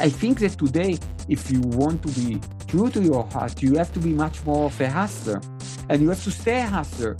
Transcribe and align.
I 0.00 0.08
think 0.08 0.38
that 0.38 0.52
today, 0.52 0.98
if 1.28 1.50
you 1.50 1.60
want 1.60 2.02
to 2.04 2.08
be 2.18 2.40
true 2.66 2.88
to 2.88 3.02
your 3.02 3.24
heart, 3.24 3.60
you 3.62 3.76
have 3.76 3.92
to 3.92 3.98
be 3.98 4.14
much 4.14 4.42
more 4.46 4.66
of 4.66 4.80
a 4.80 4.88
hustler 4.88 5.42
and 5.90 6.00
you 6.00 6.08
have 6.08 6.24
to 6.24 6.30
stay 6.30 6.60
a 6.60 6.66
hustler. 6.66 7.16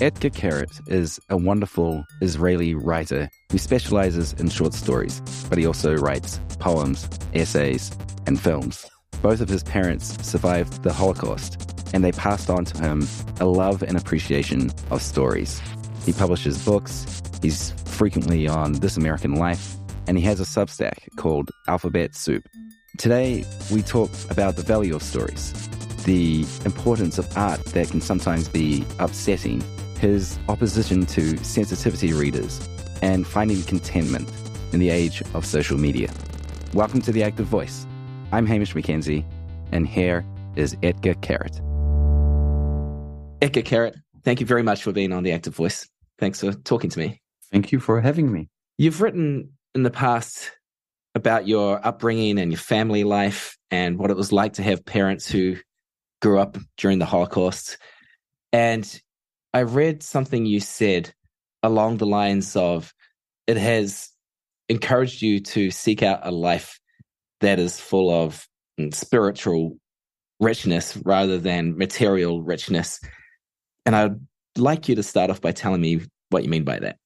Etgar 0.00 0.30
Keret 0.30 0.88
is 0.88 1.20
a 1.28 1.36
wonderful 1.36 2.04
Israeli 2.22 2.74
writer 2.74 3.28
who 3.52 3.58
specializes 3.58 4.32
in 4.40 4.48
short 4.48 4.72
stories, 4.72 5.20
but 5.50 5.58
he 5.58 5.66
also 5.66 5.94
writes 5.94 6.40
poems, 6.58 7.06
essays, 7.34 7.90
and 8.26 8.40
films. 8.40 8.86
Both 9.20 9.42
of 9.42 9.50
his 9.50 9.62
parents 9.62 10.16
survived 10.26 10.82
the 10.82 10.92
Holocaust, 10.94 11.84
and 11.92 12.02
they 12.02 12.12
passed 12.12 12.48
on 12.48 12.64
to 12.64 12.82
him 12.82 13.06
a 13.40 13.44
love 13.44 13.82
and 13.82 13.98
appreciation 13.98 14.70
of 14.90 15.02
stories. 15.02 15.60
He 16.06 16.14
publishes 16.14 16.64
books, 16.64 17.20
he's 17.42 17.72
frequently 17.84 18.48
on 18.48 18.72
This 18.72 18.96
American 18.96 19.34
Life, 19.34 19.76
and 20.10 20.18
he 20.18 20.24
has 20.24 20.40
a 20.40 20.42
Substack 20.42 21.06
called 21.14 21.52
Alphabet 21.68 22.16
Soup. 22.16 22.44
Today, 22.98 23.44
we 23.70 23.80
talk 23.80 24.10
about 24.28 24.56
the 24.56 24.62
value 24.62 24.96
of 24.96 25.04
stories, 25.04 25.52
the 26.04 26.44
importance 26.64 27.16
of 27.16 27.28
art 27.38 27.64
that 27.66 27.90
can 27.90 28.00
sometimes 28.00 28.48
be 28.48 28.84
upsetting, 28.98 29.62
his 30.00 30.36
opposition 30.48 31.06
to 31.06 31.36
sensitivity 31.44 32.12
readers, 32.12 32.58
and 33.02 33.24
finding 33.24 33.62
contentment 33.62 34.28
in 34.72 34.80
the 34.80 34.90
age 34.90 35.22
of 35.32 35.46
social 35.46 35.78
media. 35.78 36.12
Welcome 36.74 37.02
to 37.02 37.12
The 37.12 37.22
Active 37.22 37.46
Voice. 37.46 37.86
I'm 38.32 38.46
Hamish 38.46 38.74
McKenzie, 38.74 39.24
and 39.70 39.86
here 39.86 40.26
is 40.56 40.74
Etgar 40.82 41.14
Keret. 41.20 41.60
Etgar 43.40 43.62
Keret, 43.62 43.94
thank 44.24 44.40
you 44.40 44.46
very 44.46 44.64
much 44.64 44.82
for 44.82 44.90
being 44.90 45.12
on 45.12 45.22
The 45.22 45.30
Active 45.30 45.54
Voice. 45.54 45.88
Thanks 46.18 46.40
for 46.40 46.52
talking 46.52 46.90
to 46.90 46.98
me. 46.98 47.22
Thank 47.52 47.70
you 47.70 47.78
for 47.78 48.00
having 48.00 48.32
me. 48.32 48.48
You've 48.76 49.02
written 49.02 49.50
in 49.74 49.82
the 49.82 49.90
past 49.90 50.50
about 51.14 51.46
your 51.46 51.84
upbringing 51.84 52.38
and 52.38 52.52
your 52.52 52.58
family 52.58 53.04
life 53.04 53.56
and 53.70 53.98
what 53.98 54.10
it 54.10 54.16
was 54.16 54.32
like 54.32 54.54
to 54.54 54.62
have 54.62 54.84
parents 54.84 55.28
who 55.28 55.56
grew 56.22 56.38
up 56.38 56.56
during 56.76 56.98
the 56.98 57.06
Holocaust. 57.06 57.78
And 58.52 59.00
I 59.52 59.62
read 59.62 60.02
something 60.02 60.46
you 60.46 60.60
said 60.60 61.12
along 61.62 61.96
the 61.96 62.06
lines 62.06 62.56
of 62.56 62.92
it 63.46 63.56
has 63.56 64.10
encouraged 64.68 65.22
you 65.22 65.40
to 65.40 65.70
seek 65.70 66.02
out 66.02 66.20
a 66.22 66.30
life 66.30 66.78
that 67.40 67.58
is 67.58 67.80
full 67.80 68.10
of 68.10 68.46
mm, 68.78 68.94
spiritual 68.94 69.76
richness 70.38 70.96
rather 71.04 71.38
than 71.38 71.76
material 71.76 72.42
richness. 72.42 73.00
And 73.84 73.96
I'd 73.96 74.20
like 74.56 74.88
you 74.88 74.94
to 74.94 75.02
start 75.02 75.30
off 75.30 75.40
by 75.40 75.52
telling 75.52 75.80
me 75.80 76.02
what 76.30 76.44
you 76.44 76.48
mean 76.48 76.64
by 76.64 76.78
that. 76.78 76.96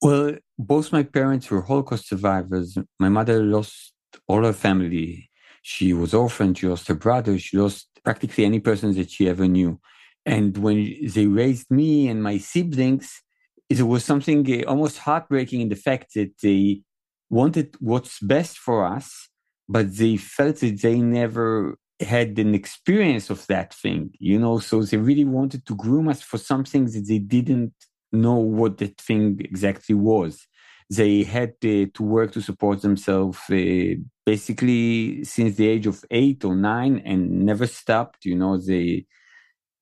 Well, 0.00 0.36
both 0.58 0.92
my 0.92 1.04
parents 1.04 1.50
were 1.50 1.62
Holocaust 1.62 2.08
survivors. 2.08 2.76
My 2.98 3.08
mother 3.08 3.42
lost 3.42 3.92
all 4.26 4.44
her 4.44 4.52
family. 4.52 5.30
She 5.62 5.92
was 5.92 6.12
orphaned. 6.12 6.58
She 6.58 6.66
lost 6.66 6.88
her 6.88 6.94
brother. 6.94 7.38
She 7.38 7.56
lost 7.56 7.88
practically 8.04 8.44
any 8.44 8.58
person 8.58 8.94
that 8.94 9.10
she 9.10 9.28
ever 9.28 9.46
knew. 9.46 9.80
And 10.26 10.56
when 10.58 10.96
they 11.14 11.26
raised 11.26 11.70
me 11.70 12.08
and 12.08 12.22
my 12.22 12.38
siblings, 12.38 13.22
it 13.70 13.82
was 13.82 14.04
something 14.04 14.40
uh, 14.50 14.68
almost 14.68 14.98
heartbreaking 14.98 15.60
in 15.60 15.68
the 15.68 15.76
fact 15.76 16.14
that 16.14 16.32
they 16.42 16.82
wanted 17.30 17.76
what's 17.80 18.18
best 18.20 18.58
for 18.58 18.84
us, 18.84 19.28
but 19.68 19.96
they 19.96 20.16
felt 20.16 20.56
that 20.56 20.82
they 20.82 21.00
never 21.00 21.76
had 22.00 22.38
an 22.38 22.54
experience 22.54 23.28
of 23.30 23.46
that 23.46 23.74
thing, 23.74 24.10
you 24.18 24.38
know. 24.38 24.58
So 24.58 24.82
they 24.82 24.96
really 24.96 25.24
wanted 25.24 25.66
to 25.66 25.74
groom 25.74 26.08
us 26.08 26.22
for 26.22 26.38
something 26.38 26.86
that 26.86 27.04
they 27.06 27.18
didn't 27.18 27.74
know 28.12 28.36
what 28.36 28.78
that 28.78 28.98
thing 29.00 29.38
exactly 29.40 29.94
was. 29.94 30.46
They 30.90 31.22
had 31.24 31.50
uh, 31.64 31.86
to 31.94 32.02
work 32.02 32.32
to 32.32 32.40
support 32.40 32.80
themselves 32.80 33.38
uh, 33.50 33.94
basically 34.24 35.24
since 35.24 35.56
the 35.56 35.68
age 35.68 35.86
of 35.86 36.04
eight 36.10 36.44
or 36.44 36.56
nine 36.56 37.02
and 37.04 37.44
never 37.44 37.66
stopped. 37.66 38.24
You 38.24 38.36
know, 38.36 38.56
they 38.56 39.06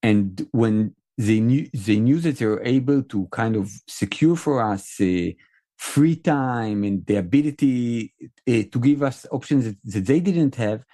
and 0.02 0.46
when 0.52 0.94
they 1.18 1.40
knew 1.40 1.68
they 1.72 1.98
knew 1.98 2.18
that 2.20 2.38
they 2.38 2.46
were 2.46 2.62
able 2.64 3.02
to 3.04 3.26
kind 3.32 3.56
of 3.56 3.70
secure 3.88 4.36
for 4.36 4.62
us 4.62 5.00
uh, 5.00 5.30
free 5.76 6.16
time 6.16 6.84
and 6.84 7.06
the 7.06 7.16
ability 7.16 8.12
uh, 8.48 8.62
to 8.72 8.78
give 8.80 9.02
us 9.02 9.26
options 9.30 9.64
that, 9.64 9.76
that 9.84 10.06
they 10.06 10.20
didn't 10.20 10.56
have. 10.56 10.84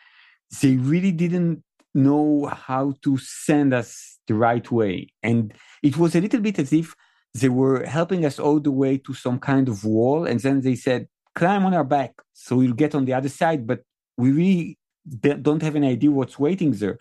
They 0.60 0.76
really 0.76 1.12
didn't 1.12 1.62
know 1.94 2.46
how 2.46 2.94
to 3.02 3.16
send 3.18 3.72
us 3.74 4.18
the 4.26 4.34
right 4.34 4.70
way, 4.70 5.08
and 5.22 5.52
it 5.82 5.96
was 5.96 6.14
a 6.14 6.20
little 6.20 6.40
bit 6.40 6.58
as 6.58 6.72
if 6.72 6.94
they 7.34 7.48
were 7.48 7.84
helping 7.84 8.24
us 8.24 8.38
all 8.38 8.60
the 8.60 8.70
way 8.70 8.98
to 8.98 9.14
some 9.14 9.38
kind 9.38 9.68
of 9.68 9.84
wall 9.84 10.26
and 10.26 10.40
then 10.40 10.60
they 10.60 10.74
said 10.74 11.08
climb 11.34 11.64
on 11.64 11.74
our 11.74 11.84
back 11.84 12.12
so 12.32 12.56
we'll 12.56 12.72
get 12.72 12.94
on 12.94 13.04
the 13.04 13.14
other 13.14 13.28
side 13.28 13.66
but 13.66 13.80
we 14.16 14.30
really 14.32 14.78
don't 15.18 15.62
have 15.62 15.76
an 15.76 15.84
idea 15.84 16.10
what's 16.10 16.38
waiting 16.38 16.72
there. 16.72 16.98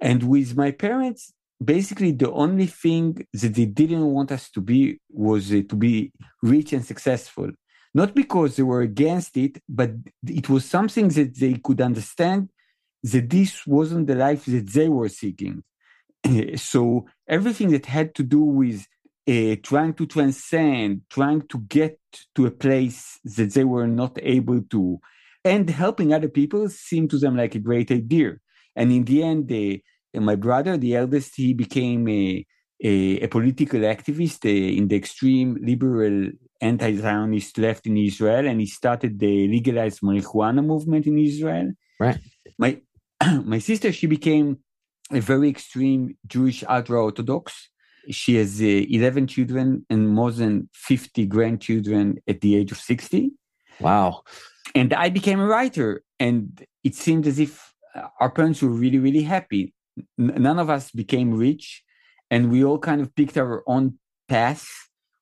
And 0.00 0.22
with 0.22 0.56
my 0.56 0.70
parents 0.70 1.32
basically 1.62 2.12
the 2.12 2.30
only 2.30 2.66
thing 2.66 3.26
that 3.32 3.52
they 3.54 3.64
didn't 3.66 4.06
want 4.06 4.30
us 4.30 4.48
to 4.48 4.60
be 4.60 5.00
was 5.10 5.48
to 5.48 5.76
be 5.76 6.12
rich 6.42 6.72
and 6.72 6.84
successful. 6.84 7.50
Not 7.94 8.14
because 8.14 8.54
they 8.56 8.62
were 8.62 8.82
against 8.82 9.36
it 9.36 9.60
but 9.68 9.90
it 10.26 10.48
was 10.48 10.64
something 10.64 11.08
that 11.08 11.38
they 11.38 11.54
could 11.54 11.80
understand 11.80 12.50
that 13.02 13.28
this 13.30 13.66
wasn't 13.66 14.06
the 14.06 14.14
life 14.14 14.44
that 14.46 14.68
they 14.72 14.88
were 14.88 15.08
seeking. 15.08 15.62
So 16.56 17.06
everything 17.28 17.70
that 17.70 17.86
had 17.86 18.14
to 18.16 18.22
do 18.22 18.40
with 18.40 18.86
uh, 19.28 19.56
trying 19.62 19.92
to 19.94 20.06
transcend, 20.06 21.02
trying 21.10 21.42
to 21.48 21.58
get 21.68 21.98
to 22.34 22.46
a 22.46 22.50
place 22.50 23.20
that 23.24 23.52
they 23.52 23.64
were 23.64 23.86
not 23.86 24.18
able 24.22 24.62
to, 24.62 24.98
and 25.44 25.68
helping 25.68 26.12
other 26.12 26.28
people 26.28 26.68
seemed 26.68 27.10
to 27.10 27.18
them 27.18 27.36
like 27.36 27.54
a 27.54 27.58
great 27.58 27.90
idea. 27.90 28.36
And 28.74 28.90
in 28.90 29.04
the 29.04 29.22
end, 29.22 29.52
uh, 29.52 30.20
my 30.20 30.34
brother, 30.34 30.76
the 30.76 30.96
eldest, 30.96 31.32
he 31.36 31.52
became 31.52 32.08
a, 32.08 32.46
a, 32.82 33.20
a 33.20 33.28
political 33.28 33.80
activist 33.80 34.44
uh, 34.46 34.76
in 34.78 34.88
the 34.88 34.96
extreme 34.96 35.58
liberal 35.60 36.30
anti-Zionist 36.60 37.58
left 37.58 37.86
in 37.86 37.96
Israel, 37.96 38.46
and 38.46 38.60
he 38.60 38.66
started 38.66 39.18
the 39.18 39.46
legalized 39.48 40.00
marijuana 40.00 40.64
movement 40.64 41.06
in 41.06 41.18
Israel. 41.18 41.72
Right. 42.00 42.18
My 42.58 42.80
my 43.44 43.58
sister, 43.58 43.92
she 43.92 44.06
became 44.06 44.58
a 45.12 45.20
very 45.20 45.48
extreme 45.48 46.16
Jewish 46.26 46.64
ultra-Orthodox 46.68 47.68
she 48.10 48.36
has 48.36 48.60
uh, 48.60 48.64
11 48.64 49.26
children 49.26 49.84
and 49.90 50.08
more 50.08 50.32
than 50.32 50.68
50 50.74 51.26
grandchildren 51.26 52.18
at 52.26 52.40
the 52.40 52.56
age 52.56 52.72
of 52.72 52.78
60. 52.78 53.32
Wow. 53.80 54.22
And 54.74 54.92
I 54.94 55.08
became 55.08 55.40
a 55.40 55.46
writer, 55.46 56.02
and 56.18 56.64
it 56.84 56.94
seemed 56.94 57.26
as 57.26 57.38
if 57.38 57.72
uh, 57.94 58.08
our 58.20 58.30
parents 58.30 58.62
were 58.62 58.68
really, 58.70 58.98
really 58.98 59.22
happy. 59.22 59.74
None 60.16 60.58
of 60.58 60.70
us 60.70 60.90
became 60.90 61.34
rich, 61.34 61.82
and 62.30 62.50
we 62.50 62.64
all 62.64 62.78
kind 62.78 63.00
of 63.00 63.14
picked 63.14 63.36
our 63.36 63.62
own 63.66 63.98
path, 64.28 64.68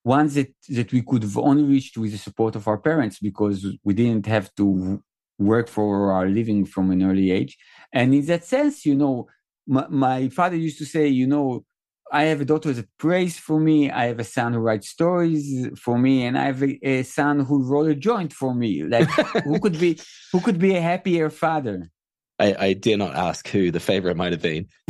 ones 0.04 0.34
that, 0.34 0.52
that 0.68 0.92
we 0.92 1.02
could 1.02 1.22
have 1.22 1.38
only 1.38 1.62
reached 1.62 1.96
with 1.96 2.12
the 2.12 2.18
support 2.18 2.56
of 2.56 2.68
our 2.68 2.78
parents 2.78 3.18
because 3.18 3.66
we 3.84 3.94
didn't 3.94 4.26
have 4.26 4.54
to 4.56 5.02
work 5.38 5.68
for 5.68 6.12
our 6.12 6.28
living 6.28 6.64
from 6.64 6.90
an 6.90 7.02
early 7.02 7.30
age. 7.30 7.56
And 7.92 8.14
in 8.14 8.26
that 8.26 8.44
sense, 8.44 8.84
you 8.84 8.94
know, 8.94 9.28
my, 9.66 9.86
my 9.88 10.28
father 10.28 10.56
used 10.56 10.78
to 10.78 10.86
say, 10.86 11.08
you 11.08 11.26
know, 11.26 11.64
I 12.12 12.24
have 12.24 12.40
a 12.40 12.44
daughter 12.44 12.72
that 12.72 12.88
prays 12.98 13.38
for 13.38 13.58
me. 13.58 13.90
I 13.90 14.06
have 14.06 14.20
a 14.20 14.24
son 14.24 14.52
who 14.52 14.60
writes 14.60 14.88
stories 14.88 15.68
for 15.78 15.98
me, 15.98 16.24
and 16.24 16.38
I 16.38 16.44
have 16.44 16.62
a, 16.62 16.78
a 16.86 17.02
son 17.02 17.40
who 17.40 17.64
rolled 17.64 17.88
a 17.88 17.94
joint 17.94 18.32
for 18.32 18.54
me. 18.54 18.84
Like 18.84 19.08
who 19.44 19.58
could 19.58 19.78
be 19.78 19.98
who 20.32 20.40
could 20.40 20.58
be 20.58 20.76
a 20.76 20.80
happier 20.80 21.30
father? 21.30 21.90
I, 22.38 22.54
I 22.58 22.72
dare 22.74 22.98
not 22.98 23.14
ask 23.14 23.48
who 23.48 23.70
the 23.70 23.80
favorite 23.80 24.16
might 24.16 24.32
have 24.32 24.42
been. 24.42 24.68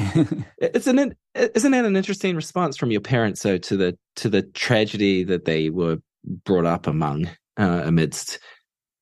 it's 0.58 0.86
an 0.86 1.14
isn't 1.34 1.72
that 1.72 1.84
an 1.84 1.96
interesting 1.96 2.36
response 2.36 2.76
from 2.76 2.90
your 2.90 3.00
parents 3.00 3.42
though 3.42 3.58
to 3.58 3.76
the 3.76 3.98
to 4.16 4.28
the 4.28 4.42
tragedy 4.42 5.24
that 5.24 5.44
they 5.44 5.70
were 5.70 5.98
brought 6.44 6.66
up 6.66 6.86
among 6.86 7.30
uh, 7.58 7.82
amidst? 7.84 8.38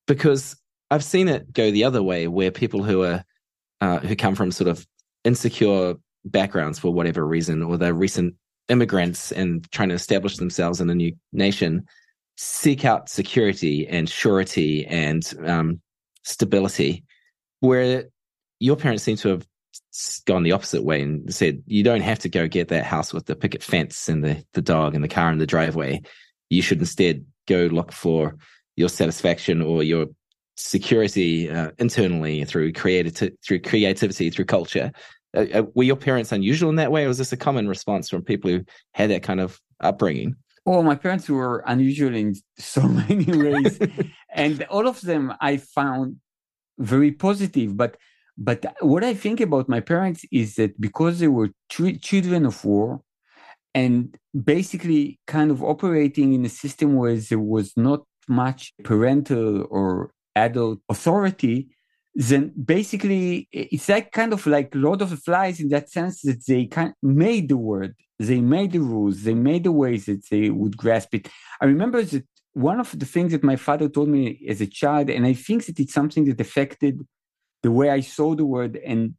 Because 0.07 0.57
I've 0.91 1.05
seen 1.05 1.29
it 1.29 1.53
go 1.53 1.71
the 1.71 1.85
other 1.85 2.03
way, 2.03 2.29
where 2.29 2.51
people 2.51 2.83
who 2.85 3.03
are 3.03 3.25
uh, 3.81 3.99
who 4.01 4.15
come 4.15 4.35
from 4.35 4.53
sort 4.53 4.69
of 4.69 4.87
insecure 5.25 5.95
backgrounds 6.25 6.79
for 6.79 6.93
whatever 6.93 7.27
reason, 7.27 7.63
or 7.63 7.77
they're 7.77 7.95
recent 7.95 8.35
immigrants 8.69 9.31
and 9.33 9.71
trying 9.73 9.91
to 9.91 9.95
establish 9.95 10.39
themselves 10.39 10.81
in 10.81 10.91
a 10.91 10.95
new 10.95 11.13
nation, 11.33 11.85
seek 12.37 12.85
out 12.85 13.09
security 13.09 13.87
and 13.87 14.09
surety 14.09 14.87
and 14.87 15.35
um, 15.47 15.81
stability, 16.23 17.05
where 17.61 18.05
your 18.61 18.77
parents 18.77 19.03
seem 19.03 19.17
to 19.17 19.29
have 19.29 19.47
gone 20.27 20.43
the 20.43 20.53
opposite 20.53 20.83
way 20.83 21.03
and 21.03 21.33
said 21.33 21.63
you 21.67 21.83
don't 21.83 22.01
have 22.01 22.19
to 22.19 22.29
go 22.29 22.49
get 22.49 22.69
that 22.69 22.85
house 22.85 23.13
with 23.13 23.27
the 23.27 23.37
picket 23.37 23.63
fence 23.63 24.09
and 24.09 24.25
the, 24.25 24.45
the 24.55 24.63
dog 24.63 24.95
and 24.95 25.05
the 25.05 25.09
car 25.09 25.31
in 25.31 25.39
the 25.39 25.47
driveway. 25.47 26.01
You 26.51 26.63
should 26.63 26.79
instead 26.79 27.25
go 27.47 27.67
look 27.67 27.93
for 27.93 28.37
your 28.77 28.89
satisfaction 28.89 29.63
or 29.63 29.83
your 29.83 30.07
security 30.57 31.51
uh, 31.51 31.71
internally 31.79 32.45
through 32.45 32.73
creativity, 32.73 33.37
through 33.45 33.61
creativity, 33.61 34.31
through 34.31 34.45
culture, 34.45 34.93
uh, 35.35 35.47
uh, 35.55 35.63
were 35.75 35.85
your 35.85 35.97
parents 35.97 36.33
unusual 36.33 36.71
in 36.71 36.77
that 36.77 36.93
way, 36.93 37.05
or 37.05 37.09
was 37.09 37.19
this 37.19 37.33
a 37.33 37.37
common 37.37 37.69
response 37.69 38.09
from 38.09 38.23
people 38.23 38.51
who 38.51 38.65
had 38.93 39.11
that 39.11 39.23
kind 39.23 39.41
of 39.41 39.61
upbringing? 39.81 40.37
Oh, 40.67 40.83
my 40.83 40.95
parents 40.95 41.29
were 41.29 41.63
unusual 41.67 42.15
in 42.15 42.35
so 42.59 42.83
many 43.09 43.37
ways, 43.37 43.79
and 44.35 44.63
all 44.65 44.87
of 44.87 45.01
them 45.01 45.33
I 45.41 45.59
found 45.59 46.17
very 46.79 47.13
positive. 47.13 47.77
But 47.77 47.97
but 48.37 48.65
what 48.81 49.05
I 49.05 49.15
think 49.15 49.41
about 49.41 49.69
my 49.69 49.81
parents 49.81 50.25
is 50.33 50.57
that 50.57 50.81
because 50.81 51.21
they 51.21 51.29
were 51.29 51.51
children 51.69 52.47
of 52.47 52.65
war, 52.65 53.01
and 53.75 54.17
basically 54.45 55.19
kind 55.27 55.51
of 55.51 55.63
operating 55.63 56.33
in 56.33 56.45
a 56.45 56.49
system 56.49 56.97
where 56.97 57.17
there 57.17 57.39
was 57.39 57.73
not 57.77 58.03
much 58.29 58.73
parental 58.85 59.67
or 59.71 60.11
adult 60.37 60.81
authority, 60.89 61.69
then 62.15 62.53
basically 62.65 63.49
it's 63.51 63.89
like 63.89 64.13
kind 64.13 64.33
of 64.33 64.47
like 64.47 64.75
Lord 64.75 65.03
of 65.03 65.11
the 65.11 65.17
Flies 65.17 65.61
in 65.61 65.69
that 65.71 65.91
sense 65.91 66.23
that 66.23 66.47
they 66.47 66.69
made 67.03 67.49
the 67.49 67.57
word, 67.57 67.95
they 68.19 68.41
made 68.41 68.73
the 68.73 68.81
rules, 68.81 69.23
they 69.23 69.35
made 69.35 69.65
the 69.65 69.73
ways 69.73 70.07
that 70.07 70.29
they 70.31 70.51
would 70.51 70.77
grasp 70.77 71.15
it. 71.15 71.29
I 71.61 71.65
remember 71.65 72.03
that 72.03 72.25
one 72.53 72.79
of 72.79 72.97
the 72.97 73.07
things 73.07 73.33
that 73.33 73.43
my 73.43 73.57
father 73.57 73.89
told 73.89 74.09
me 74.09 74.45
as 74.49 74.61
a 74.61 74.67
child, 74.67 75.11
and 75.11 75.27
I 75.27 75.33
think 75.33 75.67
that 75.67 75.81
it's 75.81 75.93
something 75.93 76.25
that 76.27 76.41
affected 76.41 77.05
the 77.65 77.73
way 77.73 77.91
I 77.91 78.01
saw 78.01 78.37
the 78.37 78.45
word 78.45 78.77
and 78.77 79.15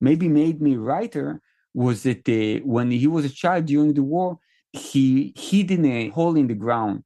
maybe 0.00 0.28
made 0.28 0.62
me 0.62 0.74
a 0.74 0.78
writer, 0.78 1.40
was 1.74 2.04
that 2.04 2.28
uh, 2.28 2.64
when 2.64 2.92
he 2.92 3.08
was 3.08 3.24
a 3.24 3.30
child 3.30 3.66
during 3.66 3.94
the 3.94 4.04
war, 4.04 4.38
he 4.72 5.34
hid 5.36 5.72
in 5.72 5.84
a 5.84 6.10
hole 6.10 6.36
in 6.36 6.46
the 6.46 6.54
ground 6.54 7.02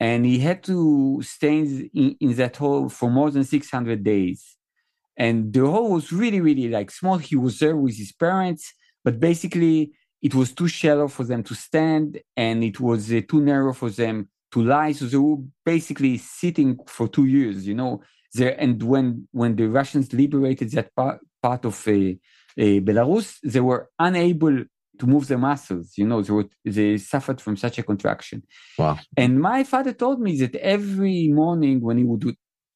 and 0.00 0.24
he 0.24 0.38
had 0.38 0.62
to 0.64 1.20
stay 1.22 1.58
in, 1.58 2.16
in 2.20 2.34
that 2.34 2.56
hole 2.56 2.88
for 2.88 3.10
more 3.10 3.30
than 3.30 3.44
600 3.44 4.02
days 4.02 4.51
and 5.22 5.52
the 5.52 5.64
hole 5.72 5.90
was 5.96 6.06
really 6.12 6.40
really 6.48 6.68
like 6.68 6.90
small. 6.90 7.18
He 7.18 7.36
was 7.36 7.54
there 7.60 7.76
with 7.76 7.96
his 7.96 8.12
parents 8.12 8.64
but 9.04 9.18
basically 9.18 9.92
it 10.20 10.34
was 10.34 10.52
too 10.52 10.68
shallow 10.68 11.08
for 11.08 11.24
them 11.24 11.42
to 11.42 11.54
stand 11.54 12.20
and 12.36 12.62
it 12.62 12.78
was 12.78 13.12
uh, 13.12 13.20
too 13.28 13.40
narrow 13.40 13.72
for 13.72 13.90
them 13.90 14.28
to 14.52 14.62
lie. 14.62 14.92
So 14.92 15.06
they 15.06 15.16
were 15.16 15.42
basically 15.64 16.18
sitting 16.18 16.78
for 16.86 17.08
two 17.08 17.26
years 17.26 17.66
you 17.66 17.74
know? 17.74 18.02
There 18.34 18.54
and 18.64 18.82
when 18.82 19.28
when 19.40 19.56
the 19.56 19.68
russians 19.78 20.12
liberated 20.12 20.70
that 20.72 20.88
part, 20.98 21.18
part 21.42 21.62
of 21.70 21.74
uh, 21.86 21.92
uh, 21.92 22.80
belarus 22.88 23.28
they 23.52 23.60
were 23.60 23.82
unable 23.98 24.56
to 25.00 25.06
move 25.06 25.26
their 25.28 25.42
muscles 25.50 25.92
you 25.96 26.06
know? 26.06 26.22
They, 26.22 26.32
were, 26.32 26.48
they 26.64 26.98
suffered 26.98 27.40
from 27.40 27.56
such 27.56 27.78
a 27.78 27.82
contraction. 27.82 28.42
Wow. 28.78 28.98
And 29.16 29.40
my 29.40 29.64
father 29.64 29.92
told 29.92 30.18
me 30.20 30.32
that 30.42 30.54
every 30.56 31.28
morning 31.28 31.80
when 31.80 31.98
he 31.98 32.04
would 32.04 32.24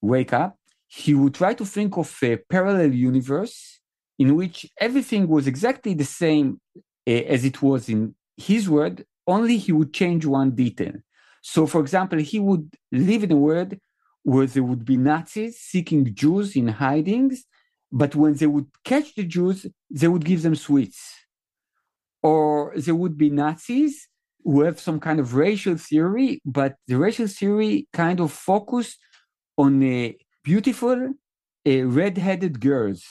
wake 0.03 0.33
up 0.33 0.56
he 0.87 1.15
would 1.15 1.35
try 1.35 1.55
to 1.55 1.65
think 1.65 1.97
of 1.97 2.17
a 2.23 2.37
parallel 2.37 2.93
universe 2.93 3.81
in 4.19 4.35
which 4.37 4.67
everything 4.79 5.29
was 5.29 5.47
exactly 5.47 5.95
the 5.95 6.05
same 6.05 6.61
uh, 7.09 7.11
as 7.11 7.45
it 7.45 7.61
was 7.63 7.89
in 7.89 8.15
his 8.37 8.69
world, 8.69 9.03
only 9.27 9.57
he 9.57 9.73
would 9.73 9.93
change 9.93 10.25
one 10.25 10.51
detail. 10.51 10.93
So, 11.43 11.67
for 11.67 11.81
example, 11.81 12.19
he 12.19 12.39
would 12.39 12.75
live 12.93 13.25
in 13.25 13.33
a 13.33 13.37
world 13.37 13.75
where 14.23 14.47
there 14.47 14.63
would 14.63 14.85
be 14.85 14.97
Nazis 14.97 15.61
seeking 15.61 16.15
Jews 16.15 16.57
in 16.57 16.69
hidings, 16.69 17.45
but 17.93 18.15
when 18.17 18.35
they 18.35 18.47
would 18.47 18.67
catch 18.85 19.15
the 19.15 19.23
Jews, 19.23 19.67
they 19.91 20.09
would 20.09 20.25
give 20.25 20.43
them 20.43 20.57
sweets. 20.57 21.15
Or 22.23 22.73
there 22.77 22.97
would 22.97 23.17
be 23.17 23.31
Nazis 23.31 24.09
who 24.43 24.63
have 24.63 24.81
some 24.81 24.99
kind 24.99 25.21
of 25.21 25.35
racial 25.35 25.77
theory, 25.77 26.41
but 26.45 26.77
the 26.89 26.99
racial 26.99 27.29
theory 27.29 27.87
kind 27.93 28.21
of 28.21 28.33
focused 28.33 28.99
on 29.57 29.83
a 29.83 30.17
beautiful 30.47 30.99
uh, 31.69 31.85
red-headed 31.99 32.61
girls. 32.61 33.03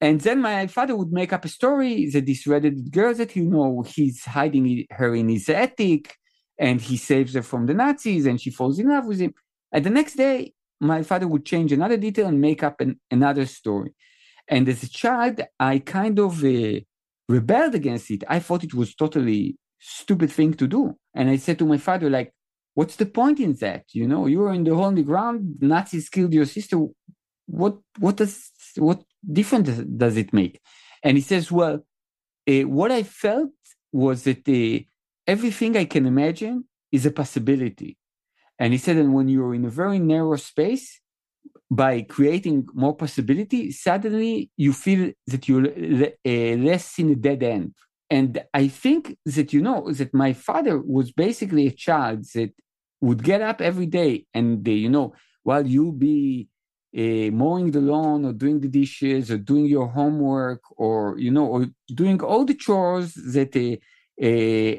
And 0.00 0.20
then 0.20 0.42
my 0.42 0.66
father 0.66 0.94
would 0.96 1.12
make 1.12 1.32
up 1.32 1.44
a 1.44 1.48
story 1.48 2.10
that 2.10 2.26
this 2.26 2.44
red-headed 2.44 2.90
girl 2.90 3.14
that 3.14 3.36
you 3.36 3.44
know 3.44 3.82
he's 3.94 4.24
hiding 4.24 4.86
her 4.90 5.14
in 5.14 5.28
his 5.28 5.48
attic, 5.48 6.16
and 6.58 6.80
he 6.80 6.96
saves 6.96 7.34
her 7.34 7.42
from 7.42 7.66
the 7.66 7.74
Nazis, 7.74 8.26
and 8.26 8.40
she 8.40 8.50
falls 8.50 8.80
in 8.80 8.88
love 8.88 9.06
with 9.06 9.20
him. 9.20 9.32
And 9.72 9.84
the 9.84 9.90
next 9.90 10.14
day, 10.16 10.54
my 10.80 11.02
father 11.04 11.28
would 11.28 11.44
change 11.52 11.70
another 11.72 11.96
detail 11.96 12.26
and 12.26 12.40
make 12.40 12.62
up 12.68 12.80
an, 12.80 13.00
another 13.10 13.46
story. 13.46 13.94
And 14.48 14.68
as 14.68 14.82
a 14.82 14.90
child, 14.90 15.40
I 15.60 15.78
kind 15.78 16.18
of 16.18 16.32
uh, 16.44 16.80
rebelled 17.28 17.74
against 17.76 18.10
it. 18.10 18.24
I 18.28 18.40
thought 18.40 18.64
it 18.64 18.74
was 18.74 18.94
totally 18.94 19.56
stupid 19.78 20.30
thing 20.32 20.54
to 20.54 20.66
do. 20.66 20.82
And 21.14 21.30
I 21.30 21.36
said 21.36 21.58
to 21.58 21.66
my 21.66 21.78
father, 21.78 22.10
like, 22.10 22.32
What's 22.78 22.94
the 22.94 23.06
point 23.06 23.40
in 23.40 23.54
that? 23.54 23.84
You 23.92 24.06
know, 24.06 24.26
you're 24.26 24.52
in 24.52 24.62
the 24.62 24.76
holy 24.82 25.02
ground. 25.02 25.56
Nazis 25.60 26.08
killed 26.08 26.32
your 26.32 26.48
sister. 26.56 26.76
What 27.46 27.74
what 27.98 28.14
does 28.20 28.52
what 28.76 29.00
difference 29.38 29.70
does 30.04 30.16
it 30.16 30.32
make? 30.32 30.60
And 31.02 31.16
he 31.16 31.24
says, 31.30 31.50
well, 31.50 31.76
uh, 32.52 32.64
what 32.78 32.92
I 32.92 33.02
felt 33.02 33.50
was 33.90 34.22
that 34.28 34.44
uh, 34.48 34.84
everything 35.26 35.76
I 35.76 35.86
can 35.86 36.06
imagine 36.06 36.56
is 36.92 37.04
a 37.04 37.10
possibility. 37.10 37.96
And 38.60 38.72
he 38.72 38.78
said, 38.78 38.96
and 38.96 39.12
when 39.12 39.28
you're 39.28 39.56
in 39.56 39.64
a 39.64 39.76
very 39.82 39.98
narrow 39.98 40.36
space, 40.36 41.00
by 41.82 42.02
creating 42.02 42.68
more 42.74 42.96
possibility, 43.04 43.72
suddenly 43.72 44.50
you 44.56 44.72
feel 44.72 45.10
that 45.26 45.48
you're 45.48 45.66
uh, 45.66 46.54
less 46.68 46.86
in 47.02 47.10
a 47.10 47.16
dead 47.16 47.42
end. 47.42 47.74
And 48.08 48.32
I 48.54 48.68
think 48.68 49.16
that, 49.34 49.52
you 49.52 49.62
know, 49.62 49.80
that 49.92 50.14
my 50.14 50.32
father 50.32 50.78
was 50.78 51.10
basically 51.10 51.66
a 51.66 51.78
child 51.86 52.24
that 52.34 52.52
would 53.00 53.22
get 53.22 53.40
up 53.42 53.60
every 53.60 53.86
day 53.86 54.26
and 54.34 54.64
they, 54.64 54.72
you 54.72 54.88
know 54.88 55.14
while 55.48 55.66
you 55.66 55.92
be 55.92 56.48
uh, 56.96 57.30
mowing 57.42 57.70
the 57.70 57.80
lawn 57.80 58.24
or 58.24 58.32
doing 58.32 58.60
the 58.60 58.68
dishes 58.68 59.30
or 59.30 59.38
doing 59.38 59.66
your 59.66 59.88
homework 59.88 60.60
or 60.76 61.18
you 61.18 61.30
know 61.30 61.46
or 61.46 61.66
doing 61.94 62.20
all 62.22 62.44
the 62.44 62.54
chores 62.54 63.14
that 63.14 63.54
a, 63.56 63.78
a, 64.20 64.32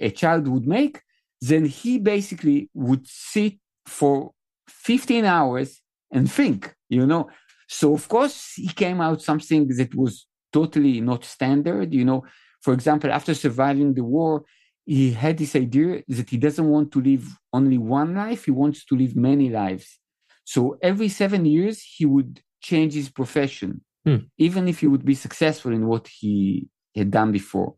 a 0.07 0.12
child 0.12 0.48
would 0.48 0.68
make 0.68 1.01
then 1.42 1.66
he 1.66 1.98
basically 1.98 2.69
would 2.74 3.07
sit 3.07 3.54
for 3.86 4.31
15 4.68 5.25
hours 5.25 5.81
and 6.12 6.31
think 6.31 6.75
you 6.89 7.06
know? 7.06 7.30
So 7.68 7.94
of 7.94 8.07
course 8.07 8.54
he 8.56 8.69
came 8.69 9.00
out 9.00 9.21
something 9.21 9.68
that 9.77 9.94
was 9.95 10.27
totally 10.51 11.01
not 11.01 11.24
standard 11.24 11.94
you 11.94 12.06
know? 12.06 12.24
For 12.62 12.74
example 12.74 13.12
after 13.12 13.33
surviving 13.33 13.94
the 13.94 14.04
war 14.04 14.44
he 14.89 15.12
had 15.12 15.38
this 15.38 15.56
idea 15.56 16.01
that 16.07 16.31
he 16.31 16.38
doesn't 16.38 16.68
want 16.68 16.91
to 16.91 17.00
live 17.00 17.38
only 17.53 17.77
one 17.77 18.15
life, 18.15 18.45
he 18.45 18.51
wants 18.51 18.83
to 18.86 18.95
live 18.95 19.15
many 19.15 19.47
lives. 19.47 20.00
So 20.45 20.80
every 20.81 21.09
seven 21.09 21.45
years, 21.45 21.80
he 21.95 22.07
would 22.07 22.41
change 22.59 22.95
his 22.95 23.07
profession, 23.07 23.81
hmm. 24.03 24.21
even 24.39 24.68
if 24.68 24.80
he 24.80 24.88
would 24.88 25.06
be 25.06 25.13
successful 25.13 25.71
in 25.74 25.86
what 25.86 26.07
he 26.07 26.69
had 26.95 27.12
done 27.12 27.31
before. 27.31 27.75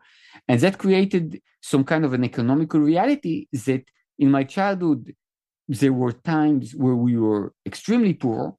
And 0.48 0.62
that 0.62 0.78
created 0.78 1.42
some 1.62 1.84
kind 1.84 2.06
of 2.06 2.14
an 2.14 2.24
economical 2.24 2.80
reality 2.80 3.48
that 3.66 3.84
in 4.18 4.32
my 4.32 4.46
childhood, 4.46 5.14
there 5.68 5.92
were 5.92 6.14
times 6.14 6.72
where 6.72 6.96
we 6.96 7.18
were 7.18 7.52
extremely 7.66 8.14
poor, 8.14 8.56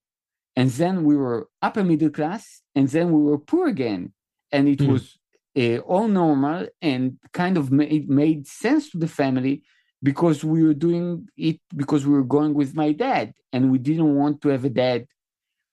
and 0.56 0.68
then 0.72 1.04
we 1.04 1.16
were 1.16 1.48
upper 1.62 1.82
middle 1.82 2.10
class, 2.10 2.60
and 2.74 2.86
then 2.86 3.12
we 3.12 3.22
were 3.22 3.38
poor 3.38 3.68
again. 3.68 4.12
And 4.54 4.68
it 4.68 4.80
hmm. 4.80 4.92
was 4.92 5.16
uh, 5.56 5.78
all 5.78 6.08
normal 6.08 6.66
and 6.80 7.18
kind 7.32 7.56
of 7.56 7.70
made, 7.70 8.08
made 8.08 8.46
sense 8.46 8.90
to 8.90 8.98
the 8.98 9.08
family 9.08 9.62
because 10.02 10.42
we 10.42 10.62
were 10.62 10.74
doing 10.74 11.28
it 11.36 11.60
because 11.76 12.06
we 12.06 12.12
were 12.12 12.24
going 12.24 12.54
with 12.54 12.74
my 12.74 12.92
dad 12.92 13.32
and 13.52 13.70
we 13.70 13.78
didn't 13.78 14.14
want 14.14 14.40
to 14.40 14.48
have 14.48 14.64
a 14.64 14.70
dad 14.70 15.06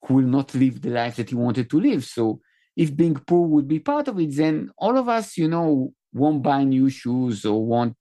who 0.05 0.15
will 0.15 0.27
not 0.27 0.53
live 0.53 0.81
the 0.81 0.89
life 0.89 1.15
that 1.15 1.29
he 1.29 1.35
wanted 1.35 1.69
to 1.69 1.79
live. 1.79 2.05
So 2.05 2.41
if 2.75 2.95
being 2.95 3.15
poor 3.15 3.47
would 3.47 3.67
be 3.67 3.79
part 3.79 4.07
of 4.07 4.19
it 4.19 4.35
then 4.35 4.69
all 4.77 4.97
of 4.97 5.09
us 5.09 5.37
you 5.37 5.47
know 5.47 5.93
won't 6.13 6.41
buy 6.41 6.63
new 6.63 6.89
shoes 6.89 7.45
or 7.45 7.65
won't 7.65 7.95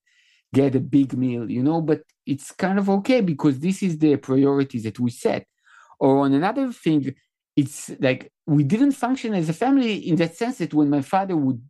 get 0.55 0.75
a 0.75 0.81
big 0.81 1.13
meal 1.13 1.51
you 1.51 1.63
know 1.63 1.81
but 1.83 2.03
it's 2.29 2.53
kind 2.53 2.79
of 2.79 2.89
okay 2.89 3.21
because 3.23 3.59
this 3.59 3.83
is 3.83 3.99
the 3.99 4.17
priorities 4.17 4.85
that 4.85 5.01
we 5.01 5.11
set. 5.11 5.47
Or 5.99 6.19
on 6.19 6.35
another 6.35 6.73
thing 6.73 7.15
it's 7.57 7.91
like 7.99 8.31
we 8.49 8.65
didn't 8.65 8.93
function 8.93 9.35
as 9.35 9.51
a 9.51 9.53
family 9.53 9.97
in 10.09 10.17
that 10.17 10.35
sense 10.35 10.57
that 10.57 10.73
when 10.73 10.89
my 10.89 11.03
father 11.03 11.37
would 11.37 11.61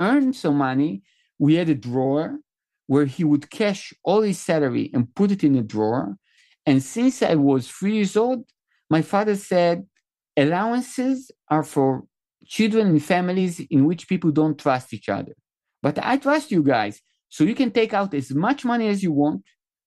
earn 0.00 0.32
some 0.32 0.56
money, 0.56 1.02
we 1.38 1.56
had 1.56 1.68
a 1.68 1.74
drawer 1.74 2.38
where 2.86 3.04
he 3.04 3.24
would 3.24 3.50
cash 3.50 3.92
all 4.04 4.22
his 4.22 4.40
salary 4.40 4.90
and 4.94 5.14
put 5.14 5.30
it 5.30 5.44
in 5.44 5.54
a 5.54 5.62
drawer. 5.62 6.16
And 6.64 6.82
since 6.82 7.22
I 7.22 7.34
was 7.34 7.68
three 7.68 7.96
years 7.96 8.16
old, 8.16 8.46
my 8.88 9.02
father 9.02 9.36
said 9.36 9.86
allowances 10.34 11.30
are 11.50 11.62
for 11.62 12.04
children 12.46 12.88
and 12.88 13.04
families 13.04 13.60
in 13.70 13.84
which 13.84 14.08
people 14.08 14.30
don't 14.30 14.58
trust 14.58 14.94
each 14.94 15.10
other. 15.10 15.34
But 15.82 15.98
I 16.02 16.16
trust 16.16 16.50
you 16.50 16.62
guys. 16.62 17.02
So 17.28 17.44
you 17.44 17.54
can 17.54 17.70
take 17.70 17.92
out 17.92 18.14
as 18.14 18.34
much 18.34 18.64
money 18.64 18.88
as 18.88 19.02
you 19.02 19.12
want 19.12 19.42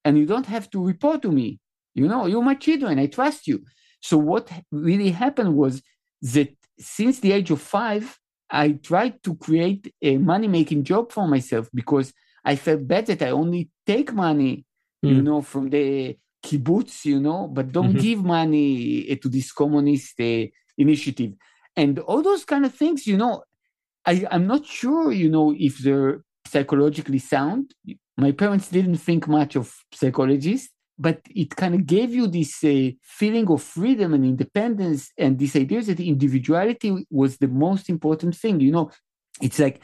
and 0.05 0.19
you 0.19 0.27
don't 0.27 0.45
have 0.45 0.69
to 0.69 0.85
report 0.85 1.23
to 1.23 1.31
me. 1.31 1.59
You 1.95 2.07
know, 2.07 2.27
you're 2.27 2.43
my 2.43 2.53
children. 2.53 2.99
I 2.99 3.07
trust 3.07 3.47
you. 3.47 3.63
So 4.01 4.19
what 4.19 4.51
really 4.71 5.09
happened 5.09 5.55
was 5.55 5.81
that 6.21 6.53
since 6.79 7.19
the 7.19 7.31
age 7.31 7.51
of 7.51 7.61
five, 7.61 8.19
I 8.49 8.73
tried 8.73 9.23
to 9.23 9.35
create 9.35 9.93
a 10.01 10.17
money 10.17 10.47
making 10.47 10.83
job 10.83 11.11
for 11.11 11.27
myself 11.27 11.69
because 11.73 12.13
I 12.45 12.55
felt 12.55 12.87
bad 12.87 13.07
that 13.07 13.21
I 13.21 13.31
only 13.31 13.69
take 13.85 14.13
money, 14.13 14.65
mm. 15.03 15.09
you 15.09 15.15
hmm. 15.15 15.23
know, 15.25 15.41
from 15.41 15.69
the 15.69 16.17
kibbutz, 16.43 17.03
you 17.03 17.19
know, 17.19 17.47
but 17.47 17.71
don't 17.71 17.89
mm-hmm. 17.89 17.99
give 17.99 18.23
money 18.23 19.11
uh, 19.11 19.15
to 19.21 19.27
this 19.27 19.51
communist 19.51 20.19
uh, 20.21 20.45
initiative. 20.77 21.33
And 21.75 21.99
all 21.99 22.21
those 22.21 22.45
kind 22.45 22.65
of 22.65 22.73
things, 22.73 23.05
you 23.05 23.17
know, 23.17 23.43
I, 24.05 24.25
I'm 24.31 24.47
not 24.47 24.65
sure, 24.65 25.11
you 25.11 25.29
know, 25.29 25.53
if 25.57 25.79
they're 25.79 26.21
psychologically 26.47 27.19
sound. 27.19 27.73
my 28.17 28.31
parents 28.31 28.69
didn't 28.69 28.97
think 28.97 29.27
much 29.27 29.55
of 29.55 29.75
psychologists, 29.93 30.71
but 30.99 31.21
it 31.29 31.55
kind 31.55 31.75
of 31.75 31.85
gave 31.85 32.13
you 32.13 32.27
this 32.27 32.63
uh, 32.63 32.89
feeling 33.01 33.47
of 33.49 33.61
freedom 33.61 34.13
and 34.13 34.25
independence 34.25 35.11
and 35.17 35.37
this 35.37 35.55
idea 35.55 35.81
that 35.81 35.99
individuality 35.99 37.05
was 37.09 37.37
the 37.37 37.47
most 37.47 37.89
important 37.89 38.35
thing. 38.35 38.59
You 38.59 38.71
know, 38.71 38.91
it's 39.41 39.59
like 39.59 39.81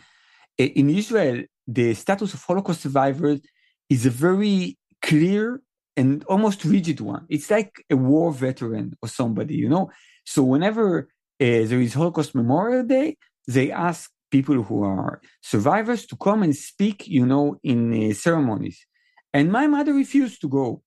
in 0.58 0.89
Israel, 0.89 1.43
the 1.67 1.93
status 1.93 2.34
of 2.34 2.43
Holocaust 2.43 2.82
survivors 2.82 3.41
is 3.89 4.05
a 4.05 4.10
very 4.10 4.77
clear 5.01 5.62
and 5.96 6.24
almost 6.25 6.65
rigid 6.65 7.00
one. 7.00 7.25
It's 7.29 7.51
like 7.51 7.86
a 7.89 7.96
war 7.96 8.32
veteran 8.32 8.98
or 9.01 9.08
somebody, 9.08 9.55
you 9.55 9.70
know. 9.70 9.91
So 10.25 10.43
whenever 10.43 10.88
uh, 11.00 11.05
there 11.39 11.82
is 11.82 11.93
Holocaust 11.93 12.34
Memorial 12.34 12.84
Day, 12.84 13.17
they 13.48 13.72
ask 13.72 14.10
people 14.32 14.63
who 14.63 14.84
are 14.84 15.22
survivors 15.41 16.05
to 16.08 16.15
come 16.15 16.41
and 16.41 16.55
speak, 16.55 17.08
you 17.08 17.25
know, 17.25 17.60
in 17.63 17.79
uh, 17.93 18.13
ceremonies. 18.13 18.86
And 19.34 19.51
my 19.51 19.67
mother 19.67 19.93
refused 19.93 20.41
to 20.41 20.48
go. 20.48 20.82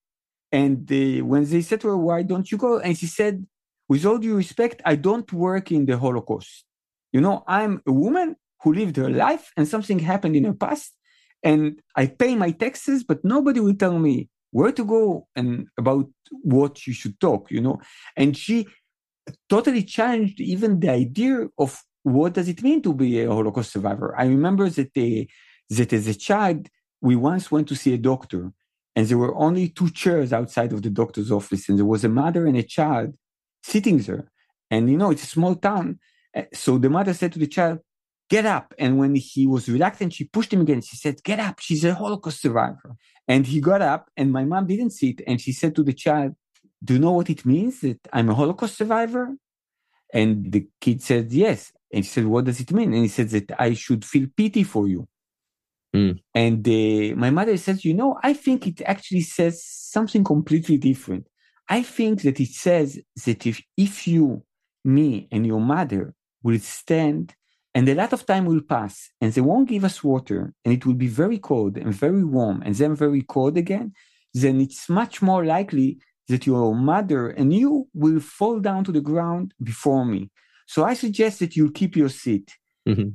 And 0.51 0.89
uh, 0.91 1.25
when 1.25 1.43
they 1.45 1.61
said 1.61 1.81
to 1.81 1.89
her, 1.89 1.97
"Why 1.97 2.23
don't 2.23 2.51
you 2.51 2.57
go?" 2.57 2.79
and 2.79 2.97
she 2.97 3.07
said, 3.07 3.45
"With 3.89 4.05
all 4.05 4.17
due 4.17 4.35
respect, 4.35 4.81
I 4.85 4.95
don't 4.95 5.31
work 5.33 5.71
in 5.71 5.85
the 5.85 5.97
Holocaust. 5.97 6.65
You 7.11 7.21
know, 7.21 7.43
I'm 7.47 7.81
a 7.85 7.91
woman 7.91 8.35
who 8.61 8.73
lived 8.73 8.97
her 8.97 9.09
life, 9.09 9.51
and 9.57 9.67
something 9.67 9.99
happened 9.99 10.35
in 10.35 10.45
her 10.45 10.53
past, 10.53 10.93
and 11.43 11.81
I 11.95 12.07
pay 12.07 12.35
my 12.35 12.51
taxes, 12.51 13.03
but 13.03 13.23
nobody 13.23 13.59
will 13.59 13.75
tell 13.75 13.97
me 13.99 14.29
where 14.51 14.71
to 14.71 14.83
go 14.83 15.27
and 15.35 15.67
about 15.77 16.07
what 16.41 16.87
you 16.87 16.93
should 16.93 17.19
talk, 17.19 17.51
you 17.51 17.61
know. 17.61 17.79
And 18.15 18.35
she 18.35 18.67
totally 19.49 19.83
challenged 19.83 20.39
even 20.39 20.79
the 20.79 20.89
idea 20.89 21.47
of 21.57 21.81
what 22.03 22.33
does 22.33 22.47
it 22.47 22.63
mean 22.63 22.81
to 22.81 22.93
be 22.93 23.21
a 23.21 23.29
Holocaust 23.29 23.71
survivor. 23.73 24.15
I 24.17 24.25
remember 24.25 24.69
that 24.69 24.93
they, 24.93 25.27
that 25.69 25.91
as 25.93 26.07
a 26.07 26.15
child 26.15 26.67
we 27.01 27.15
once 27.15 27.51
went 27.51 27.67
to 27.67 27.75
see 27.75 27.93
a 27.93 27.97
doctor, 27.97 28.51
and 28.97 29.07
there 29.07 29.19
were 29.19 29.35
only 29.35 29.69
two 29.69 29.91
chairs 29.91 30.33
outside 30.33 30.73
of 30.73 30.81
the 30.81 30.89
doctor's 30.89 31.31
office, 31.31 31.69
and 31.69 31.77
there 31.77 31.85
was 31.85 32.03
a 32.03 32.09
mother 32.09 32.47
and 32.47 32.57
a 32.57 32.63
child 32.63 33.13
sitting 33.61 33.99
there. 33.99 34.31
And 34.71 34.89
you 34.89 34.97
know, 34.97 35.11
it's 35.11 35.21
a 35.21 35.27
small 35.27 35.53
town. 35.53 35.99
Eh, 36.33 36.45
so 36.51 36.79
the 36.79 36.89
mother 36.89 37.13
said 37.13 37.31
to 37.33 37.37
the 37.37 37.45
child, 37.45 37.77
get 38.27 38.47
up. 38.47 38.73
And 38.79 38.97
when 38.97 39.13
he 39.13 39.45
was 39.45 39.69
reluctant, 39.69 40.13
she 40.13 40.23
pushed 40.23 40.51
him 40.51 40.61
again. 40.61 40.81
She 40.81 40.97
said, 40.97 41.21
get 41.23 41.39
up. 41.39 41.59
She's 41.59 41.85
a 41.85 41.93
Holocaust 41.93 42.41
survivor. 42.41 42.95
And 43.27 43.45
he 43.45 43.61
got 43.61 43.83
up 43.83 44.09
and 44.17 44.31
my 44.31 44.45
mom 44.45 44.65
didn't 44.65 44.93
see 44.93 45.11
it. 45.11 45.21
And 45.27 45.39
she 45.39 45.51
said 45.51 45.75
to 45.75 45.83
the 45.83 45.93
child, 45.93 46.33
do 46.83 46.93
you 46.93 46.99
know 46.99 47.11
what 47.11 47.29
it 47.29 47.45
means 47.45 47.81
that 47.81 47.99
I'm 48.11 48.29
a 48.29 48.33
Holocaust 48.33 48.77
survivor? 48.77 49.35
And 50.11 50.51
the 50.51 50.67
kid 50.81 51.03
said, 51.03 51.31
yes. 51.31 51.71
And 51.93 52.03
she 52.03 52.09
said, 52.09 52.25
what 52.25 52.45
does 52.45 52.59
it 52.59 52.71
mean? 52.71 52.93
And 52.93 53.03
he 53.03 53.09
said 53.09 53.29
that 53.29 53.51
I 53.59 53.73
should 53.73 54.03
feel 54.03 54.27
pity 54.35 54.63
for 54.63 54.87
you. 54.87 55.07
Mm. 55.95 56.19
And 56.33 56.67
uh, 56.67 57.15
my 57.15 57.29
mother 57.29 57.57
says, 57.57 57.85
you 57.85 57.93
know, 57.93 58.19
I 58.23 58.33
think 58.33 58.67
it 58.67 58.81
actually 58.85 59.21
says 59.21 59.63
something 59.63 60.23
completely 60.23 60.77
different. 60.77 61.27
I 61.69 61.83
think 61.83 62.21
that 62.21 62.39
it 62.39 62.49
says 62.49 62.99
that 63.25 63.45
if, 63.45 63.61
if 63.75 64.07
you, 64.07 64.43
me, 64.83 65.27
and 65.31 65.45
your 65.45 65.59
mother 65.59 66.13
will 66.43 66.59
stand 66.59 67.35
and 67.75 67.87
a 67.89 67.95
lot 67.95 68.13
of 68.13 68.25
time 68.25 68.45
will 68.45 68.61
pass 68.61 69.11
and 69.21 69.33
they 69.33 69.41
won't 69.41 69.69
give 69.69 69.83
us 69.83 70.03
water 70.03 70.53
and 70.63 70.73
it 70.73 70.85
will 70.85 70.93
be 70.93 71.07
very 71.07 71.37
cold 71.37 71.77
and 71.77 71.93
very 71.93 72.23
warm 72.23 72.61
and 72.65 72.73
then 72.75 72.95
very 72.95 73.21
cold 73.21 73.57
again, 73.57 73.93
then 74.33 74.61
it's 74.61 74.89
much 74.89 75.21
more 75.21 75.45
likely 75.45 75.99
that 76.27 76.45
your 76.45 76.75
mother 76.75 77.29
and 77.29 77.53
you 77.53 77.87
will 77.93 78.19
fall 78.19 78.59
down 78.59 78.83
to 78.83 78.91
the 78.91 79.01
ground 79.01 79.53
before 79.61 80.05
me. 80.05 80.29
So 80.65 80.83
I 80.83 80.93
suggest 80.93 81.39
that 81.39 81.55
you 81.55 81.71
keep 81.71 81.95
your 81.95 82.09
seat. 82.09 82.57
Mm-hmm. 82.87 83.09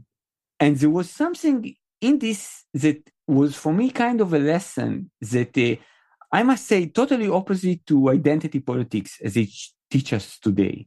And 0.61 0.77
there 0.77 0.91
was 0.91 1.11
something 1.11 1.75
in 2.03 2.19
this 2.19 2.65
that 2.75 3.01
was 3.27 3.55
for 3.55 3.73
me 3.73 3.91
kind 3.91 4.21
of 4.21 4.35
a 4.35 4.39
lesson 4.39 5.11
that 5.21 5.57
uh, 5.57 5.81
I 6.31 6.43
must 6.43 6.67
say 6.67 6.87
totally 6.87 7.29
opposite 7.29 7.87
to 7.87 8.11
identity 8.11 8.61
politics 8.61 9.19
as 9.25 9.37
it 9.37 9.49
teach 9.91 10.13
us 10.13 10.39
today. 10.39 10.87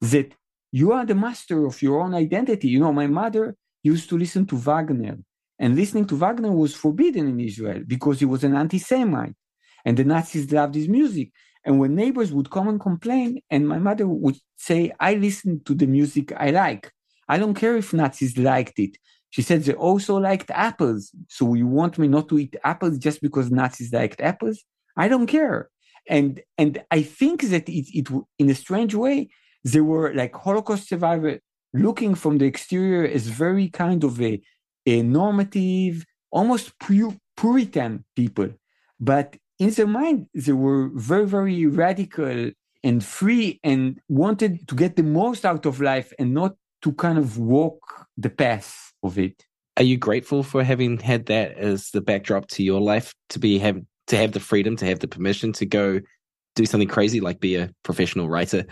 That 0.00 0.34
you 0.72 0.92
are 0.92 1.06
the 1.06 1.14
master 1.14 1.66
of 1.66 1.80
your 1.82 2.00
own 2.00 2.14
identity. 2.14 2.68
You 2.68 2.80
know, 2.80 2.92
my 2.92 3.06
mother 3.06 3.56
used 3.82 4.08
to 4.08 4.18
listen 4.18 4.46
to 4.46 4.56
Wagner, 4.56 5.18
and 5.58 5.76
listening 5.76 6.06
to 6.06 6.16
Wagner 6.16 6.50
was 6.50 6.74
forbidden 6.74 7.28
in 7.28 7.38
Israel 7.38 7.82
because 7.86 8.18
he 8.18 8.24
was 8.24 8.42
an 8.42 8.56
anti 8.56 8.78
Semite. 8.78 9.36
And 9.84 9.96
the 9.98 10.04
Nazis 10.04 10.50
loved 10.50 10.74
his 10.74 10.88
music. 10.88 11.30
And 11.64 11.78
when 11.78 11.94
neighbors 11.94 12.32
would 12.32 12.50
come 12.50 12.68
and 12.68 12.80
complain, 12.80 13.40
and 13.50 13.68
my 13.68 13.78
mother 13.78 14.08
would 14.08 14.36
say, 14.56 14.92
I 14.98 15.14
listen 15.14 15.62
to 15.64 15.74
the 15.74 15.86
music 15.86 16.32
I 16.36 16.50
like. 16.50 16.90
I 17.28 17.36
don't 17.38 17.54
care 17.54 17.76
if 17.76 17.92
Nazis 17.92 18.38
liked 18.38 18.78
it. 18.78 18.96
She 19.34 19.42
said 19.42 19.64
they 19.64 19.74
also 19.74 20.16
liked 20.16 20.50
apples. 20.52 21.10
So 21.28 21.54
you 21.54 21.66
want 21.66 21.98
me 21.98 22.06
not 22.06 22.28
to 22.28 22.38
eat 22.38 22.54
apples 22.62 22.98
just 22.98 23.20
because 23.20 23.50
Nazis 23.50 23.92
liked 23.92 24.20
apples? 24.20 24.62
I 24.96 25.08
don't 25.08 25.26
care. 25.26 25.70
And 26.08 26.40
and 26.56 26.72
I 26.92 27.02
think 27.02 27.42
that 27.52 27.68
it, 27.68 27.86
it 28.00 28.06
in 28.38 28.48
a 28.48 28.54
strange 28.54 28.94
way, 28.94 29.30
they 29.64 29.80
were 29.80 30.14
like 30.14 30.36
Holocaust 30.36 30.88
survivors 30.88 31.40
looking 31.72 32.14
from 32.14 32.38
the 32.38 32.44
exterior 32.44 33.04
as 33.16 33.26
very 33.26 33.68
kind 33.68 34.04
of 34.04 34.22
a, 34.22 34.40
a 34.86 35.02
normative, 35.02 36.04
almost 36.30 36.66
Puritan 37.36 38.04
people. 38.14 38.50
But 39.00 39.36
in 39.58 39.70
their 39.70 39.88
mind, 39.88 40.28
they 40.32 40.52
were 40.52 40.90
very, 40.94 41.26
very 41.26 41.66
radical 41.66 42.52
and 42.84 43.04
free 43.04 43.58
and 43.64 44.00
wanted 44.08 44.68
to 44.68 44.76
get 44.76 44.94
the 44.94 45.02
most 45.02 45.44
out 45.44 45.66
of 45.66 45.80
life 45.80 46.12
and 46.20 46.32
not 46.32 46.54
to 46.84 46.92
kind 46.92 47.16
of 47.16 47.38
walk 47.38 48.06
the 48.18 48.28
path 48.28 48.92
of 49.02 49.18
it. 49.18 49.46
Are 49.78 49.82
you 49.82 49.96
grateful 49.96 50.42
for 50.42 50.62
having 50.62 50.98
had 50.98 51.26
that 51.26 51.56
as 51.56 51.90
the 51.90 52.02
backdrop 52.02 52.46
to 52.48 52.62
your 52.62 52.80
life 52.80 53.14
to 53.30 53.38
be 53.38 53.58
have 53.58 53.80
to 54.08 54.16
have 54.18 54.32
the 54.32 54.40
freedom, 54.40 54.76
to 54.76 54.84
have 54.84 54.98
the 55.00 55.08
permission 55.08 55.52
to 55.54 55.64
go 55.64 56.00
do 56.54 56.66
something 56.66 56.86
crazy 56.86 57.20
like 57.20 57.40
be 57.40 57.56
a 57.56 57.70
professional 57.82 58.28
writer? 58.28 58.66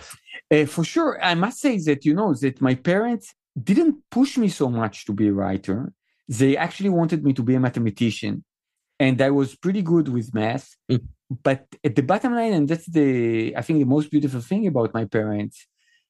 Uh, 0.51 0.67
for 0.67 0.85
sure, 0.85 1.19
I 1.23 1.35
must 1.35 1.59
say 1.59 1.79
that 1.79 2.05
you 2.05 2.15
know 2.15 2.35
that 2.35 2.61
my 2.61 2.75
parents 2.75 3.35
didn't 3.61 3.97
push 4.11 4.37
me 4.37 4.49
so 4.49 4.69
much 4.69 5.07
to 5.07 5.13
be 5.15 5.29
a 5.29 5.33
writer. 5.33 5.93
They 6.29 6.57
actually 6.57 6.91
wanted 6.91 7.25
me 7.25 7.33
to 7.33 7.43
be 7.43 7.55
a 7.55 7.61
mathematician, 7.61 8.45
and 9.01 9.21
I 9.23 9.31
was 9.31 9.57
pretty 9.57 9.81
good 9.81 10.09
with 10.09 10.35
math. 10.35 10.69
Mm. 10.91 11.07
But 11.43 11.65
at 11.83 11.97
the 11.97 12.03
bottom 12.03 12.35
line, 12.35 12.53
and 12.53 12.69
that's 12.69 12.87
the 12.87 13.57
I 13.57 13.63
think 13.63 13.79
the 13.79 13.95
most 13.97 14.11
beautiful 14.11 14.43
thing 14.43 14.67
about 14.67 14.93
my 14.93 15.07
parents 15.07 15.67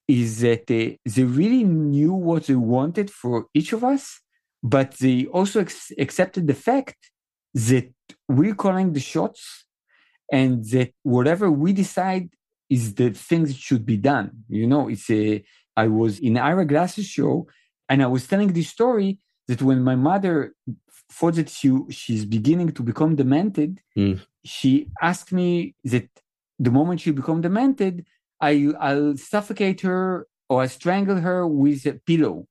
is 0.08 0.40
that 0.40 0.66
they, 0.66 0.98
they 1.04 1.24
really 1.24 1.64
knew 1.64 2.12
what 2.12 2.46
they 2.46 2.54
wanted 2.54 3.10
for 3.10 3.46
each 3.54 3.72
of 3.72 3.84
us, 3.84 4.20
but 4.62 4.92
they 4.98 5.26
also 5.26 5.60
ex- 5.60 5.92
accepted 5.98 6.46
the 6.46 6.54
fact 6.54 6.96
that 7.54 7.92
we're 8.28 8.54
calling 8.54 8.92
the 8.92 9.00
shots 9.00 9.64
and 10.30 10.64
that 10.66 10.92
whatever 11.02 11.50
we 11.50 11.72
decide 11.72 12.30
is 12.70 12.94
the 12.94 13.10
things 13.10 13.50
that 13.50 13.58
should 13.58 13.84
be 13.84 13.96
done. 13.96 14.30
You 14.48 14.66
know, 14.66 14.88
it's 14.88 15.10
a, 15.10 15.44
I 15.76 15.88
was 15.88 16.18
in 16.18 16.38
Ira 16.38 16.64
Glass's 16.64 17.06
show 17.06 17.46
and 17.88 18.02
I 18.02 18.06
was 18.06 18.26
telling 18.26 18.52
this 18.52 18.68
story 18.68 19.18
that 19.48 19.60
when 19.62 19.82
my 19.82 19.96
mother 19.96 20.54
thought 21.10 21.34
that 21.34 21.50
she, 21.50 21.70
she's 21.90 22.24
beginning 22.24 22.72
to 22.72 22.82
become 22.82 23.14
demented, 23.16 23.80
mm. 23.96 24.20
she 24.44 24.88
asked 25.02 25.32
me 25.32 25.74
that 25.84 26.08
the 26.58 26.70
moment 26.70 27.00
she 27.00 27.10
become 27.10 27.40
demented, 27.42 28.06
I, 28.42 28.72
I'll 28.78 29.16
suffocate 29.16 29.80
her 29.82 30.26
or 30.50 30.62
I 30.62 30.66
strangle 30.66 31.16
her 31.16 31.46
with 31.46 31.86
a 31.86 31.94
pillow. 31.94 32.46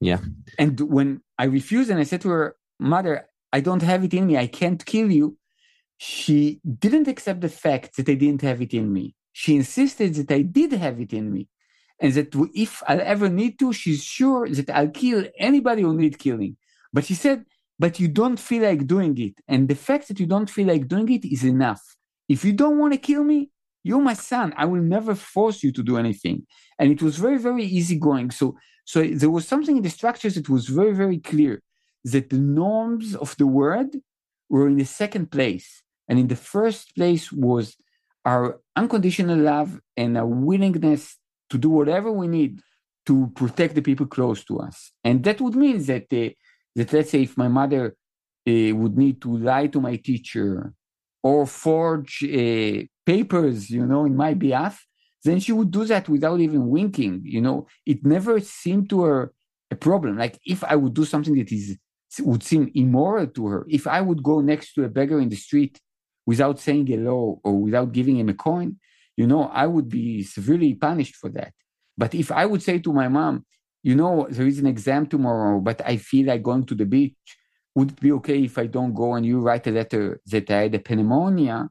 Yeah. 0.00 0.18
And 0.58 0.78
when 0.80 1.22
I 1.38 1.44
refused 1.44 1.88
and 1.88 1.98
I 1.98 2.02
said 2.02 2.20
to 2.22 2.28
her, 2.28 2.56
Mother, 2.78 3.26
I 3.52 3.60
don't 3.60 3.82
have 3.82 4.04
it 4.04 4.12
in 4.12 4.26
me, 4.26 4.36
I 4.36 4.48
can't 4.48 4.84
kill 4.84 5.10
you 5.10 5.38
she 5.98 6.60
didn't 6.78 7.08
accept 7.08 7.40
the 7.40 7.48
fact 7.48 7.96
that 7.96 8.08
I 8.08 8.14
didn't 8.14 8.42
have 8.42 8.60
it 8.60 8.74
in 8.74 8.92
me. 8.92 9.14
She 9.32 9.56
insisted 9.56 10.14
that 10.14 10.30
I 10.30 10.42
did 10.42 10.72
have 10.72 11.00
it 11.00 11.12
in 11.12 11.32
me. 11.32 11.48
And 11.98 12.12
that 12.12 12.34
if 12.54 12.82
I'll 12.86 13.00
ever 13.00 13.28
need 13.28 13.58
to, 13.58 13.72
she's 13.72 14.04
sure 14.04 14.48
that 14.48 14.68
I'll 14.68 14.90
kill 14.90 15.24
anybody 15.38 15.82
who 15.82 15.96
needs 15.96 16.16
killing. 16.16 16.56
But 16.92 17.06
she 17.06 17.14
said, 17.14 17.46
but 17.78 17.98
you 17.98 18.08
don't 18.08 18.38
feel 18.38 18.62
like 18.64 18.86
doing 18.86 19.16
it. 19.18 19.34
And 19.48 19.68
the 19.68 19.74
fact 19.74 20.08
that 20.08 20.20
you 20.20 20.26
don't 20.26 20.50
feel 20.50 20.66
like 20.66 20.88
doing 20.88 21.10
it 21.10 21.24
is 21.24 21.44
enough. 21.44 21.82
If 22.28 22.44
you 22.44 22.52
don't 22.52 22.78
want 22.78 22.92
to 22.92 22.98
kill 22.98 23.24
me, 23.24 23.50
you're 23.86 24.00
my 24.12 24.14
son. 24.14 24.52
I 24.56 24.64
will 24.64 24.82
never 24.82 25.14
force 25.14 25.62
you 25.62 25.70
to 25.72 25.82
do 25.90 25.96
anything. 25.96 26.38
And 26.78 26.90
it 26.90 27.00
was 27.06 27.16
very, 27.16 27.38
very 27.38 27.64
easy 27.64 27.96
going. 27.98 28.30
So, 28.30 28.56
so 28.84 28.96
there 29.02 29.30
was 29.30 29.46
something 29.46 29.76
in 29.76 29.82
the 29.82 29.96
structures 30.00 30.34
that 30.34 30.48
was 30.48 30.66
very, 30.66 30.94
very 31.02 31.18
clear 31.18 31.62
that 32.12 32.30
the 32.30 32.42
norms 32.62 33.14
of 33.14 33.36
the 33.36 33.46
world 33.46 33.94
were 34.48 34.66
in 34.68 34.76
the 34.76 34.84
second 35.02 35.30
place 35.30 35.82
and 36.08 36.18
in 36.18 36.28
the 36.28 36.40
first 36.54 36.94
place 36.96 37.32
was 37.32 37.76
our 38.24 38.60
unconditional 38.74 39.38
love 39.38 39.80
and 39.96 40.18
our 40.18 40.26
willingness 40.50 41.16
to 41.50 41.56
do 41.56 41.70
whatever 41.70 42.10
we 42.10 42.26
need 42.26 42.60
to 43.06 43.30
protect 43.36 43.76
the 43.76 43.82
people 43.82 44.06
close 44.06 44.44
to 44.44 44.58
us. 44.58 44.92
And 45.04 45.22
that 45.24 45.40
would 45.40 45.54
mean 45.54 45.78
that, 45.84 46.06
uh, 46.12 46.30
that 46.74 46.92
let's 46.92 47.10
say, 47.10 47.22
if 47.22 47.36
my 47.36 47.48
mother 47.48 47.84
uh, 48.48 48.74
would 48.80 48.96
need 48.96 49.22
to 49.22 49.36
lie 49.36 49.68
to 49.68 49.80
my 49.80 49.96
teacher 49.96 50.72
or 51.22 51.46
forge 51.46 52.24
uh, 52.24 52.82
papers, 53.06 53.70
you 53.70 53.86
know, 53.86 54.04
in 54.04 54.16
my 54.16 54.34
behalf, 54.34 54.84
then 55.24 55.40
she 55.40 55.52
would 55.52 55.70
do 55.70 55.84
that 55.86 56.08
without 56.08 56.40
even 56.40 56.68
winking. 56.68 57.22
You 57.24 57.40
know, 57.40 57.66
it 57.86 58.04
never 58.04 58.40
seemed 58.40 58.90
to 58.90 59.02
her 59.02 59.32
a 59.70 59.76
problem. 59.76 60.18
Like 60.18 60.38
if 60.44 60.62
I 60.62 60.76
would 60.76 60.94
do 60.94 61.04
something 61.04 61.34
that 61.36 61.50
is 61.52 61.78
would 62.20 62.42
seem 62.42 62.70
immoral 62.74 63.26
to 63.26 63.46
her. 63.46 63.66
If 63.68 63.86
I 63.86 64.00
would 64.00 64.22
go 64.22 64.40
next 64.40 64.74
to 64.74 64.84
a 64.84 64.88
beggar 64.88 65.20
in 65.20 65.28
the 65.28 65.36
street 65.36 65.80
without 66.24 66.58
saying 66.58 66.86
hello 66.86 67.40
or 67.44 67.54
without 67.60 67.92
giving 67.92 68.18
him 68.18 68.28
a 68.28 68.34
coin, 68.34 68.76
you 69.16 69.26
know, 69.26 69.44
I 69.44 69.66
would 69.66 69.88
be 69.88 70.22
severely 70.22 70.74
punished 70.74 71.16
for 71.16 71.30
that. 71.30 71.52
But 71.96 72.14
if 72.14 72.30
I 72.30 72.46
would 72.46 72.62
say 72.62 72.78
to 72.78 72.92
my 72.92 73.08
mom, 73.08 73.44
you 73.82 73.94
know, 73.94 74.26
there 74.30 74.46
is 74.46 74.58
an 74.58 74.66
exam 74.66 75.06
tomorrow, 75.06 75.60
but 75.60 75.80
I 75.84 75.96
feel 75.96 76.26
like 76.26 76.42
going 76.42 76.64
to 76.66 76.74
the 76.74 76.84
beach, 76.84 77.14
would 77.74 77.92
it 77.92 78.00
be 78.00 78.12
okay 78.12 78.42
if 78.42 78.58
I 78.58 78.66
don't 78.66 78.94
go 78.94 79.14
and 79.14 79.24
you 79.24 79.40
write 79.40 79.66
a 79.66 79.70
letter 79.70 80.20
that 80.26 80.50
I 80.50 80.62
had 80.62 80.74
a 80.74 80.96
pneumonia? 80.96 81.68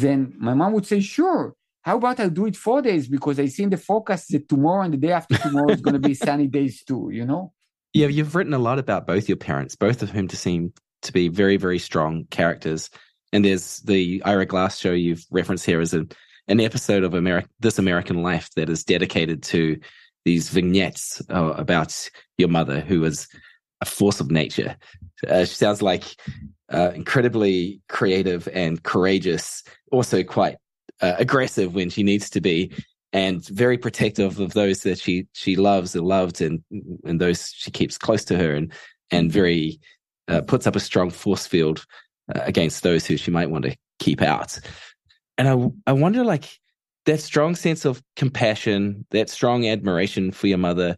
Then 0.00 0.34
my 0.38 0.54
mom 0.54 0.72
would 0.72 0.86
say, 0.86 1.00
sure. 1.00 1.54
How 1.82 1.96
about 1.96 2.18
I 2.18 2.28
do 2.28 2.46
it 2.46 2.56
four 2.56 2.82
days 2.82 3.08
because 3.08 3.38
I 3.38 3.46
see 3.46 3.62
in 3.62 3.70
the 3.70 3.76
forecast 3.76 4.32
that 4.32 4.48
tomorrow 4.48 4.82
and 4.82 4.92
the 4.92 4.98
day 4.98 5.12
after 5.12 5.38
tomorrow 5.38 5.70
is 5.70 5.80
going 5.80 6.00
to 6.00 6.08
be 6.08 6.14
sunny 6.26 6.48
days 6.48 6.82
too, 6.82 7.10
you 7.12 7.24
know? 7.24 7.52
Yeah, 7.92 8.08
you've 8.08 8.34
written 8.34 8.54
a 8.54 8.58
lot 8.58 8.78
about 8.78 9.06
both 9.06 9.28
your 9.28 9.36
parents, 9.36 9.76
both 9.76 10.02
of 10.02 10.10
whom 10.10 10.28
to 10.28 10.36
seem 10.36 10.72
to 11.02 11.12
be 11.12 11.28
very, 11.28 11.56
very 11.56 11.78
strong 11.78 12.26
characters. 12.30 12.90
And 13.32 13.44
there's 13.44 13.78
the 13.80 14.22
Ira 14.24 14.46
Glass 14.46 14.78
show 14.78 14.92
you've 14.92 15.24
referenced 15.30 15.64
here 15.64 15.80
as 15.80 15.94
a 15.94 16.06
an 16.48 16.60
episode 16.60 17.02
of 17.02 17.14
America, 17.14 17.48
This 17.60 17.78
American 17.78 18.22
Life 18.22 18.50
that 18.54 18.70
is 18.70 18.84
dedicated 18.84 19.42
to 19.44 19.80
these 20.24 20.48
vignettes 20.48 21.20
uh, 21.30 21.54
about 21.56 22.08
your 22.38 22.48
mother, 22.48 22.80
who 22.80 23.04
is 23.04 23.26
a 23.80 23.84
force 23.84 24.20
of 24.20 24.30
nature. 24.30 24.76
Uh, 25.28 25.44
she 25.44 25.54
sounds 25.54 25.82
like 25.82 26.16
uh, 26.72 26.92
incredibly 26.94 27.80
creative 27.88 28.48
and 28.52 28.82
courageous, 28.82 29.62
also 29.92 30.22
quite 30.22 30.56
uh, 31.00 31.14
aggressive 31.18 31.74
when 31.74 31.90
she 31.90 32.02
needs 32.02 32.30
to 32.30 32.40
be, 32.40 32.72
and 33.12 33.46
very 33.48 33.78
protective 33.78 34.40
of 34.40 34.52
those 34.54 34.80
that 34.80 34.98
she 34.98 35.26
she 35.32 35.56
loves 35.56 35.94
and 35.94 36.06
loved, 36.06 36.40
and 36.40 36.62
and 37.04 37.20
those 37.20 37.52
she 37.54 37.70
keeps 37.70 37.98
close 37.98 38.24
to 38.24 38.36
her, 38.36 38.54
and 38.54 38.72
and 39.10 39.30
very 39.30 39.80
uh, 40.28 40.40
puts 40.42 40.66
up 40.66 40.76
a 40.76 40.80
strong 40.80 41.10
force 41.10 41.46
field 41.46 41.84
uh, 42.34 42.40
against 42.44 42.82
those 42.82 43.06
who 43.06 43.16
she 43.16 43.30
might 43.30 43.50
want 43.50 43.64
to 43.64 43.76
keep 43.98 44.22
out. 44.22 44.58
And 45.38 45.48
I 45.48 45.90
I 45.90 45.92
wonder 45.92 46.24
like 46.24 46.58
that 47.04 47.20
strong 47.20 47.54
sense 47.54 47.84
of 47.84 48.02
compassion, 48.16 49.06
that 49.10 49.30
strong 49.30 49.66
admiration 49.66 50.32
for 50.32 50.48
your 50.48 50.58
mother, 50.58 50.96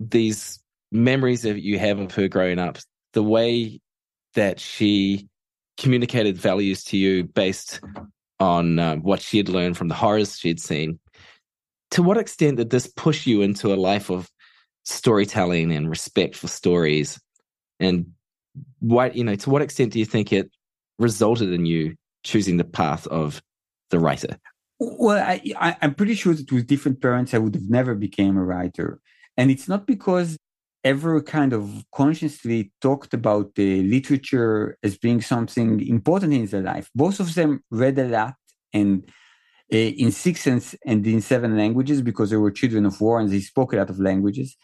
these 0.00 0.58
memories 0.90 1.42
that 1.42 1.60
you 1.62 1.78
have 1.78 1.98
of 1.98 2.14
her 2.14 2.28
growing 2.28 2.58
up, 2.58 2.78
the 3.14 3.22
way 3.22 3.80
that 4.34 4.60
she 4.60 5.28
communicated 5.78 6.36
values 6.36 6.84
to 6.84 6.96
you 6.96 7.24
based 7.24 7.80
on 8.38 8.78
uh, 8.78 8.96
what 8.96 9.22
she 9.22 9.38
had 9.38 9.48
learned 9.48 9.76
from 9.76 9.88
the 9.88 9.94
horrors 9.94 10.38
she'd 10.38 10.60
seen. 10.60 10.98
To 11.92 12.02
what 12.02 12.18
extent 12.18 12.58
did 12.58 12.70
this 12.70 12.86
push 12.86 13.26
you 13.26 13.42
into 13.42 13.72
a 13.72 13.76
life 13.76 14.10
of 14.10 14.28
storytelling 14.84 15.72
and 15.72 15.88
respect 15.88 16.36
for 16.36 16.48
stories? 16.48 17.20
And 17.80 18.12
what, 18.80 19.16
you 19.16 19.24
know, 19.24 19.36
to 19.36 19.50
what 19.50 19.62
extent 19.62 19.92
do 19.92 19.98
you 19.98 20.04
think 20.04 20.32
it 20.32 20.50
resulted 20.98 21.52
in 21.52 21.66
you 21.66 21.94
choosing 22.24 22.56
the 22.56 22.64
path 22.64 23.06
of 23.06 23.42
the 23.90 23.98
writer? 23.98 24.38
Well, 24.80 25.22
I, 25.22 25.40
I, 25.56 25.76
am 25.82 25.94
pretty 25.94 26.14
sure 26.14 26.34
that 26.34 26.50
with 26.50 26.66
different 26.66 27.00
parents, 27.00 27.32
I 27.32 27.38
would 27.38 27.54
have 27.54 27.70
never 27.70 27.94
became 27.94 28.36
a 28.36 28.44
writer. 28.44 29.00
And 29.36 29.50
it's 29.50 29.68
not 29.68 29.86
because 29.86 30.36
ever 30.84 31.20
kind 31.22 31.52
of 31.52 31.84
consciously 31.92 32.72
talked 32.80 33.14
about 33.14 33.54
the 33.54 33.82
literature 33.82 34.76
as 34.82 34.98
being 34.98 35.20
something 35.22 35.86
important 35.88 36.34
in 36.34 36.46
their 36.46 36.62
life. 36.62 36.90
Both 36.94 37.20
of 37.20 37.34
them 37.34 37.64
read 37.70 37.98
a 37.98 38.04
lot 38.04 38.34
and 38.72 39.02
uh, 39.72 39.76
in 39.76 40.12
six 40.12 40.46
and, 40.46 40.62
and 40.84 41.06
in 41.06 41.22
seven 41.22 41.56
languages 41.56 42.02
because 42.02 42.30
they 42.30 42.36
were 42.36 42.50
children 42.50 42.84
of 42.84 43.00
war 43.00 43.18
and 43.18 43.30
they 43.30 43.40
spoke 43.40 43.72
a 43.72 43.76
lot 43.76 43.88
of 43.88 43.98
languages. 43.98 44.56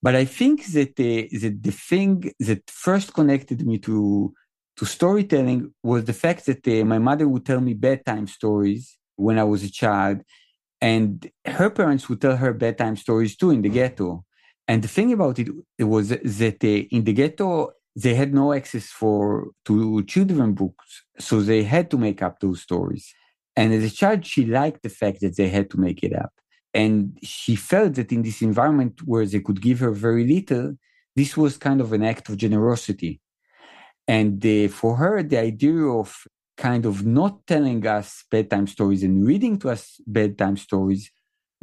But 0.00 0.14
I 0.14 0.24
think 0.24 0.66
that, 0.66 0.90
uh, 0.90 1.38
that 1.40 1.58
the 1.60 1.72
thing 1.72 2.32
that 2.38 2.70
first 2.70 3.12
connected 3.12 3.66
me 3.66 3.78
to 3.78 4.32
to 4.76 4.84
storytelling 4.84 5.72
was 5.84 6.04
the 6.04 6.12
fact 6.12 6.46
that 6.46 6.66
uh, 6.66 6.84
my 6.84 6.98
mother 6.98 7.28
would 7.28 7.46
tell 7.46 7.60
me 7.60 7.74
bedtime 7.74 8.26
stories 8.26 8.98
when 9.14 9.38
I 9.38 9.44
was 9.44 9.62
a 9.62 9.70
child, 9.70 10.22
and 10.80 11.30
her 11.46 11.70
parents 11.70 12.08
would 12.08 12.20
tell 12.20 12.36
her 12.36 12.52
bedtime 12.52 12.96
stories 12.96 13.36
too 13.36 13.50
in 13.50 13.62
the 13.62 13.68
ghetto. 13.68 14.24
And 14.66 14.82
the 14.82 14.88
thing 14.88 15.12
about 15.12 15.38
it, 15.38 15.48
it 15.78 15.84
was 15.84 16.08
that 16.08 16.64
in 16.64 17.04
the 17.04 17.12
ghetto 17.12 17.70
they 17.96 18.14
had 18.14 18.34
no 18.34 18.52
access 18.52 18.86
for 18.86 19.48
to 19.66 20.02
children 20.04 20.54
books, 20.54 21.04
so 21.18 21.40
they 21.40 21.62
had 21.62 21.90
to 21.90 21.98
make 21.98 22.22
up 22.22 22.40
those 22.40 22.62
stories. 22.62 23.14
And 23.56 23.72
as 23.72 23.84
a 23.84 23.94
child, 23.94 24.26
she 24.26 24.46
liked 24.46 24.82
the 24.82 24.88
fact 24.88 25.20
that 25.20 25.36
they 25.36 25.48
had 25.48 25.70
to 25.70 25.78
make 25.78 26.02
it 26.02 26.14
up, 26.14 26.32
and 26.72 27.16
she 27.22 27.54
felt 27.56 27.94
that 27.94 28.10
in 28.10 28.22
this 28.22 28.42
environment 28.42 29.00
where 29.04 29.26
they 29.26 29.40
could 29.40 29.60
give 29.60 29.78
her 29.80 29.92
very 29.92 30.26
little, 30.26 30.76
this 31.14 31.36
was 31.36 31.56
kind 31.56 31.80
of 31.80 31.92
an 31.92 32.02
act 32.02 32.28
of 32.28 32.36
generosity. 32.36 33.20
And 34.08 34.42
for 34.72 34.96
her, 34.96 35.22
the 35.22 35.38
idea 35.38 35.76
of 35.76 36.26
kind 36.56 36.84
of 36.86 37.06
not 37.06 37.46
telling 37.46 37.86
us 37.86 38.24
bedtime 38.30 38.66
stories 38.66 39.02
and 39.02 39.26
reading 39.26 39.58
to 39.58 39.70
us 39.70 40.00
bedtime 40.06 40.56
stories 40.56 41.10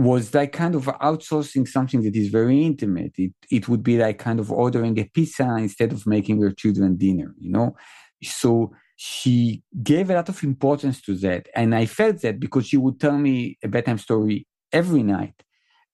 was 0.04 0.34
like 0.34 0.52
kind 0.52 0.76
of 0.76 0.86
outsourcing 0.86 1.68
something 1.68 2.02
that 2.04 2.16
is 2.16 2.30
very 2.30 2.64
intimate. 2.64 3.14
It 3.18 3.34
it 3.50 3.68
would 3.70 3.84
be 3.84 3.98
like 3.98 4.20
kind 4.20 4.40
of 4.40 4.52
ordering 4.52 5.00
a 5.00 5.06
pizza 5.06 5.48
instead 5.58 5.92
of 5.92 6.08
making 6.08 6.42
her 6.42 6.52
children 6.52 6.98
dinner, 6.98 7.34
you 7.40 7.52
know? 7.52 7.76
So 8.24 8.74
she 8.96 9.64
gave 9.82 10.10
a 10.10 10.14
lot 10.14 10.30
of 10.30 10.44
importance 10.44 11.02
to 11.02 11.16
that. 11.16 11.50
And 11.56 11.74
I 11.74 11.86
felt 11.88 12.22
that 12.22 12.40
because 12.40 12.68
she 12.68 12.78
would 12.78 13.00
tell 13.00 13.18
me 13.18 13.58
a 13.64 13.68
bedtime 13.68 13.98
story 13.98 14.48
every 14.72 15.04
night. 15.04 15.44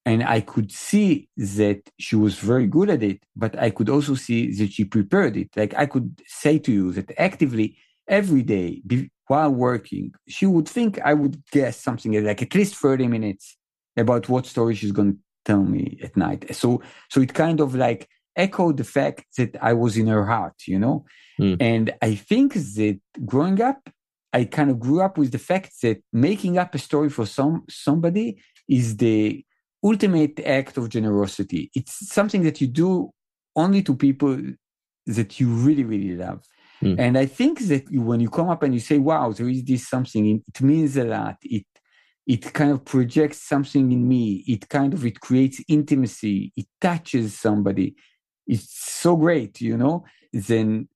And 0.05 0.23
I 0.23 0.41
could 0.41 0.71
see 0.71 1.29
that 1.37 1.81
she 1.99 2.15
was 2.15 2.35
very 2.35 2.67
good 2.67 2.89
at 2.89 3.03
it, 3.03 3.23
but 3.35 3.57
I 3.59 3.69
could 3.71 3.89
also 3.89 4.15
see 4.15 4.51
that 4.53 4.71
she 4.71 4.85
prepared 4.85 5.35
it. 5.37 5.49
Like 5.55 5.73
I 5.75 5.85
could 5.85 6.21
say 6.27 6.59
to 6.59 6.71
you 6.71 6.91
that 6.93 7.11
actively 7.17 7.77
every 8.07 8.41
day 8.41 8.81
while 9.27 9.51
working, 9.51 10.13
she 10.27 10.45
would 10.45 10.67
think 10.67 10.99
I 11.01 11.13
would 11.13 11.43
guess 11.51 11.81
something 11.81 12.11
like 12.23 12.41
at 12.41 12.55
least 12.55 12.75
30 12.75 13.07
minutes 13.07 13.57
about 13.97 14.29
what 14.29 14.45
story 14.45 14.75
she's 14.75 14.91
going 14.91 15.13
to 15.13 15.19
tell 15.45 15.63
me 15.63 15.99
at 16.03 16.15
night. 16.15 16.55
So, 16.55 16.81
so 17.09 17.21
it 17.21 17.33
kind 17.33 17.59
of 17.59 17.75
like 17.75 18.07
echoed 18.35 18.77
the 18.77 18.83
fact 18.83 19.25
that 19.37 19.57
I 19.61 19.73
was 19.73 19.97
in 19.97 20.07
her 20.07 20.25
heart, 20.25 20.53
you 20.67 20.79
know? 20.79 21.05
Mm. 21.39 21.57
And 21.59 21.93
I 22.01 22.15
think 22.15 22.53
that 22.53 22.99
growing 23.25 23.61
up, 23.61 23.89
I 24.33 24.45
kind 24.45 24.69
of 24.69 24.79
grew 24.79 25.01
up 25.01 25.17
with 25.17 25.31
the 25.31 25.39
fact 25.39 25.73
that 25.81 26.01
making 26.13 26.57
up 26.57 26.75
a 26.75 26.79
story 26.79 27.09
for 27.09 27.25
some 27.25 27.63
somebody 27.69 28.41
is 28.69 28.97
the 28.97 29.43
ultimate 29.83 30.39
act 30.41 30.77
of 30.77 30.89
generosity. 30.89 31.71
It's 31.73 32.11
something 32.13 32.43
that 32.43 32.59
you 32.61 32.67
do 32.67 33.11
only 33.55 33.81
to 33.83 33.95
people 33.95 34.39
that 35.07 35.39
you 35.39 35.47
really, 35.47 35.83
really 35.83 36.15
love. 36.15 36.43
Mm. 36.83 36.99
And 36.99 37.17
I 37.17 37.25
think 37.25 37.59
that 37.67 37.85
when 37.91 38.19
you 38.19 38.29
come 38.29 38.49
up 38.49 38.61
and 38.63 38.73
you 38.73 38.79
say, 38.79 38.99
wow, 38.99 39.31
there 39.31 39.49
is 39.49 39.63
this 39.63 39.87
something, 39.87 40.43
it 40.47 40.61
means 40.61 40.97
a 40.97 41.05
lot. 41.05 41.37
It, 41.41 41.65
it 42.27 42.53
kind 42.53 42.71
of 42.71 42.83
projects 42.83 43.41
something 43.41 43.91
in 43.91 44.07
me. 44.07 44.43
It 44.47 44.67
kind 44.67 44.93
of, 44.93 45.05
it 45.05 45.21
creates 45.21 45.61
intimacy. 45.69 46.51
It 46.57 46.67
touches 46.81 47.39
somebody. 47.39 47.95
It's 48.45 48.67
so 48.69 49.15
great, 49.15 49.61
you 49.61 49.77
know, 49.77 50.05
then 50.33 50.89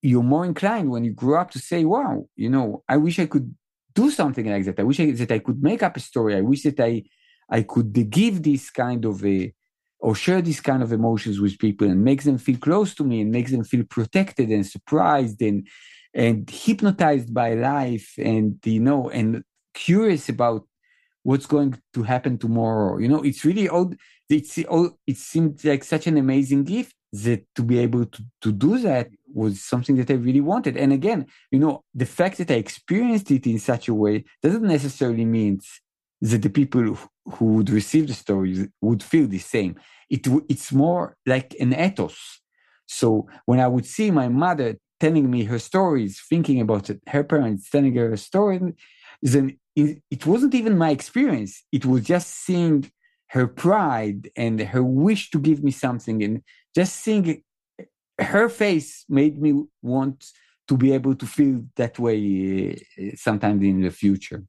you're 0.00 0.22
more 0.22 0.46
inclined 0.46 0.90
when 0.90 1.04
you 1.04 1.12
grow 1.12 1.40
up 1.40 1.50
to 1.52 1.58
say, 1.58 1.84
wow, 1.84 2.26
you 2.36 2.48
know, 2.48 2.82
I 2.88 2.96
wish 2.96 3.18
I 3.18 3.26
could 3.26 3.54
do 3.94 4.10
something 4.10 4.46
like 4.46 4.64
that. 4.64 4.80
I 4.80 4.84
wish 4.84 5.00
I, 5.00 5.10
that 5.10 5.32
I 5.32 5.40
could 5.40 5.62
make 5.62 5.82
up 5.82 5.96
a 5.96 6.00
story. 6.00 6.36
I 6.36 6.40
wish 6.40 6.62
that 6.62 6.80
I, 6.80 7.02
I 7.50 7.62
could 7.62 7.92
give 8.10 8.42
this 8.42 8.70
kind 8.70 9.04
of 9.04 9.24
a 9.24 9.52
or 10.00 10.14
share 10.14 10.40
these 10.40 10.60
kind 10.60 10.82
of 10.82 10.92
emotions 10.92 11.40
with 11.40 11.58
people 11.58 11.88
and 11.88 12.04
make 12.04 12.22
them 12.22 12.38
feel 12.38 12.56
close 12.58 12.94
to 12.94 13.04
me 13.04 13.20
and 13.20 13.32
make 13.32 13.50
them 13.50 13.64
feel 13.64 13.84
protected 13.84 14.48
and 14.48 14.64
surprised 14.64 15.42
and 15.42 15.66
and 16.14 16.48
hypnotized 16.48 17.34
by 17.34 17.54
life 17.54 18.14
and 18.16 18.58
you 18.64 18.78
know 18.78 19.10
and 19.10 19.42
curious 19.74 20.28
about 20.28 20.67
what's 21.28 21.48
going 21.54 21.70
to 21.94 22.02
happen 22.02 22.38
tomorrow 22.38 22.90
you 23.02 23.08
know 23.12 23.22
it's 23.28 23.44
really 23.48 23.68
old 23.68 23.90
it's 24.36 24.58
it 25.12 25.16
seemed 25.30 25.54
like 25.64 25.82
such 25.84 26.06
an 26.06 26.16
amazing 26.16 26.62
gift 26.64 26.94
that 27.12 27.42
to 27.54 27.62
be 27.62 27.78
able 27.78 28.04
to, 28.04 28.22
to 28.42 28.52
do 28.52 28.78
that 28.78 29.08
was 29.32 29.62
something 29.62 29.96
that 29.96 30.10
I 30.10 30.14
really 30.14 30.40
wanted. 30.40 30.76
And 30.76 30.92
again, 30.92 31.26
you 31.50 31.58
know, 31.58 31.84
the 31.94 32.06
fact 32.06 32.38
that 32.38 32.50
I 32.50 32.54
experienced 32.54 33.30
it 33.30 33.46
in 33.46 33.58
such 33.58 33.88
a 33.88 33.94
way 33.94 34.24
doesn't 34.42 34.62
necessarily 34.62 35.24
mean 35.24 35.60
that 36.20 36.42
the 36.42 36.50
people 36.50 36.98
who 37.32 37.44
would 37.54 37.70
receive 37.70 38.08
the 38.08 38.14
stories 38.14 38.66
would 38.80 39.02
feel 39.02 39.26
the 39.26 39.38
same. 39.38 39.76
It, 40.10 40.26
it's 40.48 40.72
more 40.72 41.16
like 41.26 41.54
an 41.60 41.72
ethos. 41.72 42.40
So 42.86 43.28
when 43.46 43.60
I 43.60 43.68
would 43.68 43.86
see 43.86 44.10
my 44.10 44.28
mother 44.28 44.76
telling 45.00 45.30
me 45.30 45.44
her 45.44 45.58
stories, 45.58 46.20
thinking 46.28 46.60
about 46.60 46.90
it, 46.90 47.00
her 47.08 47.24
parents 47.24 47.70
telling 47.70 47.94
her 47.94 48.12
a 48.12 48.18
story, 48.18 48.60
then 49.22 49.58
it, 50.10 50.26
wasn't 50.26 50.54
even 50.54 50.78
my 50.78 50.90
experience. 50.90 51.64
It 51.72 51.84
was 51.86 52.04
just 52.04 52.28
seeing 52.44 52.90
her 53.28 53.46
pride 53.46 54.30
and 54.36 54.60
her 54.60 54.82
wish 54.82 55.30
to 55.30 55.38
give 55.38 55.62
me 55.62 55.70
something, 55.70 56.22
and 56.22 56.42
just 56.74 56.96
seeing 56.96 57.42
her 58.18 58.48
face 58.48 59.04
made 59.08 59.40
me 59.40 59.64
want 59.82 60.26
to 60.68 60.76
be 60.76 60.92
able 60.92 61.14
to 61.14 61.26
feel 61.26 61.62
that 61.76 61.98
way 61.98 62.76
uh, 62.98 63.16
sometime 63.16 63.62
in 63.62 63.82
the 63.82 63.90
future. 63.90 64.44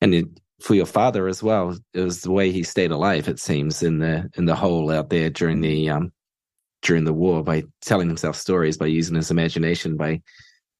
And 0.00 0.14
it, 0.14 0.26
for 0.60 0.74
your 0.74 0.86
father 0.86 1.26
as 1.26 1.42
well. 1.42 1.76
It 1.94 2.00
was 2.00 2.22
the 2.22 2.30
way 2.30 2.52
he 2.52 2.62
stayed 2.62 2.90
alive. 2.90 3.28
It 3.28 3.40
seems 3.40 3.82
in 3.82 3.98
the 3.98 4.30
in 4.36 4.44
the 4.44 4.54
hole 4.54 4.90
out 4.90 5.10
there 5.10 5.30
during 5.30 5.60
the 5.60 5.90
um, 5.90 6.12
during 6.82 7.04
the 7.04 7.12
war 7.12 7.42
by 7.42 7.64
telling 7.80 8.08
himself 8.08 8.36
stories, 8.36 8.76
by 8.76 8.86
using 8.86 9.16
his 9.16 9.30
imagination, 9.30 9.96
by 9.96 10.20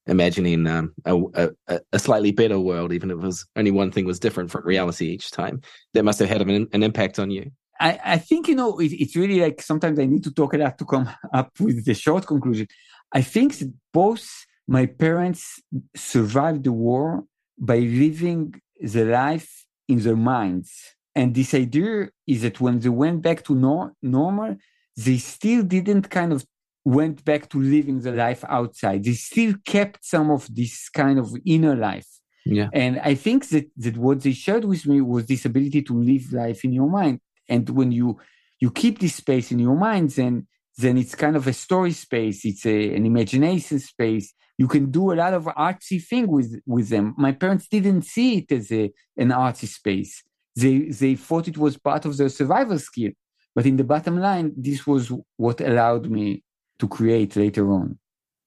imagining 0.07 0.65
um, 0.67 0.93
a, 1.05 1.49
a, 1.67 1.79
a, 1.93 1.99
slightly 1.99 2.31
better 2.31 2.59
world, 2.59 2.91
even 2.91 3.11
if 3.11 3.17
it 3.17 3.21
was 3.21 3.45
only 3.55 3.71
one 3.71 3.91
thing 3.91 4.05
was 4.05 4.19
different 4.19 4.49
from 4.49 4.65
reality 4.65 5.07
each 5.07 5.31
time. 5.31 5.61
That 5.93 6.03
must 6.03 6.19
have 6.19 6.29
had 6.29 6.41
an, 6.41 6.67
an 6.73 6.83
impact 6.83 7.19
on 7.19 7.29
you. 7.29 7.51
I, 7.79 7.99
I 8.03 8.17
think 8.17 8.47
you 8.47 8.55
know 8.55 8.79
it, 8.79 8.91
it's 8.91 9.15
really 9.15 9.39
like 9.39 9.61
sometimes 9.61 9.99
I 9.99 10.05
need 10.05 10.23
to 10.23 10.33
talk 10.33 10.53
a 10.53 10.57
lot 10.57 10.77
to 10.79 10.85
come 10.85 11.09
up 11.33 11.51
with 11.59 11.85
the 11.85 11.93
short 11.93 12.27
conclusion. 12.27 12.67
I 13.11 13.21
think 13.21 13.57
that 13.59 13.73
both 13.93 14.27
my 14.67 14.85
parents 14.85 15.61
survived 15.95 16.63
the 16.63 16.71
war 16.71 17.23
by 17.57 17.79
living 17.79 18.61
the 18.79 19.05
life 19.05 19.65
in 19.87 19.99
their 19.99 20.15
minds. 20.15 20.95
And 21.15 21.35
this 21.35 21.53
idea 21.53 22.09
is 22.25 22.43
that 22.43 22.61
when 22.61 22.79
they 22.79 22.89
went 22.89 23.21
back 23.21 23.43
to 23.45 23.55
nor- 23.55 23.93
normal, 24.01 24.55
they 24.95 25.17
still 25.17 25.63
didn't 25.63 26.09
kind 26.09 26.31
of 26.31 26.45
went 26.83 27.23
back 27.23 27.49
to 27.49 27.61
living 27.61 27.99
the 27.99 28.11
life 28.11 28.43
outside. 28.47 29.03
They 29.03 29.13
still 29.13 29.53
kept 29.65 30.03
some 30.03 30.31
of 30.31 30.53
this 30.53 30.89
kind 30.89 31.19
of 31.19 31.35
inner 31.45 31.75
life. 31.75 32.07
Yeah. 32.45 32.69
And 32.73 32.99
I 32.99 33.15
think 33.15 33.49
that, 33.49 33.69
that 33.77 33.97
what 33.97 34.21
they 34.21 34.33
shared 34.33 34.65
with 34.65 34.87
me 34.87 35.01
was 35.01 35.25
this 35.25 35.45
ability 35.45 35.83
to 35.83 36.01
live 36.01 36.33
life 36.33 36.63
in 36.63 36.73
your 36.73 36.89
mind. 36.89 37.19
And 37.47 37.69
when 37.69 37.91
you 37.91 38.19
you 38.59 38.71
keep 38.71 38.99
this 38.99 39.15
space 39.15 39.51
in 39.51 39.59
your 39.59 39.75
mind, 39.75 40.11
then 40.11 40.47
then 40.77 40.97
it's 40.97 41.15
kind 41.15 41.35
of 41.35 41.45
a 41.47 41.53
story 41.53 41.91
space. 41.91 42.45
It's 42.45 42.65
a, 42.65 42.95
an 42.95 43.05
imagination 43.05 43.79
space. 43.79 44.33
You 44.57 44.67
can 44.67 44.89
do 44.89 45.11
a 45.11 45.15
lot 45.15 45.33
of 45.33 45.45
artsy 45.45 46.03
thing 46.03 46.27
with 46.27 46.59
with 46.65 46.89
them. 46.89 47.13
My 47.17 47.31
parents 47.31 47.67
didn't 47.67 48.03
see 48.03 48.39
it 48.39 48.51
as 48.51 48.71
a, 48.71 48.91
an 49.17 49.29
artsy 49.29 49.67
space. 49.67 50.23
They 50.55 50.79
they 50.89 51.15
thought 51.15 51.47
it 51.47 51.57
was 51.57 51.77
part 51.77 52.05
of 52.05 52.17
their 52.17 52.29
survival 52.29 52.79
skill. 52.79 53.11
But 53.53 53.65
in 53.65 53.75
the 53.77 53.83
bottom 53.83 54.17
line, 54.19 54.53
this 54.55 54.87
was 54.87 55.11
what 55.35 55.59
allowed 55.59 56.09
me 56.09 56.43
to 56.81 56.87
create 56.87 57.35
later 57.35 57.71
on. 57.71 57.97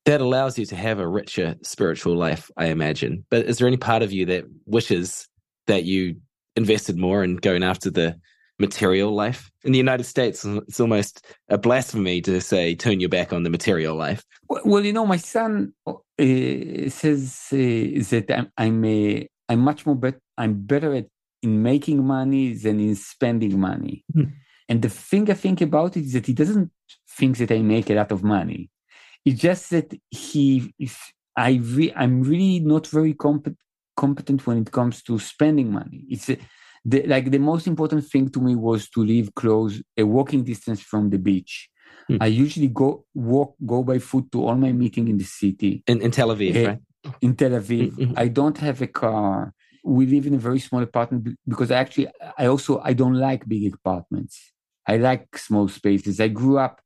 That 0.04 0.20
allows 0.20 0.58
you 0.58 0.66
to 0.66 0.76
have 0.76 0.98
a 0.98 1.08
richer 1.08 1.56
spiritual 1.62 2.14
life, 2.14 2.50
I 2.58 2.66
imagine. 2.66 3.24
But 3.30 3.46
is 3.46 3.56
there 3.56 3.66
any 3.66 3.78
part 3.78 4.02
of 4.02 4.12
you 4.12 4.26
that 4.26 4.44
wishes 4.66 5.26
that 5.66 5.84
you 5.84 6.16
invested 6.56 6.98
more 6.98 7.24
in 7.24 7.36
going 7.36 7.62
after 7.62 7.90
the 7.90 8.16
material 8.58 9.12
life. 9.12 9.50
In 9.64 9.72
the 9.72 9.78
United 9.78 10.04
States, 10.04 10.44
it's 10.44 10.80
almost 10.80 11.26
a 11.48 11.58
blasphemy 11.58 12.20
to 12.22 12.40
say 12.40 12.74
turn 12.74 13.00
your 13.00 13.08
back 13.08 13.32
on 13.32 13.42
the 13.42 13.50
material 13.50 13.96
life. 13.96 14.24
Well, 14.48 14.84
you 14.84 14.92
know, 14.92 15.06
my 15.06 15.16
son 15.16 15.72
uh, 15.86 15.92
says 16.88 17.48
uh, 17.52 17.56
that 18.10 18.26
I'm 18.30 18.52
I'm, 18.56 18.84
uh, 18.84 19.20
I'm 19.48 19.60
much 19.60 19.86
more 19.86 19.96
bet 19.96 20.16
I'm 20.38 20.54
better 20.54 20.94
at 20.94 21.06
in 21.42 21.62
making 21.62 22.06
money 22.06 22.54
than 22.54 22.80
in 22.80 22.94
spending 22.94 23.58
money. 23.58 24.04
Hmm. 24.12 24.24
And 24.68 24.80
the 24.80 24.88
thing 24.88 25.30
I 25.30 25.34
think 25.34 25.60
about 25.60 25.96
it 25.96 26.04
is 26.04 26.12
that 26.14 26.26
he 26.26 26.32
doesn't 26.32 26.70
think 27.16 27.38
that 27.38 27.50
I 27.50 27.60
make 27.60 27.90
a 27.90 27.94
lot 27.94 28.12
of 28.12 28.22
money. 28.22 28.70
It's 29.24 29.40
just 29.40 29.70
that 29.70 29.94
he, 30.10 30.74
if 30.78 31.12
I 31.36 31.60
re, 31.62 31.92
I'm 31.96 32.22
really 32.22 32.60
not 32.60 32.86
very 32.86 33.14
competent 33.14 33.58
competent 33.96 34.44
when 34.44 34.58
it 34.58 34.72
comes 34.72 35.02
to 35.04 35.20
spending 35.20 35.70
money. 35.70 36.04
It's 36.10 36.28
the, 36.84 37.02
like 37.06 37.30
the 37.30 37.38
most 37.38 37.66
important 37.66 38.04
thing 38.06 38.28
to 38.30 38.40
me 38.40 38.54
was 38.54 38.88
to 38.90 39.04
live 39.04 39.34
close 39.34 39.82
a 39.96 40.04
walking 40.04 40.44
distance 40.44 40.80
from 40.80 41.10
the 41.10 41.18
beach 41.18 41.68
hmm. 42.08 42.18
i 42.20 42.26
usually 42.26 42.68
go 42.68 43.04
walk 43.14 43.54
go 43.64 43.82
by 43.82 43.98
foot 43.98 44.30
to 44.30 44.44
all 44.44 44.56
my 44.56 44.72
meeting 44.72 45.08
in 45.08 45.16
the 45.16 45.24
city 45.24 45.82
in, 45.86 46.00
in 46.02 46.10
tel 46.10 46.28
aviv 46.28 46.54
uh, 46.56 46.68
right 46.68 46.80
in 47.20 47.34
tel 47.34 47.50
aviv 47.50 47.92
mm-hmm. 47.92 48.12
i 48.16 48.28
don't 48.28 48.58
have 48.58 48.82
a 48.82 48.86
car 48.86 49.52
we 49.84 50.06
live 50.06 50.26
in 50.26 50.34
a 50.34 50.38
very 50.38 50.58
small 50.58 50.82
apartment 50.82 51.28
because 51.46 51.70
I 51.70 51.76
actually 51.76 52.08
i 52.38 52.46
also 52.46 52.80
i 52.80 52.92
don't 52.92 53.14
like 53.14 53.48
big 53.48 53.72
apartments 53.74 54.52
i 54.86 54.96
like 54.96 55.38
small 55.38 55.68
spaces 55.68 56.20
i 56.20 56.28
grew 56.28 56.58
up 56.58 56.80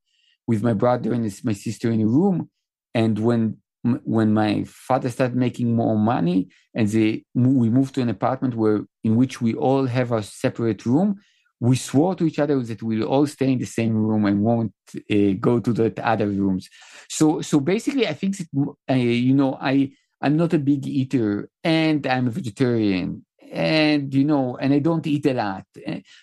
with 0.48 0.62
my 0.64 0.72
brother 0.72 1.12
and 1.12 1.22
my 1.44 1.52
sister 1.52 1.92
in 1.92 2.00
a 2.00 2.06
room. 2.06 2.50
And 2.94 3.18
when 3.20 3.58
when 4.02 4.34
my 4.34 4.64
father 4.66 5.08
started 5.08 5.37
making 5.37 5.76
more 5.76 5.96
money 5.96 6.48
and 6.74 6.88
they, 6.88 7.24
we 7.32 7.70
moved 7.70 7.94
to 7.94 8.02
an 8.02 8.08
apartment 8.08 8.54
where 8.56 8.80
in 9.04 9.14
which 9.14 9.40
we 9.40 9.54
all 9.54 9.87
have 9.87 10.11
a 10.11 10.20
separate 10.20 10.84
room 10.84 11.20
we 11.61 11.76
swore 11.76 12.14
to 12.14 12.24
each 12.24 12.38
other 12.38 12.61
that 12.61 12.82
we'll 12.82 13.04
all 13.04 13.26
stay 13.26 13.52
in 13.52 13.58
the 13.58 13.66
same 13.66 13.94
room 13.94 14.24
and 14.26 14.42
won't 14.42 14.72
uh, 15.11 15.32
go 15.40 15.58
to 15.58 15.72
the 15.72 15.92
other 16.06 16.26
rooms. 16.26 16.68
So 17.08 17.40
so 17.40 17.61
basically 17.61 18.06
i 18.06 18.14
think 18.14 18.37
that, 18.38 18.48
uh, 18.90 18.94
you 18.94 19.34
know 19.34 19.58
i 19.61 19.90
i'm 20.20 20.37
not 20.37 20.52
a 20.54 20.58
big 20.58 20.87
eater 20.87 21.48
and 21.64 22.06
i'm 22.06 22.26
a 22.26 22.30
vegetarian. 22.30 23.24
And 23.50 24.12
you 24.12 24.24
know 24.24 24.56
and 24.56 24.72
i 24.74 24.80
don't 24.80 25.06
eat 25.06 25.26
a 25.26 25.34
lot. 25.34 25.64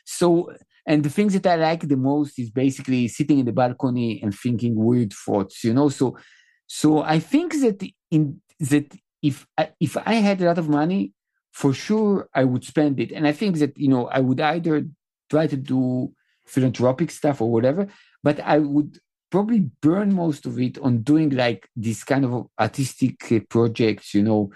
So 0.06 0.54
and 0.88 1.04
the 1.04 1.10
things 1.10 1.34
that 1.34 1.48
i 1.48 1.56
like 1.56 1.88
the 1.88 1.98
most 1.98 2.38
is 2.40 2.50
basically 2.50 3.08
sitting 3.08 3.40
in 3.40 3.46
the 3.46 3.52
balcony 3.52 4.22
and 4.22 4.34
thinking 4.34 4.76
weird 4.76 5.12
thoughts 5.14 5.64
you 5.64 5.74
know 5.74 5.90
so 5.90 6.16
so 6.68 7.02
I 7.02 7.20
think 7.20 7.54
that 7.62 7.88
in 8.12 8.42
that 8.60 8.96
if 9.22 9.46
I, 9.58 9.70
if 9.80 9.98
I 9.98 10.16
had 10.16 10.42
a 10.42 10.46
lot 10.46 10.58
of 10.58 10.70
money, 10.70 11.14
for 11.52 11.74
sure 11.74 12.30
I 12.34 12.44
would 12.44 12.64
spend 12.64 13.00
it. 13.00 13.12
And 13.12 13.28
I 13.28 13.32
think 13.32 13.58
that 13.58 13.78
you 13.78 13.88
know 13.88 14.08
I 14.08 14.20
would 14.20 14.42
either 14.42 14.86
try 15.30 15.48
to 15.48 15.58
do 15.58 16.14
philanthropic 16.46 17.12
stuff 17.12 17.42
or 17.42 17.52
whatever, 17.52 17.88
but 18.24 18.40
I 18.40 18.60
would 18.60 19.00
probably 19.32 19.72
burn 19.82 20.14
most 20.14 20.46
of 20.46 20.60
it 20.60 20.78
on 20.80 21.02
doing 21.02 21.30
like 21.32 21.68
this 21.76 22.04
kind 22.04 22.24
of 22.26 22.48
artistic 22.60 23.32
uh, 23.32 23.40
projects. 23.50 24.14
You 24.14 24.24
know, 24.24 24.52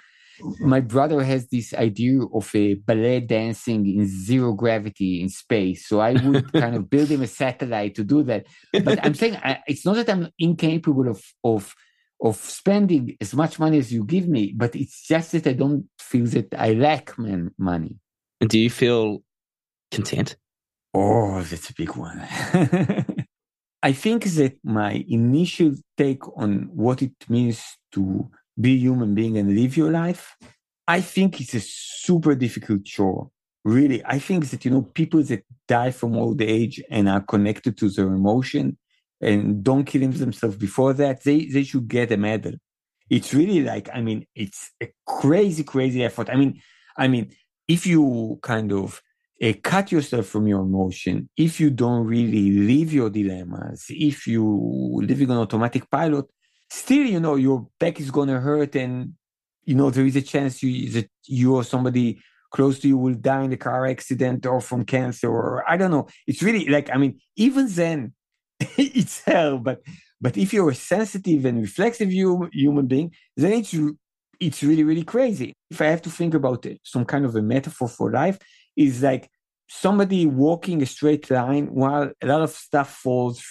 my 0.59 0.79
brother 0.79 1.23
has 1.23 1.47
this 1.47 1.73
idea 1.73 2.21
of 2.33 2.49
a 2.55 2.75
ballet 2.75 3.19
dancing 3.21 3.85
in 3.85 4.07
zero 4.07 4.53
gravity 4.53 5.21
in 5.21 5.29
space. 5.29 5.87
So 5.87 5.99
I 5.99 6.13
would 6.13 6.51
kind 6.53 6.75
of 6.75 6.89
build 6.89 7.09
him 7.09 7.21
a 7.21 7.27
satellite 7.27 7.95
to 7.95 8.03
do 8.03 8.23
that. 8.23 8.45
But 8.71 9.05
I'm 9.05 9.13
saying 9.13 9.35
I, 9.37 9.59
it's 9.67 9.85
not 9.85 9.95
that 9.95 10.09
I'm 10.09 10.29
incapable 10.39 11.07
of 11.07 11.23
of 11.43 11.75
of 12.21 12.35
spending 12.37 13.15
as 13.21 13.33
much 13.33 13.59
money 13.59 13.77
as 13.77 13.93
you 13.93 14.03
give 14.03 14.27
me, 14.27 14.53
but 14.55 14.75
it's 14.75 15.07
just 15.07 15.31
that 15.31 15.47
I 15.47 15.53
don't 15.53 15.87
feel 15.99 16.25
that 16.25 16.53
I 16.57 16.73
lack 16.73 17.17
man, 17.17 17.51
money. 17.57 17.97
And 18.41 18.49
do 18.49 18.59
you 18.59 18.69
feel 18.69 19.23
content? 19.91 20.35
Oh, 20.93 21.41
that's 21.41 21.69
a 21.69 21.73
big 21.73 21.95
one. 21.95 22.19
I 23.81 23.93
think 23.93 24.25
that 24.25 24.57
my 24.63 25.05
initial 25.07 25.73
take 25.97 26.27
on 26.37 26.69
what 26.73 27.01
it 27.01 27.13
means 27.29 27.63
to 27.93 28.29
be 28.59 28.73
a 28.73 28.77
human 28.77 29.15
being 29.15 29.37
and 29.37 29.55
live 29.55 29.77
your 29.77 29.91
life, 29.91 30.35
I 30.87 31.01
think 31.01 31.39
it's 31.39 31.53
a 31.53 31.59
super 31.61 32.35
difficult 32.35 32.83
chore. 32.85 33.29
Really, 33.65 34.03
I 34.05 34.19
think 34.19 34.49
that, 34.49 34.65
you 34.65 34.71
know, 34.71 34.81
people 34.81 35.21
that 35.23 35.43
die 35.67 35.91
from 35.91 36.15
old 36.15 36.41
age 36.41 36.81
and 36.89 37.09
are 37.09 37.21
connected 37.21 37.77
to 37.77 37.89
their 37.89 38.07
emotion 38.07 38.77
and 39.21 39.63
don't 39.63 39.83
kill 39.83 40.09
themselves 40.09 40.55
before 40.55 40.93
that, 40.93 41.23
they, 41.23 41.45
they 41.45 41.63
should 41.63 41.87
get 41.87 42.11
a 42.11 42.17
medal. 42.17 42.53
It's 43.09 43.33
really 43.33 43.61
like, 43.61 43.89
I 43.93 44.01
mean, 44.01 44.25
it's 44.33 44.71
a 44.81 44.87
crazy, 45.05 45.63
crazy 45.63 46.03
effort. 46.03 46.29
I 46.29 46.35
mean, 46.35 46.61
I 46.97 47.07
mean, 47.07 47.31
if 47.67 47.85
you 47.85 48.39
kind 48.41 48.71
of 48.71 49.01
uh, 49.43 49.53
cut 49.61 49.91
yourself 49.91 50.27
from 50.27 50.47
your 50.47 50.61
emotion, 50.61 51.29
if 51.35 51.59
you 51.59 51.69
don't 51.69 52.05
really 52.05 52.51
live 52.51 52.93
your 52.93 53.09
dilemmas, 53.09 53.85
if 53.89 54.25
you 54.25 55.01
living 55.03 55.29
on 55.31 55.37
automatic 55.37 55.89
pilot, 55.89 56.25
still, 56.69 57.05
you 57.05 57.19
know, 57.19 57.35
your 57.35 57.67
back 57.79 57.99
is 57.99 58.11
going 58.11 58.29
to 58.29 58.39
hurt 58.39 58.75
and, 58.75 59.13
you 59.65 59.75
know, 59.75 59.89
there 59.89 60.05
is 60.05 60.15
a 60.15 60.21
chance 60.21 60.63
you, 60.63 60.89
that 60.91 61.09
you 61.25 61.55
or 61.55 61.63
somebody 61.63 62.21
close 62.51 62.79
to 62.79 62.87
you 62.87 62.97
will 62.97 63.13
die 63.13 63.43
in 63.43 63.53
a 63.53 63.57
car 63.57 63.85
accident 63.85 64.45
or 64.45 64.59
from 64.61 64.83
cancer 64.83 65.29
or 65.29 65.69
I 65.69 65.77
don't 65.77 65.91
know. 65.91 66.07
It's 66.27 66.41
really 66.41 66.65
like, 66.65 66.89
I 66.91 66.97
mean, 66.97 67.19
even 67.35 67.67
then, 67.69 68.13
it's 68.59 69.21
hell. 69.23 69.57
But 69.57 69.81
but 70.21 70.37
if 70.37 70.53
you're 70.53 70.69
a 70.69 70.75
sensitive 70.75 71.45
and 71.45 71.61
reflexive 71.61 72.11
human 72.11 72.87
being, 72.87 73.13
then 73.37 73.53
it's 73.53 73.75
it's 74.39 74.63
really 74.63 74.83
really 74.83 75.03
crazy. 75.03 75.53
If 75.69 75.81
I 75.81 75.85
have 75.85 76.01
to 76.03 76.09
think 76.09 76.33
about 76.33 76.65
it, 76.65 76.79
some 76.83 77.05
kind 77.05 77.25
of 77.25 77.35
a 77.35 77.41
metaphor 77.41 77.87
for 77.87 78.11
life, 78.11 78.37
is 78.75 79.01
like 79.01 79.29
somebody 79.69 80.25
walking 80.25 80.81
a 80.81 80.85
straight 80.85 81.29
line 81.29 81.67
while 81.67 82.11
a 82.21 82.27
lot 82.27 82.41
of 82.41 82.49
stuff 82.49 82.95
falls 82.95 83.43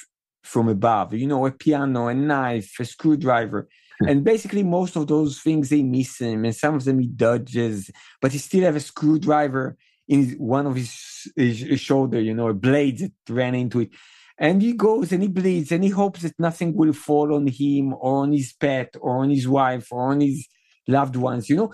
from 0.48 0.68
above. 0.68 1.14
You 1.14 1.26
know, 1.26 1.46
a 1.46 1.52
piano, 1.52 2.08
a 2.08 2.14
knife, 2.14 2.70
a 2.80 2.84
screwdriver. 2.84 3.68
Hmm. 4.00 4.08
and 4.08 4.24
basically, 4.24 4.62
most 4.62 4.96
of 4.96 5.06
those 5.06 5.40
things 5.40 5.68
they 5.68 5.82
miss 5.82 6.20
him, 6.20 6.44
and 6.44 6.54
some 6.54 6.74
of 6.74 6.84
them 6.84 6.98
he 7.00 7.08
dodges, 7.08 7.90
but 8.20 8.32
he 8.32 8.38
still 8.38 8.64
have 8.64 8.76
a 8.76 8.80
screwdriver 8.80 9.76
in 10.06 10.30
one 10.38 10.66
of 10.66 10.74
his, 10.76 10.92
his 11.36 11.80
shoulder. 11.80 12.20
You 12.20 12.34
know, 12.34 12.48
a 12.48 12.54
blade 12.54 12.98
that 12.98 13.12
ran 13.28 13.54
into 13.54 13.80
it 13.80 13.90
and 14.38 14.62
he 14.62 14.72
goes 14.72 15.10
and 15.12 15.22
he 15.22 15.28
bleeds 15.28 15.72
and 15.72 15.82
he 15.82 15.90
hopes 15.90 16.22
that 16.22 16.38
nothing 16.38 16.74
will 16.74 16.92
fall 16.92 17.34
on 17.34 17.46
him 17.46 17.92
or 17.94 18.22
on 18.22 18.32
his 18.32 18.52
pet 18.52 18.94
or 19.00 19.22
on 19.22 19.30
his 19.30 19.48
wife 19.48 19.88
or 19.90 20.12
on 20.12 20.20
his 20.20 20.46
loved 20.86 21.16
ones 21.16 21.50
you 21.50 21.56
know 21.56 21.72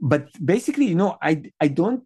but 0.00 0.28
basically 0.44 0.86
you 0.86 0.94
know 0.94 1.16
i 1.22 1.42
i 1.60 1.68
don't 1.68 2.04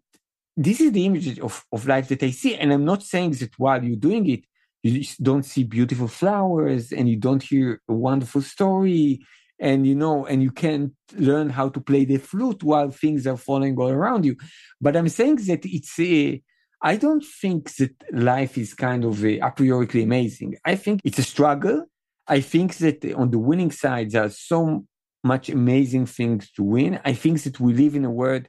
this 0.55 0.79
is 0.79 0.91
the 0.91 1.05
image 1.05 1.39
of, 1.39 1.65
of 1.71 1.87
life 1.87 2.07
that 2.07 2.23
i 2.23 2.31
see 2.31 2.55
and 2.55 2.71
i'm 2.71 2.85
not 2.85 3.03
saying 3.03 3.31
that 3.31 3.51
while 3.57 3.83
you're 3.83 3.95
doing 3.95 4.27
it 4.29 4.43
you 4.83 5.03
don't 5.21 5.43
see 5.43 5.63
beautiful 5.63 6.07
flowers 6.07 6.91
and 6.91 7.09
you 7.09 7.15
don't 7.15 7.43
hear 7.43 7.81
a 7.89 7.93
wonderful 7.93 8.41
story 8.41 9.19
and 9.59 9.87
you 9.87 9.95
know 9.95 10.25
and 10.25 10.43
you 10.43 10.51
can't 10.51 10.93
learn 11.15 11.49
how 11.49 11.67
to 11.69 11.79
play 11.79 12.05
the 12.05 12.17
flute 12.17 12.63
while 12.63 12.91
things 12.91 13.25
are 13.25 13.37
falling 13.37 13.75
all 13.77 13.89
around 13.89 14.25
you 14.25 14.35
but 14.79 14.95
i'm 14.95 15.09
saying 15.09 15.35
that 15.35 15.65
it's 15.65 15.99
a 15.99 16.41
I 16.79 16.95
don't 16.95 17.25
think 17.25 17.75
that 17.77 17.95
life 18.11 18.55
is 18.55 18.75
kind 18.75 19.03
of 19.03 19.25
a, 19.25 19.39
a 19.39 19.49
priori 19.49 20.03
amazing. 20.03 20.57
I 20.63 20.75
think 20.75 21.01
it's 21.03 21.17
a 21.17 21.23
struggle, 21.23 21.87
I 22.27 22.41
think 22.41 22.77
that 22.77 23.13
on 23.13 23.31
the 23.31 23.39
winning 23.39 23.71
side, 23.71 24.11
there 24.11 24.25
are 24.25 24.29
so 24.29 24.85
much 25.23 25.49
amazing 25.49 26.05
things 26.05 26.51
to 26.51 26.63
win. 26.63 26.99
I 27.05 27.13
think 27.13 27.41
that 27.43 27.59
we 27.59 27.73
live 27.73 27.95
in 27.95 28.05
a 28.05 28.11
world 28.11 28.47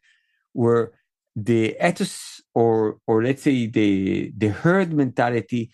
where 0.53 0.93
the 1.37 1.77
ethos 1.81 2.43
or 2.55 2.99
or 3.07 3.23
let's 3.23 3.43
say 3.43 3.67
the 3.67 4.33
the 4.37 4.49
herd 4.49 4.93
mentality 4.93 5.71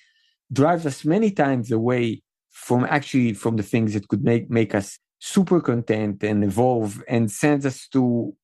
drives 0.54 0.86
us 0.86 1.04
many 1.04 1.30
times 1.30 1.70
away 1.70 2.22
from 2.50 2.84
actually 2.84 3.34
from 3.34 3.56
the 3.56 3.62
things 3.62 3.94
that 3.94 4.08
could 4.08 4.24
make 4.24 4.48
make 4.50 4.74
us 4.74 4.98
super 5.18 5.60
content 5.60 6.22
and 6.22 6.44
evolve 6.44 7.02
and 7.08 7.30
sends 7.30 7.64
us 7.66 7.88
to 7.88 8.34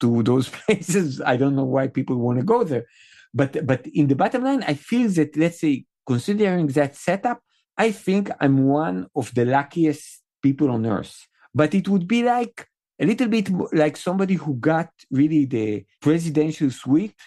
to 0.00 0.22
those 0.22 0.48
places. 0.58 1.20
I 1.20 1.36
don't 1.36 1.56
know 1.56 1.70
why 1.76 1.86
people 1.88 2.16
want 2.16 2.38
to 2.38 2.44
go 2.44 2.64
there. 2.64 2.86
But 3.32 3.66
but 3.66 3.86
in 3.86 4.08
the 4.08 4.16
bottom 4.16 4.42
line, 4.44 4.62
I 4.66 4.74
feel 4.74 5.08
that 5.10 5.36
let's 5.36 5.60
say 5.60 5.84
considering 6.06 6.66
that 6.68 6.96
setup, 6.96 7.40
I 7.76 7.92
think 7.92 8.30
I'm 8.40 8.66
one 8.66 9.06
of 9.14 9.32
the 9.34 9.44
luckiest 9.44 10.22
people 10.42 10.70
on 10.70 10.86
earth. 10.86 11.16
But 11.54 11.74
it 11.74 11.88
would 11.88 12.06
be 12.08 12.22
like 12.22 12.66
a 13.00 13.06
little 13.06 13.28
bit 13.28 13.48
like 13.72 13.96
somebody 13.96 14.34
who 14.34 14.54
got 14.56 14.90
really 15.10 15.44
the 15.46 15.84
presidential 16.00 16.70
suite 16.70 17.22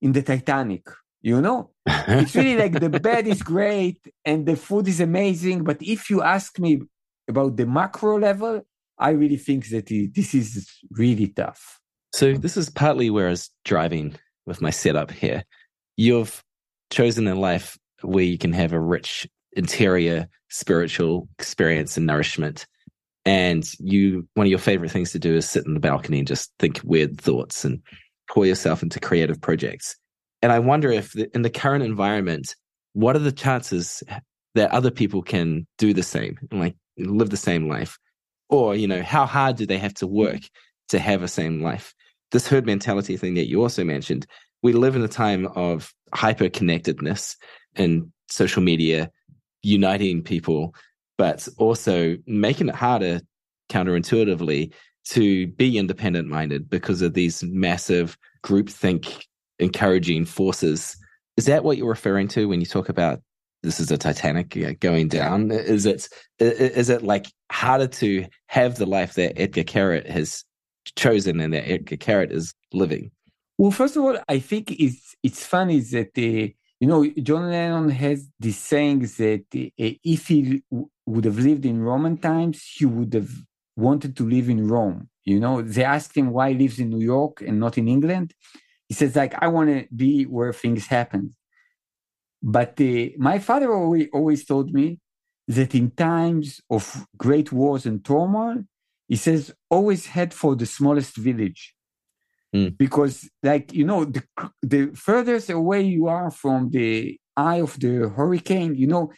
in 0.00 0.12
the 0.12 0.22
Titanic. 0.22 0.84
You 1.28 1.42
know, 1.42 1.68
it's 1.86 2.34
really 2.34 2.56
like 2.56 2.80
the 2.80 2.88
bed 3.00 3.26
is 3.26 3.42
great 3.42 3.98
and 4.24 4.46
the 4.46 4.56
food 4.56 4.88
is 4.88 4.98
amazing. 4.98 5.62
But 5.62 5.76
if 5.82 6.08
you 6.08 6.22
ask 6.22 6.58
me 6.58 6.80
about 7.28 7.58
the 7.58 7.66
macro 7.66 8.18
level, 8.18 8.62
I 8.98 9.10
really 9.10 9.36
think 9.36 9.68
that 9.68 9.88
this 10.14 10.34
is 10.34 10.66
really 10.90 11.28
tough. 11.28 11.80
So 12.14 12.32
this 12.32 12.56
is 12.56 12.70
partly 12.70 13.10
where 13.10 13.26
I 13.26 13.30
was 13.30 13.50
driving 13.66 14.16
with 14.46 14.62
my 14.62 14.70
setup 14.70 15.10
here. 15.10 15.44
You've 15.98 16.42
chosen 16.90 17.28
a 17.28 17.34
life 17.34 17.76
where 18.00 18.24
you 18.24 18.38
can 18.38 18.54
have 18.54 18.72
a 18.72 18.80
rich 18.80 19.28
interior 19.52 20.28
spiritual 20.48 21.28
experience 21.38 21.98
and 21.98 22.06
nourishment. 22.06 22.66
And 23.26 23.68
you, 23.78 24.26
one 24.32 24.46
of 24.46 24.50
your 24.50 24.58
favorite 24.58 24.92
things 24.92 25.12
to 25.12 25.18
do 25.18 25.36
is 25.36 25.46
sit 25.46 25.66
in 25.66 25.74
the 25.74 25.80
balcony 25.80 26.20
and 26.20 26.26
just 26.26 26.54
think 26.58 26.80
weird 26.84 27.20
thoughts 27.20 27.66
and 27.66 27.82
pour 28.30 28.46
yourself 28.46 28.82
into 28.82 28.98
creative 28.98 29.42
projects. 29.42 29.94
And 30.42 30.52
I 30.52 30.58
wonder 30.58 30.90
if 30.90 31.12
the, 31.12 31.28
in 31.34 31.42
the 31.42 31.50
current 31.50 31.84
environment, 31.84 32.54
what 32.92 33.16
are 33.16 33.20
the 33.20 33.32
chances 33.32 34.02
that 34.54 34.70
other 34.70 34.90
people 34.90 35.22
can 35.22 35.66
do 35.78 35.92
the 35.92 36.02
same 36.02 36.38
and 36.50 36.60
like 36.60 36.76
live 36.96 37.30
the 37.30 37.36
same 37.36 37.68
life? 37.68 37.98
Or, 38.48 38.74
you 38.74 38.86
know, 38.86 39.02
how 39.02 39.26
hard 39.26 39.56
do 39.56 39.66
they 39.66 39.78
have 39.78 39.94
to 39.94 40.06
work 40.06 40.40
to 40.88 40.98
have 40.98 41.22
a 41.22 41.28
same 41.28 41.62
life? 41.62 41.94
This 42.30 42.48
herd 42.48 42.66
mentality 42.66 43.16
thing 43.16 43.34
that 43.34 43.48
you 43.48 43.62
also 43.62 43.84
mentioned, 43.84 44.26
we 44.62 44.72
live 44.72 44.96
in 44.96 45.02
a 45.02 45.08
time 45.08 45.46
of 45.54 45.92
hyper 46.14 46.48
connectedness 46.48 47.36
and 47.76 48.10
social 48.28 48.62
media 48.62 49.10
uniting 49.62 50.22
people, 50.22 50.74
but 51.16 51.46
also 51.58 52.16
making 52.26 52.68
it 52.68 52.74
harder 52.74 53.20
counterintuitively 53.70 54.72
to 55.10 55.46
be 55.48 55.78
independent 55.78 56.28
minded 56.28 56.68
because 56.68 57.02
of 57.02 57.14
these 57.14 57.42
massive 57.44 58.16
groupthink 58.44 59.24
encouraging 59.58 60.24
forces. 60.24 60.96
Is 61.36 61.46
that 61.46 61.64
what 61.64 61.76
you're 61.76 61.88
referring 61.88 62.28
to 62.28 62.48
when 62.48 62.60
you 62.60 62.66
talk 62.66 62.88
about 62.88 63.20
this 63.62 63.80
is 63.80 63.90
a 63.90 63.98
Titanic 63.98 64.80
going 64.80 65.08
down? 65.08 65.50
Is 65.50 65.86
it 65.86 66.08
is 66.38 66.88
it 66.90 67.02
like 67.02 67.26
harder 67.50 67.88
to 67.88 68.26
have 68.46 68.76
the 68.76 68.86
life 68.86 69.14
that 69.14 69.36
Etgar 69.36 69.64
Keret 69.64 70.08
has 70.08 70.44
chosen 70.96 71.40
and 71.40 71.52
that 71.52 71.66
Etgar 71.66 71.98
Keret 71.98 72.30
is 72.30 72.54
living? 72.72 73.10
Well, 73.56 73.72
first 73.72 73.96
of 73.96 74.04
all, 74.04 74.18
I 74.28 74.38
think 74.38 74.70
it's 74.70 75.16
it's 75.22 75.44
funny 75.44 75.80
that 75.80 76.10
uh, 76.16 76.52
you 76.80 76.86
know 76.86 77.04
John 77.22 77.50
Lennon 77.50 77.90
has 77.90 78.28
this 78.38 78.58
saying 78.58 79.00
that 79.00 79.44
uh, 79.54 79.90
if 80.04 80.28
he 80.28 80.62
w- 80.70 80.88
would 81.06 81.24
have 81.24 81.38
lived 81.38 81.66
in 81.66 81.82
Roman 81.82 82.16
times, 82.16 82.62
he 82.76 82.86
would 82.86 83.12
have 83.14 83.30
wanted 83.76 84.16
to 84.16 84.28
live 84.28 84.48
in 84.48 84.68
Rome. 84.68 85.08
You 85.24 85.40
know, 85.40 85.62
they 85.62 85.84
asked 85.84 86.16
him 86.16 86.30
why 86.30 86.52
he 86.52 86.58
lives 86.58 86.78
in 86.78 86.90
New 86.90 87.04
York 87.04 87.42
and 87.42 87.58
not 87.58 87.76
in 87.76 87.88
England. 87.88 88.32
He 88.88 88.94
says 88.94 89.14
like 89.16 89.34
I 89.42 89.48
want 89.48 89.68
to 89.70 89.86
be 89.94 90.24
where 90.24 90.52
things 90.52 90.86
happen. 90.86 91.34
But 92.42 92.80
uh, 92.80 93.08
my 93.18 93.38
father 93.40 93.72
always, 93.72 94.08
always 94.12 94.44
told 94.44 94.72
me 94.72 95.00
that 95.48 95.74
in 95.74 95.90
times 95.90 96.60
of 96.70 97.06
great 97.16 97.52
wars 97.52 97.84
and 97.84 98.04
turmoil, 98.04 98.62
he 99.08 99.16
says 99.16 99.52
always 99.70 100.06
head 100.06 100.32
for 100.32 100.54
the 100.54 100.66
smallest 100.66 101.16
village 101.16 101.74
mm. 102.54 102.76
because 102.76 103.28
like 103.42 103.72
you 103.72 103.84
know 103.84 104.04
the 104.04 104.22
the 104.62 104.86
furthest 104.94 105.50
away 105.50 105.82
you 105.82 106.06
are 106.06 106.30
from 106.30 106.70
the 106.70 107.18
eye 107.36 107.60
of 107.60 107.78
the 107.80 108.08
hurricane 108.08 108.74
you 108.74 108.86
know 108.86 109.10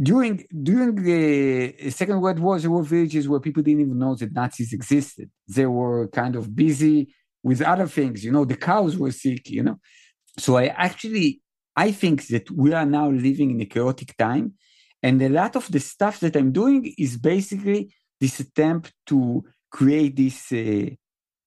during 0.00 0.44
during 0.62 0.94
the 0.94 1.90
second 1.90 2.20
world 2.20 2.38
war 2.38 2.58
there 2.58 2.70
were 2.70 2.82
villages 2.82 3.28
where 3.28 3.40
people 3.40 3.62
didn't 3.62 3.80
even 3.80 3.98
know 3.98 4.14
that 4.14 4.32
nazis 4.32 4.72
existed 4.72 5.30
they 5.48 5.66
were 5.66 6.08
kind 6.08 6.36
of 6.36 6.54
busy 6.54 7.12
with 7.42 7.62
other 7.62 7.86
things 7.86 8.24
you 8.24 8.32
know 8.32 8.44
the 8.44 8.56
cows 8.56 8.96
were 8.96 9.10
sick 9.10 9.50
you 9.50 9.62
know 9.62 9.78
so 10.38 10.56
i 10.56 10.66
actually 10.66 11.40
i 11.76 11.90
think 11.90 12.26
that 12.28 12.50
we 12.50 12.72
are 12.72 12.86
now 12.86 13.08
living 13.08 13.50
in 13.50 13.60
a 13.60 13.66
chaotic 13.66 14.16
time 14.16 14.52
and 15.02 15.20
a 15.22 15.28
lot 15.28 15.56
of 15.56 15.70
the 15.70 15.80
stuff 15.80 16.20
that 16.20 16.36
i'm 16.36 16.52
doing 16.52 16.94
is 16.98 17.16
basically 17.16 17.92
this 18.20 18.40
attempt 18.40 18.92
to 19.06 19.44
create 19.70 20.16
this 20.16 20.52
uh, 20.52 20.88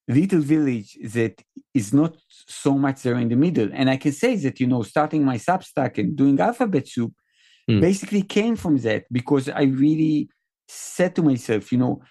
little 0.07 0.41
village 0.41 0.97
that 1.03 1.41
is 1.73 1.93
not 1.93 2.15
so 2.29 2.77
much 2.77 3.01
there 3.03 3.17
in 3.17 3.29
the 3.29 3.35
middle. 3.35 3.69
And 3.73 3.89
I 3.89 3.97
can 3.97 4.11
say 4.11 4.35
that, 4.37 4.59
you 4.59 4.67
know, 4.67 4.83
starting 4.83 5.23
my 5.23 5.37
Substack 5.37 5.97
and 5.97 6.15
doing 6.15 6.39
Alphabet 6.39 6.87
Soup 6.87 7.13
mm. 7.69 7.81
basically 7.81 8.23
came 8.23 8.55
from 8.55 8.77
that 8.79 9.05
because 9.11 9.49
I 9.49 9.63
really 9.63 10.29
said 10.67 11.15
to 11.15 11.23
myself, 11.23 11.71
you 11.71 11.77
know, 11.77 12.01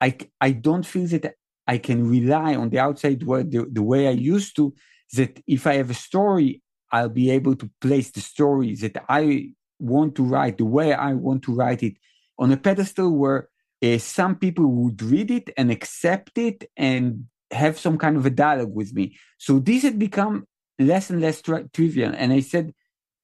I, 0.00 0.16
I 0.40 0.52
don't 0.52 0.86
feel 0.86 1.06
that 1.08 1.34
I 1.66 1.78
can 1.78 2.08
rely 2.08 2.54
on 2.54 2.70
the 2.70 2.78
outside 2.78 3.22
world 3.22 3.50
the, 3.50 3.66
the 3.70 3.82
way 3.82 4.08
I 4.08 4.12
used 4.12 4.56
to, 4.56 4.74
that 5.14 5.40
if 5.46 5.66
I 5.66 5.74
have 5.74 5.90
a 5.90 5.94
story, 5.94 6.62
I'll 6.90 7.08
be 7.08 7.30
able 7.30 7.56
to 7.56 7.70
place 7.80 8.10
the 8.10 8.20
story 8.20 8.74
that 8.76 9.02
I 9.08 9.54
want 9.78 10.14
to 10.16 10.24
write 10.24 10.58
the 10.58 10.64
way 10.64 10.92
I 10.92 11.14
want 11.14 11.42
to 11.44 11.54
write 11.54 11.82
it 11.82 11.94
on 12.38 12.52
a 12.52 12.56
pedestal 12.56 13.10
where 13.10 13.48
uh, 13.82 13.98
some 13.98 14.36
people 14.36 14.66
would 14.66 15.02
read 15.02 15.30
it 15.30 15.50
and 15.56 15.70
accept 15.70 16.38
it 16.38 16.70
and 16.76 17.26
have 17.50 17.78
some 17.78 17.98
kind 17.98 18.16
of 18.16 18.26
a 18.26 18.30
dialogue 18.30 18.74
with 18.74 18.94
me. 18.94 19.16
So 19.38 19.58
this 19.58 19.82
had 19.82 19.98
become 19.98 20.46
less 20.78 21.10
and 21.10 21.20
less 21.20 21.42
tri- 21.42 21.64
trivial. 21.72 22.12
And 22.16 22.32
I 22.32 22.40
said, 22.40 22.72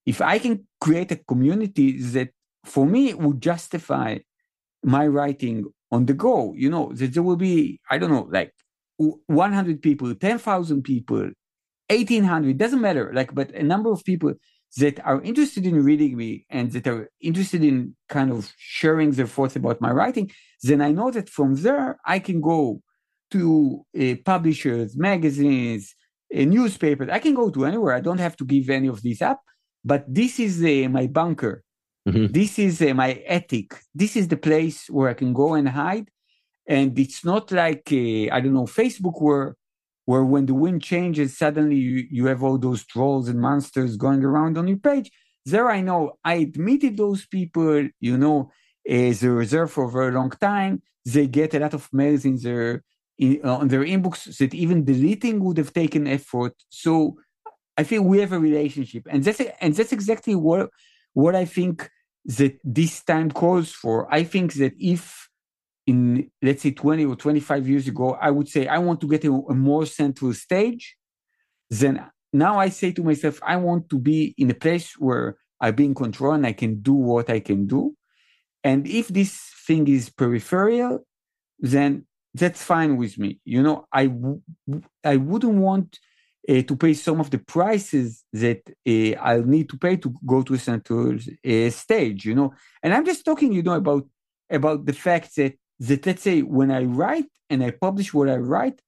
if 0.05 0.21
I 0.21 0.39
can 0.39 0.67
create 0.81 1.13
a 1.13 1.17
community 1.17 2.01
that 2.01 2.31
for 2.65 2.87
me 2.87 3.15
would 3.15 3.41
justify 3.41 4.19
my 4.83 5.07
writing 5.07 5.67
on 5.91 6.07
the 6.07 6.15
go, 6.15 6.55
you 6.57 6.71
know, 6.71 6.93
there 6.95 7.23
will 7.23 7.37
be, 7.37 7.81
I 7.91 7.99
don't 7.99 8.11
know, 8.11 8.29
like 8.31 8.53
100 8.99 9.83
people, 9.83 10.15
10,000 10.15 10.83
people, 10.83 11.31
1800, 11.89 12.59
doesn't 12.59 12.81
matter, 12.81 13.11
like, 13.15 13.35
but 13.35 13.51
a 13.55 13.63
number 13.63 13.91
of 13.91 14.05
people 14.05 14.35
that 14.77 15.01
are 15.05 15.23
interested 15.23 15.65
in 15.65 15.83
reading 15.83 16.17
me 16.17 16.45
and 16.51 16.73
that 16.73 16.87
are 16.87 17.09
interested 17.23 17.65
in 17.65 17.97
kind 18.09 18.31
of 18.31 18.53
sharing 18.59 19.13
their 19.13 19.27
thoughts 19.27 19.57
about 19.57 19.81
my 19.81 19.91
writing, 19.91 20.31
then 20.63 20.83
I 20.83 20.93
know 20.93 21.11
that 21.11 21.31
from 21.31 21.55
there 21.57 21.99
I 22.05 22.19
can 22.19 22.41
go 22.41 22.83
to 23.31 23.85
uh, 23.99 24.15
publishers, 24.25 24.97
magazines, 24.97 25.95
uh, 26.35 26.45
newspapers. 26.45 27.09
I 27.11 27.19
can 27.19 27.35
go 27.35 27.51
to 27.51 27.65
anywhere. 27.65 27.95
I 27.95 28.01
don't 28.01 28.19
have 28.19 28.37
to 28.39 28.45
give 28.45 28.69
any 28.69 28.89
of 28.89 29.03
these 29.03 29.23
up. 29.23 29.41
But 29.85 30.05
this 30.07 30.39
is 30.39 30.63
uh, 30.63 30.89
my 30.91 31.07
bunker. 31.07 31.63
Mm-hmm. 32.09 32.33
This 32.33 32.59
is 32.59 32.81
uh, 32.81 32.95
my 32.95 33.23
attic. 33.27 33.75
This 33.95 34.17
is 34.17 34.29
the 34.29 34.37
place 34.37 34.89
where 34.89 35.11
I 35.11 35.15
can 35.15 35.33
go 35.33 35.55
and 35.55 35.69
hide. 35.69 36.09
And 36.67 36.99
it's 36.99 37.25
not 37.25 37.51
like 37.53 37.89
uh, 37.93 38.35
I 38.35 38.41
don't 38.41 38.55
know 38.55 38.67
Facebook 38.67 39.21
where 39.21 39.57
where 40.05 40.25
when 40.25 40.47
the 40.47 40.55
wind 40.55 40.83
changes 40.83 41.37
suddenly 41.37 41.77
you, 41.77 42.07
you 42.11 42.27
have 42.27 42.43
all 42.43 42.59
those 42.59 42.87
trolls 42.87 43.29
and 43.29 43.41
monsters 43.41 43.97
going 43.97 44.25
around 44.25 44.57
on 44.57 44.67
your 44.67 44.79
page. 44.79 45.11
There 45.45 45.71
I 45.71 45.81
know 45.81 46.13
I 46.25 46.35
admitted 46.35 46.97
those 46.97 47.27
people. 47.27 47.89
You 48.01 48.17
know, 48.17 48.51
as 48.89 49.23
a 49.23 49.31
reserve 49.31 49.71
for 49.71 49.85
a 49.85 49.91
very 49.91 50.13
long 50.13 50.31
time. 50.31 50.83
They 51.05 51.27
get 51.27 51.55
a 51.55 51.59
lot 51.59 51.75
of 51.75 51.89
mails 51.93 52.25
in 52.25 52.37
their 52.37 52.85
in, 53.19 53.41
uh, 53.45 53.57
on 53.57 53.69
their 53.69 53.85
inbox 53.85 54.37
that 54.39 54.55
even 54.55 54.85
deleting 54.85 55.43
would 55.45 55.59
have 55.59 55.73
taken 55.73 56.07
effort. 56.07 56.55
So 56.71 57.17
I 57.77 57.83
think 57.85 58.05
we 58.05 58.19
have 58.21 58.33
a 58.33 58.39
relationship, 58.39 59.07
and 59.09 59.23
that's 59.23 59.41
and 59.61 59.75
that's 59.75 59.93
exactly 59.93 60.35
what 60.35 60.71
what 61.13 61.35
I 61.35 61.45
think 61.45 61.89
that 62.25 62.59
this 62.65 63.03
time 63.05 63.31
calls 63.31 63.73
for. 63.73 64.13
I 64.13 64.25
think 64.25 64.55
that 64.55 64.75
if 64.79 65.29
in 65.87 66.31
let's 66.43 66.63
say 66.63 66.71
20 66.71 67.07
or 67.07 67.17
25 67.17 67.69
years 67.69 67.89
ago, 67.89 68.17
I 68.21 68.31
would 68.31 68.49
say 68.49 68.67
I 68.67 68.79
want 68.79 69.01
to 69.01 69.09
get 69.09 69.25
a, 69.25 69.33
a 69.33 69.55
more 69.55 69.87
central 69.87 70.35
stage, 70.35 70.97
then 71.71 72.05
now 72.33 72.59
I 72.59 72.69
say 72.69 72.93
to 72.93 73.03
myself, 73.03 73.41
I 73.43 73.57
want 73.57 73.89
to 73.91 73.99
be 73.99 74.35
in 74.37 74.51
a 74.51 74.55
place 74.55 74.93
where 74.99 75.37
I 75.61 75.71
be 75.71 75.87
in 75.87 75.95
control 75.95 76.33
and 76.33 76.47
I 76.47 76.53
can 76.53 76.81
do 76.81 76.93
what 76.93 77.31
I 77.31 77.41
can 77.41 77.67
do. 77.67 77.97
And 78.63 78.87
if 78.87 79.09
this 79.09 79.41
thing 79.67 79.89
is 79.89 80.11
peripheral, 80.11 81.07
then 81.59 82.07
that's 82.35 82.63
fine 82.63 82.97
with 82.97 83.19
me. 83.19 83.41
You 83.45 83.63
know, 83.63 83.87
I 83.93 84.07
w- 84.07 84.43
I 85.03 85.17
wouldn't 85.17 85.55
want 85.55 85.99
uh, 86.49 86.63
to 86.63 86.77
pay 86.77 86.95
some 86.95 87.21
of 87.21 87.31
the 87.31 87.39
prices 87.39 88.25
that 88.33 88.63
uh, 88.89 89.21
I'll 89.21 89.45
need 89.45 89.69
to 89.71 89.79
pay 89.79 89.97
to 89.99 90.15
go 90.27 90.43
to 90.43 90.55
a 90.55 90.59
central 90.59 91.17
uh, 91.17 91.71
stage. 91.71 92.25
You 92.25 92.35
know, 92.35 92.55
and 92.83 92.95
I'm 92.95 93.05
just 93.05 93.25
talking, 93.25 93.53
you 93.53 93.63
know, 93.63 93.75
about 93.75 94.07
about 94.51 94.87
the 94.87 94.93
fact 94.93 95.37
that 95.37 95.55
that 95.81 96.07
let's 96.07 96.23
say 96.23 96.41
when 96.43 96.71
I 96.71 96.83
write 96.85 97.31
and 97.51 97.63
I 97.63 97.71
publish 97.71 98.13
what 98.15 98.29
I 98.29 98.37
write, 98.37 98.81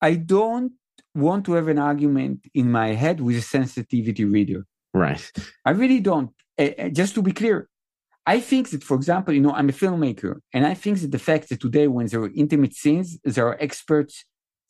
I 0.00 0.14
don't 0.14 0.72
want 1.14 1.44
to 1.46 1.52
have 1.54 1.68
an 1.68 1.78
argument 1.78 2.46
in 2.54 2.70
my 2.70 2.88
head 2.88 3.20
with 3.20 3.36
a 3.36 3.42
sensitivity 3.42 4.24
reader. 4.24 4.64
Right. 4.94 5.30
I 5.64 5.70
really 5.70 6.00
don't. 6.00 6.30
Uh, 6.58 6.88
just 6.90 7.14
to 7.14 7.22
be 7.22 7.32
clear, 7.32 7.68
I 8.26 8.40
think 8.40 8.70
that, 8.70 8.84
for 8.84 8.94
example, 8.94 9.34
you 9.34 9.40
know, 9.40 9.52
I'm 9.52 9.68
a 9.68 9.72
filmmaker, 9.72 10.40
and 10.52 10.66
I 10.66 10.74
think 10.74 11.00
that 11.00 11.10
the 11.10 11.18
fact 11.18 11.48
that 11.48 11.60
today, 11.60 11.86
when 11.88 12.06
there 12.06 12.20
are 12.20 12.30
intimate 12.34 12.74
scenes, 12.74 13.18
there 13.24 13.46
are 13.48 13.56
experts 13.60 14.24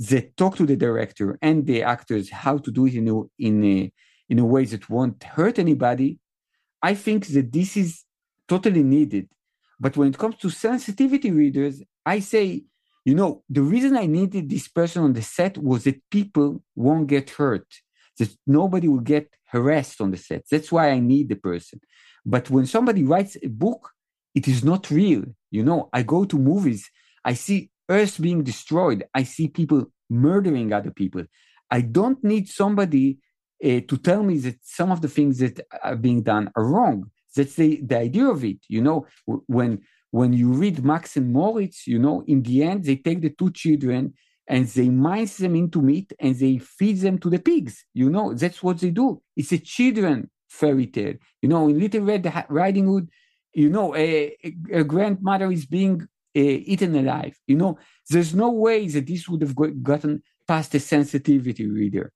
that 0.08 0.36
talk 0.36 0.56
to 0.56 0.66
the 0.66 0.76
director 0.76 1.38
and 1.42 1.66
the 1.66 1.82
actors 1.82 2.30
how 2.30 2.56
to 2.58 2.70
do 2.70 2.86
it 2.86 2.94
in 2.94 3.08
a, 3.08 3.22
in 3.38 3.64
a, 3.64 3.92
in 4.30 4.38
a 4.38 4.44
way 4.44 4.64
that 4.64 4.88
won't 4.88 5.22
hurt 5.22 5.58
anybody. 5.58 6.18
I 6.82 6.94
think 6.94 7.26
that 7.28 7.52
this 7.52 7.76
is 7.76 8.04
totally 8.48 8.82
needed. 8.82 9.28
But 9.78 9.96
when 9.96 10.08
it 10.08 10.18
comes 10.18 10.36
to 10.36 10.50
sensitivity 10.50 11.30
readers, 11.30 11.82
I 12.04 12.20
say, 12.20 12.64
you 13.04 13.14
know, 13.14 13.42
the 13.48 13.62
reason 13.62 13.96
I 13.96 14.06
needed 14.06 14.48
this 14.48 14.68
person 14.68 15.02
on 15.02 15.12
the 15.12 15.22
set 15.22 15.58
was 15.58 15.84
that 15.84 16.02
people 16.10 16.62
won't 16.74 17.06
get 17.06 17.30
hurt, 17.30 17.66
that 18.18 18.34
nobody 18.46 18.88
will 18.88 19.00
get 19.00 19.30
harassed 19.46 20.00
on 20.00 20.10
the 20.10 20.16
set. 20.16 20.44
That's 20.50 20.72
why 20.72 20.90
I 20.90 21.00
need 21.00 21.28
the 21.28 21.36
person. 21.36 21.80
But 22.24 22.50
when 22.50 22.66
somebody 22.66 23.04
writes 23.04 23.36
a 23.42 23.48
book, 23.48 23.90
it 24.34 24.48
is 24.48 24.64
not 24.64 24.90
real. 24.90 25.24
You 25.50 25.62
know, 25.62 25.88
I 25.92 26.02
go 26.02 26.24
to 26.24 26.38
movies, 26.38 26.90
I 27.24 27.34
see 27.34 27.70
Earth 27.90 28.20
being 28.20 28.42
destroyed, 28.42 29.04
I 29.14 29.24
see 29.24 29.48
people 29.48 29.86
murdering 30.08 30.72
other 30.72 30.90
people. 30.90 31.24
I 31.70 31.82
don't 31.82 32.22
need 32.24 32.48
somebody 32.48 33.18
uh, 33.64 33.80
to 33.88 33.96
tell 33.98 34.22
me 34.22 34.38
that 34.38 34.58
some 34.62 34.90
of 34.90 35.00
the 35.02 35.08
things 35.08 35.38
that 35.38 35.60
are 35.82 35.96
being 35.96 36.22
done 36.22 36.50
are 36.56 36.64
wrong. 36.64 37.10
That's 37.36 37.54
the, 37.54 37.80
the 37.82 37.98
idea 37.98 38.26
of 38.26 38.44
it. 38.44 38.58
You 38.68 38.82
know, 38.82 39.06
when 39.46 39.82
when 40.10 40.32
you 40.32 40.52
read 40.52 40.84
Max 40.84 41.16
and 41.16 41.32
Moritz, 41.32 41.86
you 41.86 41.98
know, 41.98 42.24
in 42.26 42.42
the 42.42 42.64
end, 42.64 42.84
they 42.84 42.96
take 42.96 43.20
the 43.20 43.30
two 43.30 43.52
children 43.52 44.14
and 44.48 44.66
they 44.66 44.88
mince 44.88 45.36
them 45.36 45.54
into 45.54 45.80
meat 45.80 46.12
and 46.18 46.34
they 46.36 46.58
feed 46.58 46.98
them 46.98 47.18
to 47.18 47.30
the 47.30 47.38
pigs. 47.38 47.84
You 47.94 48.10
know, 48.10 48.34
that's 48.34 48.60
what 48.62 48.80
they 48.80 48.90
do. 48.90 49.22
It's 49.36 49.52
a 49.52 49.58
children 49.58 50.28
fairy 50.48 50.88
tale. 50.88 51.14
You 51.40 51.48
know, 51.48 51.68
in 51.68 51.78
Little 51.78 52.02
Red 52.02 52.44
Riding 52.48 52.86
Hood, 52.86 53.08
you 53.54 53.68
know, 53.68 53.94
a, 53.94 54.36
a 54.72 54.82
grandmother 54.82 55.52
is 55.52 55.66
being 55.66 56.08
Uh, 56.36 56.62
eaten 56.72 56.94
alive. 56.94 57.36
You 57.46 57.56
know, 57.56 57.78
there's 58.08 58.34
no 58.34 58.50
way 58.50 58.86
that 58.86 59.06
this 59.06 59.28
would 59.28 59.42
have 59.42 59.56
gotten 59.82 60.22
past 60.46 60.74
a 60.74 60.80
sensitivity 60.80 61.66
reader. 61.68 62.12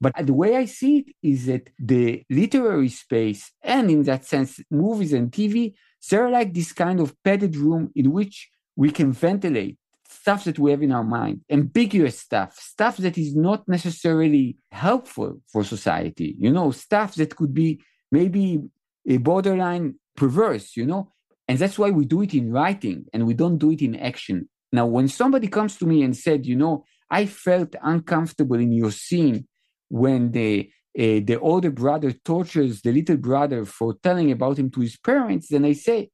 But 0.00 0.14
the 0.24 0.32
way 0.32 0.56
I 0.56 0.64
see 0.64 0.98
it 0.98 1.06
is 1.22 1.46
that 1.46 1.68
the 1.78 2.22
literary 2.30 2.88
space, 2.88 3.52
and 3.62 3.90
in 3.90 4.04
that 4.04 4.24
sense, 4.24 4.60
movies 4.70 5.12
and 5.12 5.30
TV, 5.30 5.74
they're 6.08 6.30
like 6.30 6.54
this 6.54 6.72
kind 6.72 7.00
of 7.00 7.14
padded 7.22 7.56
room 7.56 7.90
in 7.94 8.12
which 8.12 8.48
we 8.76 8.90
can 8.90 9.12
ventilate 9.12 9.76
stuff 10.08 10.44
that 10.44 10.58
we 10.58 10.70
have 10.70 10.82
in 10.82 10.92
our 10.92 11.04
mind, 11.04 11.42
ambiguous 11.50 12.18
stuff, 12.20 12.58
stuff 12.58 12.96
that 12.98 13.18
is 13.18 13.34
not 13.34 13.68
necessarily 13.68 14.56
helpful 14.70 15.40
for 15.50 15.64
society, 15.64 16.36
you 16.38 16.50
know, 16.50 16.70
stuff 16.70 17.14
that 17.16 17.34
could 17.36 17.52
be 17.52 17.80
maybe 18.10 18.60
a 19.06 19.16
borderline 19.18 19.96
perverse, 20.16 20.76
you 20.76 20.86
know. 20.86 21.12
And 21.48 21.58
that's 21.58 21.78
why 21.78 21.90
we 21.90 22.04
do 22.04 22.22
it 22.22 22.34
in 22.34 22.52
writing 22.52 23.06
and 23.12 23.26
we 23.26 23.34
don't 23.34 23.58
do 23.58 23.70
it 23.70 23.82
in 23.82 23.96
action. 23.96 24.48
Now, 24.70 24.86
when 24.86 25.08
somebody 25.08 25.48
comes 25.48 25.76
to 25.78 25.86
me 25.86 26.02
and 26.02 26.14
said, 26.14 26.44
you 26.44 26.56
know, 26.56 26.84
I 27.10 27.24
felt 27.24 27.74
uncomfortable 27.82 28.56
in 28.56 28.70
your 28.72 28.90
scene 28.90 29.48
when 29.88 30.32
the 30.32 30.70
uh, 30.98 31.20
the 31.24 31.38
older 31.40 31.70
brother 31.70 32.10
tortures 32.10 32.82
the 32.82 32.92
little 32.92 33.16
brother 33.16 33.64
for 33.64 33.94
telling 34.02 34.32
about 34.32 34.58
him 34.58 34.68
to 34.70 34.80
his 34.80 34.96
parents, 34.96 35.48
then 35.48 35.64
I 35.64 35.74
say, 35.74 36.10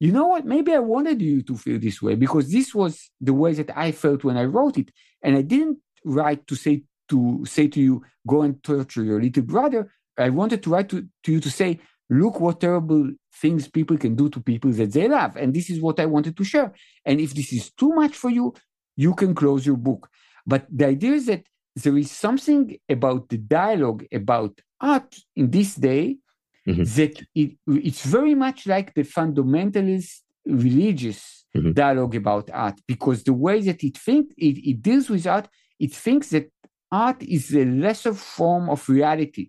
you 0.00 0.10
know 0.10 0.26
what? 0.26 0.44
Maybe 0.44 0.74
I 0.74 0.80
wanted 0.80 1.22
you 1.22 1.42
to 1.42 1.56
feel 1.56 1.78
this 1.78 2.02
way 2.02 2.16
because 2.16 2.50
this 2.50 2.74
was 2.74 3.10
the 3.20 3.32
way 3.32 3.52
that 3.54 3.70
I 3.76 3.92
felt 3.92 4.24
when 4.24 4.36
I 4.36 4.44
wrote 4.44 4.76
it, 4.76 4.90
and 5.22 5.36
I 5.36 5.42
didn't 5.42 5.78
write 6.04 6.46
to 6.48 6.56
say 6.56 6.82
to 7.10 7.44
say 7.46 7.68
to 7.68 7.80
you, 7.80 8.02
go 8.26 8.42
and 8.42 8.62
torture 8.62 9.04
your 9.04 9.22
little 9.22 9.42
brother. 9.42 9.92
I 10.18 10.30
wanted 10.30 10.62
to 10.64 10.70
write 10.70 10.88
to, 10.90 11.06
to 11.24 11.32
you 11.32 11.40
to 11.40 11.50
say, 11.50 11.80
look 12.10 12.40
what 12.40 12.60
terrible 12.60 13.10
things 13.34 13.68
people 13.68 13.96
can 13.96 14.14
do 14.14 14.28
to 14.28 14.40
people 14.40 14.70
that 14.72 14.92
they 14.92 15.08
love, 15.08 15.36
and 15.36 15.52
this 15.54 15.70
is 15.70 15.80
what 15.80 15.98
I 16.00 16.06
wanted 16.06 16.36
to 16.36 16.44
share. 16.44 16.72
And 17.04 17.20
if 17.20 17.34
this 17.34 17.52
is 17.52 17.72
too 17.72 17.92
much 17.92 18.14
for 18.14 18.30
you, 18.30 18.54
you 18.96 19.14
can 19.14 19.34
close 19.34 19.66
your 19.66 19.76
book. 19.76 20.08
But 20.46 20.66
the 20.70 20.86
idea 20.86 21.12
is 21.12 21.26
that 21.26 21.44
there 21.76 21.96
is 21.98 22.10
something 22.10 22.76
about 22.88 23.28
the 23.28 23.38
dialogue 23.38 24.04
about 24.12 24.60
art 24.80 25.16
in 25.34 25.50
this 25.50 25.74
day 25.74 26.18
mm-hmm. 26.66 26.82
that 26.82 27.22
it, 27.34 27.56
it's 27.66 28.04
very 28.04 28.34
much 28.34 28.66
like 28.66 28.94
the 28.94 29.02
fundamentalist 29.02 30.20
religious 30.46 31.46
mm-hmm. 31.56 31.72
dialogue 31.72 32.14
about 32.14 32.50
art 32.52 32.78
because 32.86 33.24
the 33.24 33.32
way 33.32 33.60
that 33.60 33.82
it 33.82 33.96
thinks 33.96 34.32
it, 34.36 34.58
it 34.58 34.82
deals 34.82 35.08
with 35.08 35.26
art 35.26 35.48
it 35.80 35.92
thinks 35.92 36.28
that 36.30 36.48
art 36.92 37.22
is 37.22 37.54
a 37.54 37.64
lesser 37.64 38.14
form 38.14 38.68
of 38.68 38.88
reality 38.88 39.48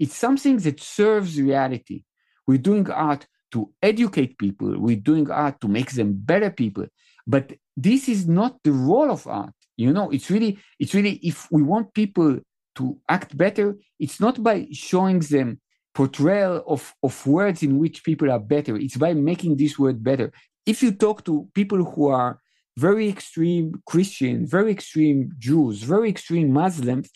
it's 0.00 0.16
something 0.16 0.56
that 0.58 0.80
serves 0.80 1.40
reality. 1.40 2.02
We're 2.46 2.58
doing 2.58 2.90
art 2.90 3.26
to 3.52 3.72
educate 3.82 4.38
people. 4.38 4.70
We're 4.78 4.96
doing 4.96 5.30
art 5.30 5.60
to 5.60 5.68
make 5.68 5.92
them 5.92 6.14
better 6.14 6.50
people. 6.50 6.86
But 7.26 7.52
this 7.76 8.08
is 8.08 8.26
not 8.26 8.58
the 8.64 8.72
role 8.72 9.10
of 9.10 9.26
art 9.26 9.54
you 9.80 9.92
know? 9.94 10.10
It's 10.10 10.30
really 10.30 10.58
it's 10.78 10.94
really 10.94 11.14
if 11.22 11.50
we 11.50 11.62
want 11.62 11.94
people 11.94 12.38
to 12.76 12.98
act 13.08 13.36
better 13.36 13.76
it's 13.98 14.20
not 14.20 14.42
by 14.42 14.68
showing 14.72 15.20
them 15.20 15.60
portrayal 15.94 16.62
of 16.66 16.94
of 17.02 17.26
words 17.26 17.62
in 17.62 17.78
which 17.78 18.04
people 18.04 18.30
are 18.30 18.38
better. 18.38 18.76
It's 18.76 18.96
by 18.96 19.14
making 19.14 19.56
this 19.56 19.78
word 19.78 20.04
better. 20.04 20.32
If 20.66 20.82
you 20.82 20.92
talk 20.92 21.24
to 21.24 21.48
people 21.54 21.82
who 21.84 22.08
are 22.08 22.40
very 22.76 23.08
extreme 23.08 23.74
christian 23.84 24.46
very 24.46 24.70
extreme 24.70 25.32
jews 25.38 25.82
very 25.82 26.08
extreme 26.08 26.52
muslims 26.52 27.10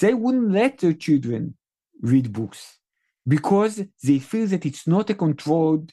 they 0.00 0.14
wouldn't 0.14 0.52
let 0.52 0.78
their 0.78 0.92
children 0.92 1.54
read 2.02 2.32
books 2.32 2.78
because 3.26 3.82
they 4.02 4.18
feel 4.18 4.46
that 4.48 4.66
it's 4.66 4.86
not 4.86 5.10
a 5.10 5.14
controlled 5.14 5.92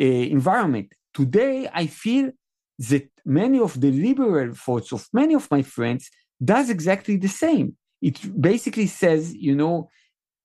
uh, 0.00 0.04
environment 0.04 0.92
today 1.12 1.68
i 1.74 1.86
feel 1.86 2.30
that 2.78 3.08
many 3.24 3.58
of 3.58 3.80
the 3.80 3.90
liberal 3.90 4.54
thoughts 4.54 4.92
of 4.92 5.06
many 5.12 5.34
of 5.34 5.50
my 5.50 5.62
friends 5.62 6.10
does 6.42 6.70
exactly 6.70 7.16
the 7.16 7.28
same. 7.28 7.76
It 8.00 8.40
basically 8.40 8.86
says, 8.86 9.34
you 9.34 9.54
know, 9.54 9.90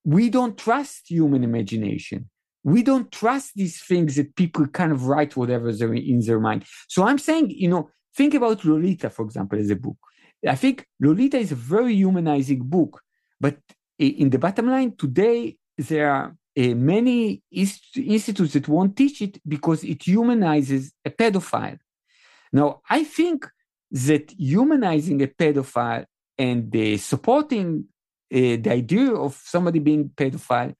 we 0.03 0.29
don't 0.29 0.57
trust 0.57 1.09
human 1.09 1.43
imagination. 1.43 2.29
We 2.63 2.81
don't 2.81 3.11
trust 3.11 3.51
these 3.55 3.81
things 3.83 4.15
that 4.15 4.35
people 4.35 4.67
kind 4.67 4.91
of 4.91 5.05
write 5.05 5.35
whatever's 5.35 5.81
in 5.81 6.19
their 6.25 6.39
mind. 6.39 6.65
So 6.87 7.03
I'm 7.03 7.19
saying, 7.19 7.51
you 7.51 7.69
know, 7.69 7.89
think 8.15 8.33
about 8.33 8.65
Lolita, 8.65 9.09
for 9.09 9.23
example, 9.25 9.59
as 9.59 9.69
a 9.69 9.75
book. 9.75 9.97
I 10.47 10.55
think 10.55 10.87
Lolita 10.99 11.37
is 11.37 11.51
a 11.51 11.55
very 11.55 11.93
humanizing 11.93 12.63
book, 12.63 13.01
but 13.39 13.57
in 13.97 14.29
the 14.29 14.39
bottom 14.39 14.67
line, 14.67 14.95
today 14.95 15.57
there 15.77 16.09
are 16.11 16.35
uh, 16.57 16.61
many 16.75 17.41
institutes 17.51 18.53
that 18.53 18.67
won't 18.67 18.95
teach 18.95 19.21
it 19.21 19.39
because 19.47 19.83
it 19.83 20.03
humanizes 20.03 20.93
a 21.05 21.09
pedophile. 21.09 21.79
Now, 22.51 22.81
I 22.89 23.03
think 23.03 23.49
that 23.91 24.31
humanizing 24.37 25.21
a 25.21 25.27
pedophile 25.27 26.05
and 26.37 26.75
uh, 26.75 26.97
supporting 26.97 27.85
uh, 28.31 28.37
the 28.37 28.71
idea 28.71 29.13
of 29.13 29.39
somebody 29.43 29.79
being 29.79 30.09
pedophile, 30.09 30.73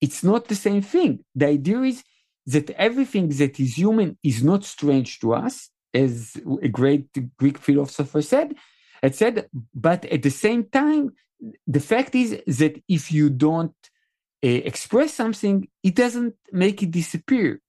it's 0.00 0.22
not 0.22 0.48
the 0.48 0.54
same 0.54 0.82
thing. 0.82 1.24
The 1.34 1.48
idea 1.48 1.80
is 1.82 2.02
that 2.46 2.70
everything 2.70 3.28
that 3.28 3.58
is 3.58 3.76
human 3.76 4.18
is 4.22 4.42
not 4.42 4.64
strange 4.64 5.18
to 5.20 5.34
us, 5.34 5.70
as 5.94 6.36
a 6.62 6.68
great 6.68 7.08
Greek 7.38 7.58
philosopher 7.58 8.22
said. 8.22 8.54
It 9.02 9.14
said, 9.14 9.48
but 9.74 10.04
at 10.06 10.22
the 10.22 10.30
same 10.30 10.64
time, 10.64 11.12
the 11.66 11.80
fact 11.80 12.14
is 12.14 12.30
that 12.58 12.82
if 12.88 13.12
you 13.12 13.30
don't 13.30 13.74
uh, 14.44 14.48
express 14.48 15.14
something, 15.14 15.68
it 15.82 15.94
doesn't 15.94 16.34
make 16.52 16.82
it 16.82 16.90
disappear. 16.90 17.60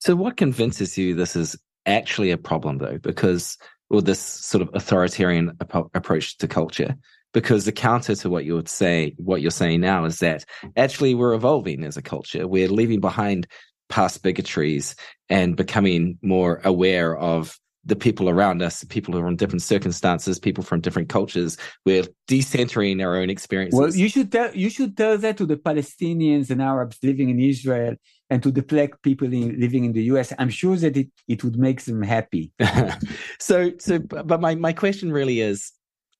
So, 0.00 0.16
what 0.16 0.36
convinces 0.36 0.98
you 0.98 1.14
this 1.14 1.36
is 1.36 1.56
actually 1.86 2.30
a 2.30 2.38
problem 2.38 2.78
though, 2.78 2.98
because 2.98 3.56
or 3.92 4.00
this 4.00 4.18
sort 4.18 4.62
of 4.62 4.70
authoritarian 4.74 5.52
ap- 5.60 5.94
approach 5.94 6.38
to 6.38 6.48
culture. 6.48 6.96
Because 7.34 7.64
the 7.64 7.72
counter 7.72 8.14
to 8.16 8.30
what 8.30 8.44
you 8.44 8.54
would 8.54 8.68
say, 8.68 9.14
what 9.16 9.40
you're 9.40 9.50
saying 9.50 9.80
now 9.80 10.04
is 10.04 10.18
that 10.18 10.44
actually 10.76 11.14
we're 11.14 11.34
evolving 11.34 11.84
as 11.84 11.96
a 11.96 12.02
culture. 12.02 12.46
We're 12.46 12.68
leaving 12.68 13.00
behind 13.00 13.46
past 13.88 14.22
bigotries 14.22 14.94
and 15.28 15.56
becoming 15.56 16.18
more 16.22 16.60
aware 16.64 17.16
of 17.16 17.58
the 17.84 17.96
people 17.96 18.28
around 18.28 18.62
us, 18.62 18.84
people 18.84 19.14
who 19.14 19.20
are 19.20 19.28
in 19.28 19.36
different 19.36 19.62
circumstances, 19.62 20.38
people 20.38 20.62
from 20.62 20.80
different 20.80 21.08
cultures. 21.08 21.56
We're 21.84 22.04
decentering 22.28 23.04
our 23.04 23.16
own 23.16 23.28
experiences. 23.28 23.78
Well, 23.78 23.94
you 23.94 24.08
should 24.08 24.30
tell 24.30 24.54
you 24.54 24.70
should 24.70 24.96
tell 24.96 25.18
that 25.18 25.36
to 25.38 25.46
the 25.46 25.56
Palestinians 25.56 26.50
and 26.50 26.62
Arabs 26.62 26.98
living 27.02 27.30
in 27.30 27.40
Israel 27.40 27.96
and 28.30 28.42
to 28.42 28.50
the 28.50 28.62
black 28.62 29.02
people 29.02 29.32
in, 29.32 29.58
living 29.60 29.84
in 29.84 29.92
the 29.92 30.04
US. 30.04 30.32
I'm 30.38 30.50
sure 30.50 30.76
that 30.76 30.96
it, 30.96 31.08
it 31.26 31.42
would 31.42 31.58
make 31.58 31.82
them 31.82 32.02
happy. 32.02 32.52
so 33.40 33.72
so 33.78 33.98
but 33.98 34.40
my, 34.40 34.54
my 34.54 34.72
question 34.72 35.12
really 35.12 35.40
is 35.40 35.72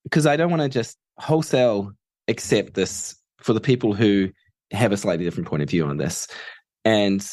because 0.04 0.26
I 0.26 0.36
don't 0.36 0.50
want 0.50 0.62
to 0.62 0.68
just 0.68 0.98
wholesale 1.18 1.92
accept 2.26 2.74
this 2.74 3.14
for 3.38 3.52
the 3.52 3.60
people 3.60 3.94
who 3.94 4.30
have 4.72 4.90
a 4.90 4.96
slightly 4.96 5.24
different 5.24 5.48
point 5.48 5.62
of 5.62 5.70
view 5.70 5.86
on 5.86 5.98
this. 5.98 6.26
And 6.84 7.24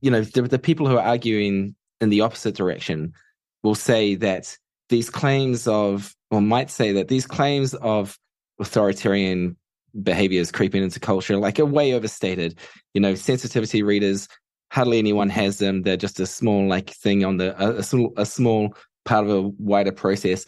you 0.00 0.10
know, 0.10 0.22
the, 0.22 0.42
the 0.42 0.58
people 0.58 0.88
who 0.88 0.96
are 0.96 1.06
arguing 1.06 1.74
in 2.00 2.08
the 2.08 2.22
opposite 2.22 2.54
direction 2.54 3.12
will 3.64 3.74
say 3.74 4.14
that 4.14 4.56
these 4.90 5.10
claims 5.10 5.66
of, 5.66 6.14
or 6.30 6.40
might 6.40 6.70
say 6.70 6.92
that 6.92 7.08
these 7.08 7.26
claims 7.26 7.74
of 7.74 8.16
authoritarian 8.60 9.56
behaviors 10.00 10.52
creeping 10.52 10.84
into 10.84 11.00
culture, 11.00 11.36
like 11.36 11.58
are 11.58 11.64
way 11.64 11.94
overstated. 11.94 12.58
You 12.92 13.00
know, 13.00 13.16
sensitivity 13.16 13.82
readers, 13.82 14.28
hardly 14.70 14.98
anyone 14.98 15.30
has 15.30 15.58
them. 15.58 15.82
They're 15.82 15.96
just 15.96 16.20
a 16.20 16.26
small 16.26 16.68
like 16.68 16.90
thing 16.90 17.24
on 17.24 17.38
the 17.38 17.78
a, 17.78 17.82
small 17.82 18.12
a 18.16 18.26
small 18.26 18.76
part 19.04 19.24
of 19.24 19.30
a 19.30 19.42
wider 19.58 19.92
process. 19.92 20.44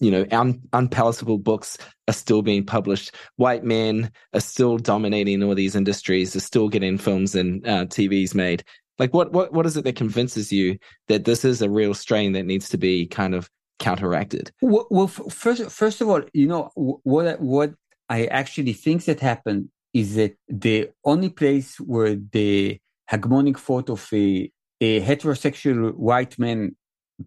You 0.00 0.10
know, 0.10 0.26
un, 0.30 0.62
unpalatable 0.72 1.38
books 1.38 1.76
are 2.08 2.14
still 2.14 2.40
being 2.40 2.64
published. 2.64 3.14
White 3.36 3.62
men 3.62 4.10
are 4.32 4.40
still 4.40 4.78
dominating 4.78 5.42
all 5.42 5.54
these 5.54 5.76
industries. 5.76 6.34
Are 6.34 6.40
still 6.40 6.68
getting 6.68 6.96
films 6.96 7.34
and 7.34 7.66
uh, 7.66 7.84
TVs 7.84 8.34
made. 8.34 8.64
Like, 8.98 9.12
what 9.12 9.32
what 9.32 9.52
what 9.52 9.66
is 9.66 9.76
it 9.76 9.84
that 9.84 9.96
convinces 9.96 10.52
you 10.52 10.78
that 11.08 11.24
this 11.24 11.44
is 11.44 11.62
a 11.62 11.70
real 11.70 11.94
strain 11.94 12.32
that 12.32 12.44
needs 12.44 12.68
to 12.70 12.78
be 12.78 13.06
kind 13.06 13.34
of 13.34 13.50
counteracted? 13.78 14.50
Well, 14.62 14.86
well 14.90 15.08
first 15.08 15.70
first 15.70 16.00
of 16.00 16.08
all, 16.08 16.22
you 16.32 16.46
know 16.46 16.70
what 16.74 17.40
what 17.40 17.74
I 18.08 18.26
actually 18.26 18.72
think 18.72 19.04
that 19.04 19.20
happened 19.20 19.68
is 19.92 20.14
that 20.14 20.36
the 20.48 20.90
only 21.04 21.30
place 21.30 21.80
where 21.80 22.16
the 22.32 22.78
hegemonic 23.10 23.58
thought 23.58 23.88
of 23.88 24.06
a, 24.12 24.50
a 24.80 25.00
heterosexual 25.00 25.94
white 25.94 26.38
man 26.38 26.76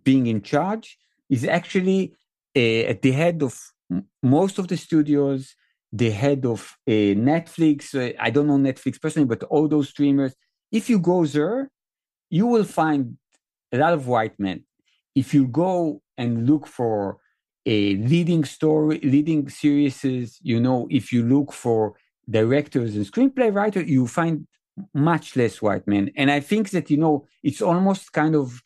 being 0.04 0.28
in 0.28 0.42
charge 0.42 0.98
is 1.30 1.46
actually 1.46 2.14
uh, 2.56 2.92
at 2.92 3.02
the 3.02 3.12
head 3.12 3.42
of 3.42 3.60
most 4.22 4.60
of 4.60 4.68
the 4.68 4.78
studios, 4.78 5.56
the 5.92 6.12
head 6.12 6.46
of 6.46 6.78
uh, 6.88 6.92
Netflix. 7.32 7.96
Uh, 7.96 8.16
I 8.20 8.30
don't 8.30 8.48
know 8.48 8.58
Netflix 8.58 9.02
personally, 9.02 9.28
but 9.28 9.44
all 9.44 9.68
those 9.68 9.90
streamers. 9.90 10.36
If 10.72 10.90
you 10.90 11.00
go 11.00 11.26
there, 11.26 11.72
you 12.30 12.46
will 12.46 12.64
find 12.64 13.18
a 13.72 13.78
lot 13.78 13.94
of 13.94 14.08
white 14.08 14.40
men. 14.40 14.64
If 15.16 15.34
you 15.34 15.48
go 15.48 16.02
and 16.18 16.48
look 16.48 16.68
for 16.68 17.18
a 17.66 17.96
leading 17.96 18.46
story, 18.46 19.00
leading 19.04 19.50
series, 19.50 20.40
you 20.42 20.60
know, 20.60 20.88
if 20.90 21.12
you 21.12 21.24
look 21.24 21.52
for 21.54 21.94
directors 22.30 22.96
and 22.96 23.06
screenplay 23.06 23.54
writers, 23.54 23.90
you 23.90 24.08
find 24.08 24.48
much 24.94 25.36
less 25.36 25.62
white 25.62 25.88
men. 25.88 26.12
And 26.16 26.32
I 26.32 26.40
think 26.40 26.70
that, 26.72 26.90
you 26.90 26.98
know, 26.98 27.28
it's 27.44 27.62
almost 27.62 28.14
kind 28.14 28.36
of 28.36 28.62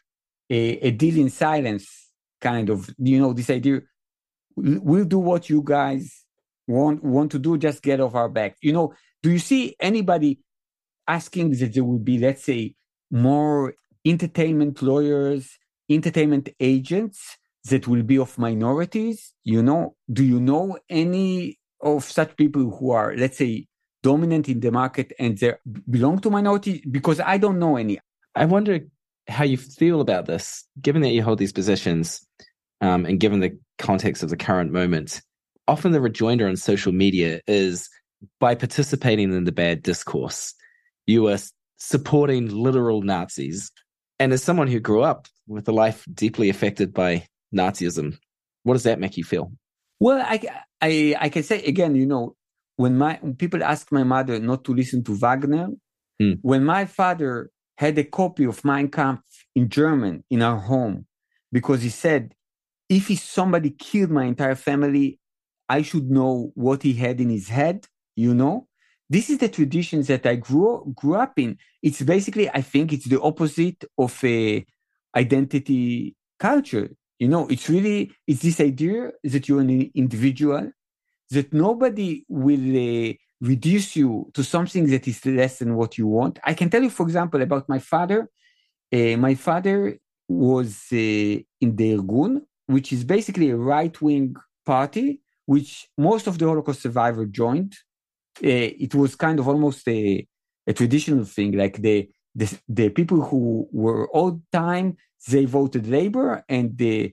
a, 0.50 0.88
a 0.88 0.92
deal 0.92 1.18
in 1.18 1.30
silence, 1.30 2.10
kind 2.42 2.70
of, 2.70 2.90
you 2.98 3.20
know, 3.20 3.34
this 3.34 3.50
idea, 3.50 3.82
we'll 4.56 5.06
do 5.06 5.20
what 5.20 5.50
you 5.50 5.62
guys 5.64 6.24
want 6.68 7.04
want 7.04 7.32
to 7.32 7.40
do, 7.40 7.58
just 7.58 7.82
get 7.82 8.00
off 8.00 8.16
our 8.16 8.30
back. 8.30 8.58
You 8.62 8.74
know, 8.74 8.94
do 9.22 9.32
you 9.32 9.40
see 9.40 9.76
anybody 9.80 10.40
asking 11.08 11.52
that 11.58 11.74
there 11.74 11.84
would 11.84 12.06
be, 12.06 12.18
let's 12.18 12.44
say, 12.44 12.76
more 13.12 13.76
entertainment 14.06 14.82
lawyers, 14.82 15.58
entertainment 15.90 16.50
agents 16.60 17.38
that 17.70 17.88
will 17.88 18.04
be 18.04 18.18
of 18.18 18.38
minorities? 18.38 19.34
You 19.44 19.64
know, 19.64 19.96
do 20.12 20.24
you 20.24 20.40
know 20.40 20.78
any 20.90 21.60
of 21.82 22.04
such 22.04 22.36
people 22.36 22.78
who 22.78 22.92
are, 22.92 23.16
let's 23.16 23.38
say, 23.38 23.68
dominant 24.02 24.50
in 24.50 24.60
the 24.60 24.72
market 24.72 25.14
and 25.20 25.38
they 25.38 25.54
belong 25.90 26.20
to 26.20 26.30
minority? 26.30 26.84
Because 26.90 27.20
I 27.20 27.38
don't 27.38 27.60
know 27.60 27.78
any. 27.78 28.00
I 28.36 28.46
wonder 28.46 28.80
how 29.28 29.44
you 29.44 29.58
feel 29.58 30.02
about 30.02 30.26
this, 30.26 30.66
given 30.82 31.02
that 31.02 31.12
you 31.12 31.24
hold 31.24 31.40
these 31.40 31.54
positions 31.54 32.26
um, 32.82 33.06
and 33.06 33.20
given 33.20 33.40
the 33.40 33.58
context 33.78 34.24
of 34.24 34.30
the 34.30 34.38
current 34.38 34.72
moment. 34.72 35.22
Often 35.68 35.94
the 35.94 36.02
rejoinder 36.02 36.48
on 36.48 36.58
social 36.58 36.92
media 36.92 37.40
is 37.48 37.90
by 38.40 38.56
participating 38.56 39.32
in 39.32 39.46
the 39.46 39.52
bad 39.52 39.82
discourse, 39.82 40.54
you 41.06 41.28
are 41.28 41.38
supporting 41.78 42.48
literal 42.50 43.02
Nazis. 43.02 43.72
And 44.20 44.32
as 44.32 44.44
someone 44.44 44.68
who 44.68 44.80
grew 44.80 45.02
up 45.02 45.28
with 45.48 45.68
a 45.68 45.72
life 45.72 46.06
deeply 46.14 46.50
affected 46.50 46.94
by 46.94 47.28
Nazism, 47.54 48.18
what 48.64 48.74
does 48.74 48.84
that 48.84 49.00
make 49.00 49.18
you 49.18 49.24
feel? 49.24 49.52
Well, 50.00 50.24
I, 50.26 50.42
I, 50.82 51.16
I 51.20 51.30
can 51.30 51.44
say 51.44 51.62
again, 51.64 51.96
you 51.96 52.06
know, 52.06 52.36
when 52.76 52.98
my 52.98 53.20
when 53.22 53.36
people 53.36 53.64
ask 53.64 53.92
my 53.92 54.04
mother 54.04 54.40
not 54.40 54.64
to 54.66 54.74
listen 54.74 55.04
to 55.04 55.16
Wagner, 55.16 55.70
mm. 56.22 56.40
when 56.42 56.64
my 56.64 56.86
father 56.86 57.52
had 57.78 57.98
a 57.98 58.04
copy 58.04 58.46
of 58.46 58.64
Mein 58.64 58.90
Kampf 58.90 59.24
in 59.56 59.70
German 59.70 60.24
in 60.30 60.42
our 60.42 60.58
home, 60.58 61.06
because 61.52 61.82
he 61.82 61.90
said, 61.90 62.34
if 62.90 63.08
he, 63.08 63.16
somebody 63.16 63.72
killed 63.72 64.12
my 64.12 64.26
entire 64.26 64.56
family, 64.56 65.20
I 65.70 65.82
should 65.82 66.10
know 66.10 66.52
what 66.56 66.84
he 66.84 66.94
had 66.94 67.22
in 67.22 67.30
his 67.30 67.50
head, 67.50 67.88
you 68.16 68.34
know? 68.34 68.68
This 69.14 69.30
is 69.30 69.38
the 69.38 69.48
traditions 69.48 70.08
that 70.08 70.26
I 70.26 70.36
grew 70.38 70.92
grew 70.96 71.18
up 71.26 71.38
in. 71.38 71.60
It's 71.84 72.02
basically, 72.02 72.50
I 72.50 72.62
think, 72.62 72.92
it's 72.92 73.06
the 73.06 73.22
opposite 73.22 73.86
of 73.96 74.14
a 74.24 74.66
identity 75.16 76.16
culture. 76.40 76.90
You 77.20 77.28
know, 77.28 77.48
it's 77.48 77.70
really 77.70 78.12
it's 78.26 78.42
this 78.42 78.60
idea 78.60 79.12
that 79.24 79.48
you're 79.48 79.62
an 79.62 79.92
individual 79.94 80.72
that 81.30 81.54
nobody 81.54 82.26
will 82.28 82.70
uh, 82.88 83.14
reduce 83.40 83.96
you 83.96 84.32
to 84.34 84.44
something 84.44 84.88
that 84.88 85.08
is 85.08 85.24
less 85.28 85.60
than 85.60 85.76
what 85.76 85.96
you 86.00 86.08
want. 86.08 86.40
I 86.44 86.56
can 86.56 86.72
tell 86.72 86.82
you, 86.82 86.90
for 86.90 87.04
example, 87.04 87.40
about 87.44 87.70
my 87.70 87.78
father. 87.78 88.20
Uh, 88.92 89.16
my 89.28 89.36
father 89.36 90.00
was 90.28 90.88
uh, 90.92 91.36
in 91.64 91.70
the 91.80 91.98
Irgun, 91.98 92.42
which 92.66 92.92
is 92.92 93.04
basically 93.04 93.52
a 93.52 93.58
right 93.74 93.96
wing 94.02 94.36
party, 94.66 95.22
which 95.46 95.88
most 96.00 96.26
of 96.26 96.40
the 96.40 96.48
Holocaust 96.48 96.82
survivors 96.82 97.30
joined. 97.30 97.76
Uh, 98.42 98.72
it 98.86 98.96
was 98.96 99.16
kind 99.16 99.40
of 99.40 99.48
almost 99.48 99.88
a, 99.88 100.26
a 100.66 100.74
traditional 100.74 101.26
thing, 101.26 101.52
like 101.54 101.78
the, 101.78 102.10
the, 102.34 102.60
the 102.68 102.90
people 102.90 103.22
who 103.22 103.68
were 103.72 104.10
old 104.16 104.42
time, 104.52 104.98
they 105.30 105.46
voted 105.46 105.88
labor, 105.88 106.44
and 106.50 106.78
the 106.78 107.12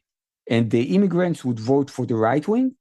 and 0.49 0.71
the 0.71 0.95
immigrants 0.97 1.45
would 1.45 1.61
vote 1.61 1.91
for 1.91 2.07
the 2.07 2.17
right 2.17 2.49
wing 2.49 2.75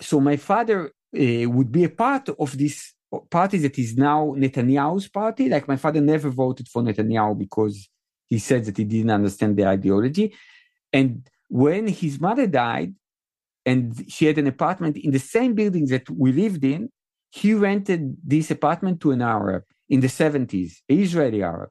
so 0.00 0.20
my 0.20 0.36
father 0.36 0.92
uh, 1.16 1.48
would 1.48 1.70
be 1.70 1.84
a 1.84 1.88
part 1.88 2.28
of 2.28 2.56
this 2.58 2.94
party 3.30 3.58
that 3.58 3.78
is 3.78 3.96
now 3.96 4.34
Netanyahu's 4.36 5.08
party. 5.08 5.48
Like 5.48 5.68
my 5.68 5.76
father 5.76 6.00
never 6.00 6.30
voted 6.30 6.68
for 6.68 6.82
Netanyahu 6.82 7.38
because 7.38 7.88
he 8.26 8.38
said 8.38 8.64
that 8.64 8.76
he 8.76 8.84
didn't 8.84 9.10
understand 9.10 9.56
the 9.56 9.66
ideology. 9.66 10.34
And 10.92 11.28
when 11.48 11.86
his 11.88 12.20
mother 12.20 12.46
died, 12.46 12.94
and 13.66 14.04
she 14.08 14.26
had 14.26 14.36
an 14.36 14.46
apartment 14.46 14.98
in 14.98 15.10
the 15.10 15.18
same 15.18 15.54
building 15.54 15.86
that 15.86 16.08
we 16.10 16.32
lived 16.32 16.64
in, 16.64 16.90
he 17.34 17.52
rented 17.52 18.16
this 18.24 18.52
apartment 18.52 19.00
to 19.00 19.10
an 19.10 19.20
Arab 19.20 19.64
in 19.88 19.98
the 19.98 20.06
70s, 20.06 20.74
an 20.88 21.00
Israeli 21.00 21.42
Arab. 21.42 21.70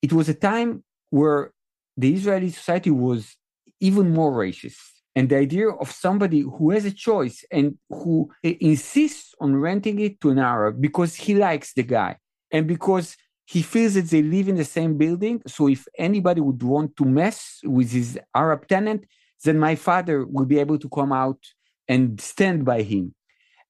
It 0.00 0.12
was 0.12 0.28
a 0.28 0.34
time 0.34 0.84
where 1.10 1.52
the 1.96 2.14
Israeli 2.14 2.50
society 2.50 2.92
was 2.92 3.36
even 3.80 4.14
more 4.14 4.32
racist 4.32 4.92
and 5.16 5.28
the 5.28 5.36
idea 5.36 5.68
of 5.70 5.90
somebody 5.90 6.42
who 6.42 6.70
has 6.70 6.84
a 6.84 6.92
choice 6.92 7.44
and 7.50 7.76
who 7.90 8.30
insists 8.44 9.34
on 9.40 9.56
renting 9.56 9.98
it 9.98 10.20
to 10.20 10.30
an 10.30 10.38
Arab 10.38 10.80
because 10.80 11.16
he 11.16 11.34
likes 11.34 11.74
the 11.74 11.82
guy 11.82 12.16
and 12.52 12.68
because 12.68 13.16
he 13.44 13.60
feels 13.60 13.94
that 13.94 14.08
they 14.08 14.22
live 14.22 14.48
in 14.48 14.54
the 14.54 14.64
same 14.64 14.96
building. 14.96 15.42
So 15.48 15.68
if 15.68 15.84
anybody 15.98 16.40
would 16.40 16.62
want 16.62 16.96
to 16.98 17.04
mess 17.04 17.58
with 17.64 17.90
his 17.90 18.20
Arab 18.36 18.68
tenant, 18.68 19.04
then 19.42 19.58
my 19.58 19.74
father 19.74 20.24
will 20.24 20.46
be 20.46 20.60
able 20.60 20.78
to 20.78 20.88
come 20.88 21.12
out 21.12 21.40
and 21.88 22.20
stand 22.20 22.64
by 22.64 22.82
him. 22.82 23.16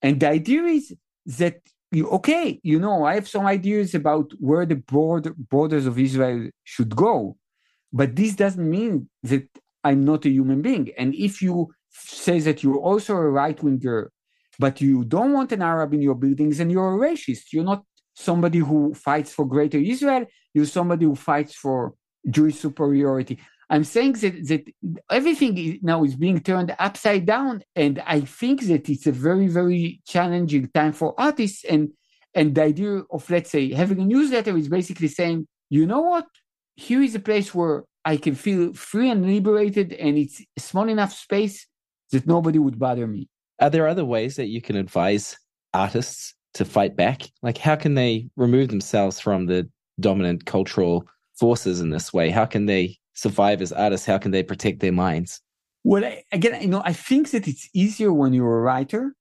And 0.02 0.20
the 0.20 0.28
idea 0.28 0.64
is 0.64 0.94
that 1.26 1.60
you, 1.90 2.08
okay, 2.08 2.58
you 2.62 2.80
know, 2.80 3.04
I 3.04 3.14
have 3.14 3.28
some 3.28 3.46
ideas 3.46 3.94
about 3.94 4.32
where 4.38 4.64
the 4.66 4.76
border, 4.76 5.34
borders 5.36 5.86
of 5.86 5.98
Israel 5.98 6.48
should 6.64 6.96
go, 6.96 7.36
but 7.92 8.16
this 8.16 8.34
doesn't 8.34 8.68
mean 8.68 9.08
that 9.22 9.46
I'm 9.84 10.04
not 10.04 10.24
a 10.24 10.30
human 10.30 10.62
being. 10.62 10.90
And 10.96 11.14
if 11.14 11.42
you 11.42 11.74
say 11.90 12.40
that 12.40 12.62
you're 12.62 12.78
also 12.78 13.14
a 13.16 13.28
right 13.28 13.62
winger, 13.62 14.10
but 14.58 14.80
you 14.80 15.04
don't 15.04 15.32
want 15.32 15.52
an 15.52 15.62
Arab 15.62 15.92
in 15.92 16.02
your 16.02 16.14
buildings, 16.14 16.58
then 16.58 16.70
you're 16.70 16.94
a 16.94 17.10
racist. 17.10 17.52
You're 17.52 17.64
not 17.64 17.84
somebody 18.14 18.58
who 18.58 18.94
fights 18.94 19.32
for 19.32 19.46
greater 19.46 19.78
Israel. 19.78 20.26
You're 20.54 20.66
somebody 20.66 21.04
who 21.04 21.14
fights 21.14 21.54
for 21.54 21.94
Jewish 22.28 22.58
superiority. 22.58 23.38
I'm 23.72 23.84
saying 23.84 24.12
that, 24.22 24.34
that 24.48 24.64
everything 25.10 25.78
now 25.82 26.04
is 26.04 26.14
being 26.14 26.40
turned 26.40 26.76
upside 26.78 27.24
down. 27.24 27.62
And 27.74 28.02
I 28.06 28.20
think 28.20 28.66
that 28.66 28.90
it's 28.90 29.06
a 29.06 29.12
very, 29.12 29.48
very 29.48 30.02
challenging 30.06 30.68
time 30.74 30.92
for 30.92 31.14
artists. 31.18 31.64
And, 31.64 31.88
and 32.34 32.54
the 32.54 32.64
idea 32.64 33.02
of, 33.10 33.30
let's 33.30 33.50
say, 33.50 33.72
having 33.72 33.98
a 33.98 34.04
newsletter 34.04 34.54
is 34.58 34.68
basically 34.68 35.08
saying, 35.08 35.48
you 35.70 35.86
know 35.86 36.02
what? 36.02 36.26
Here 36.76 37.02
is 37.02 37.14
a 37.14 37.18
place 37.18 37.54
where 37.54 37.84
I 38.04 38.18
can 38.18 38.34
feel 38.34 38.74
free 38.74 39.08
and 39.10 39.24
liberated, 39.24 39.94
and 39.94 40.18
it's 40.18 40.42
small 40.58 40.88
enough 40.88 41.14
space 41.14 41.66
that 42.10 42.26
nobody 42.26 42.58
would 42.58 42.78
bother 42.78 43.06
me. 43.06 43.28
Are 43.58 43.70
there 43.70 43.88
other 43.88 44.04
ways 44.04 44.36
that 44.36 44.48
you 44.48 44.60
can 44.60 44.76
advise 44.76 45.38
artists 45.72 46.34
to 46.54 46.66
fight 46.66 46.94
back? 46.94 47.22
Like, 47.42 47.56
how 47.56 47.76
can 47.76 47.94
they 47.94 48.28
remove 48.36 48.68
themselves 48.68 49.18
from 49.18 49.46
the 49.46 49.70
dominant 49.98 50.44
cultural 50.44 51.06
forces 51.38 51.80
in 51.80 51.88
this 51.88 52.12
way? 52.12 52.28
How 52.28 52.44
can 52.44 52.66
they 52.66 52.98
survive 53.14 53.62
as 53.62 53.72
artists? 53.72 54.06
How 54.06 54.18
can 54.18 54.30
they 54.30 54.42
protect 54.42 54.80
their 54.80 54.92
minds? 54.92 55.40
Well, 55.84 56.04
again, 56.30 56.62
you 56.62 56.68
know, 56.68 56.82
I 56.84 56.92
think 56.92 57.30
that 57.30 57.48
it's 57.48 57.68
easier 57.74 58.12
when 58.12 58.32
you're 58.32 58.58
a 58.58 58.62
writer. 58.62 59.14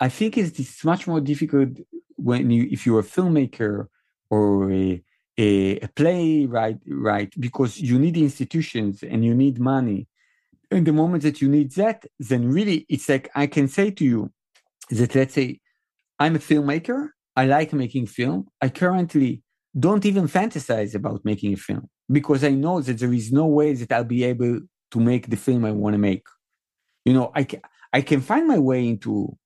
I 0.00 0.08
think 0.08 0.36
it's 0.36 0.84
much 0.84 1.06
more 1.06 1.20
difficult 1.20 1.70
when 2.16 2.50
you, 2.50 2.68
if 2.70 2.86
you're 2.86 3.00
a 3.00 3.04
filmmaker 3.04 3.86
or 4.30 4.70
a, 4.72 5.02
a, 5.36 5.78
a 5.80 5.88
playwright, 5.88 6.78
right? 6.88 7.32
Because 7.38 7.80
you 7.80 7.98
need 7.98 8.16
institutions 8.16 9.02
and 9.02 9.24
you 9.24 9.34
need 9.34 9.60
money. 9.60 10.08
And 10.70 10.86
the 10.86 10.92
moment 10.92 11.22
that 11.22 11.40
you 11.40 11.48
need 11.48 11.72
that, 11.72 12.04
then 12.18 12.50
really 12.50 12.84
it's 12.88 13.08
like 13.08 13.30
I 13.34 13.46
can 13.46 13.68
say 13.68 13.90
to 13.92 14.04
you 14.04 14.32
that 14.90 15.14
let's 15.14 15.34
say 15.34 15.60
I'm 16.18 16.36
a 16.36 16.40
filmmaker. 16.40 17.10
I 17.36 17.46
like 17.46 17.72
making 17.72 18.06
film. 18.06 18.48
I 18.60 18.68
currently 18.68 19.42
don't 19.78 20.04
even 20.04 20.26
fantasize 20.26 20.94
about 20.94 21.24
making 21.24 21.52
a 21.52 21.56
film 21.56 21.88
because 22.10 22.44
I 22.44 22.50
know 22.50 22.80
that 22.80 22.98
there 22.98 23.12
is 23.12 23.32
no 23.32 23.46
way 23.46 23.74
that 23.74 23.92
I'll 23.92 24.04
be 24.04 24.24
able 24.24 24.60
to 24.90 25.00
make 25.00 25.28
the 25.28 25.36
film 25.36 25.64
I 25.64 25.72
want 25.72 25.94
to 25.94 25.98
make. 25.98 26.26
You 27.04 27.12
know, 27.12 27.32
I 27.34 27.44
can, 27.44 27.60
I 27.92 28.02
can 28.02 28.20
find 28.20 28.46
my 28.46 28.58
way 28.58 28.88
into 28.88 29.36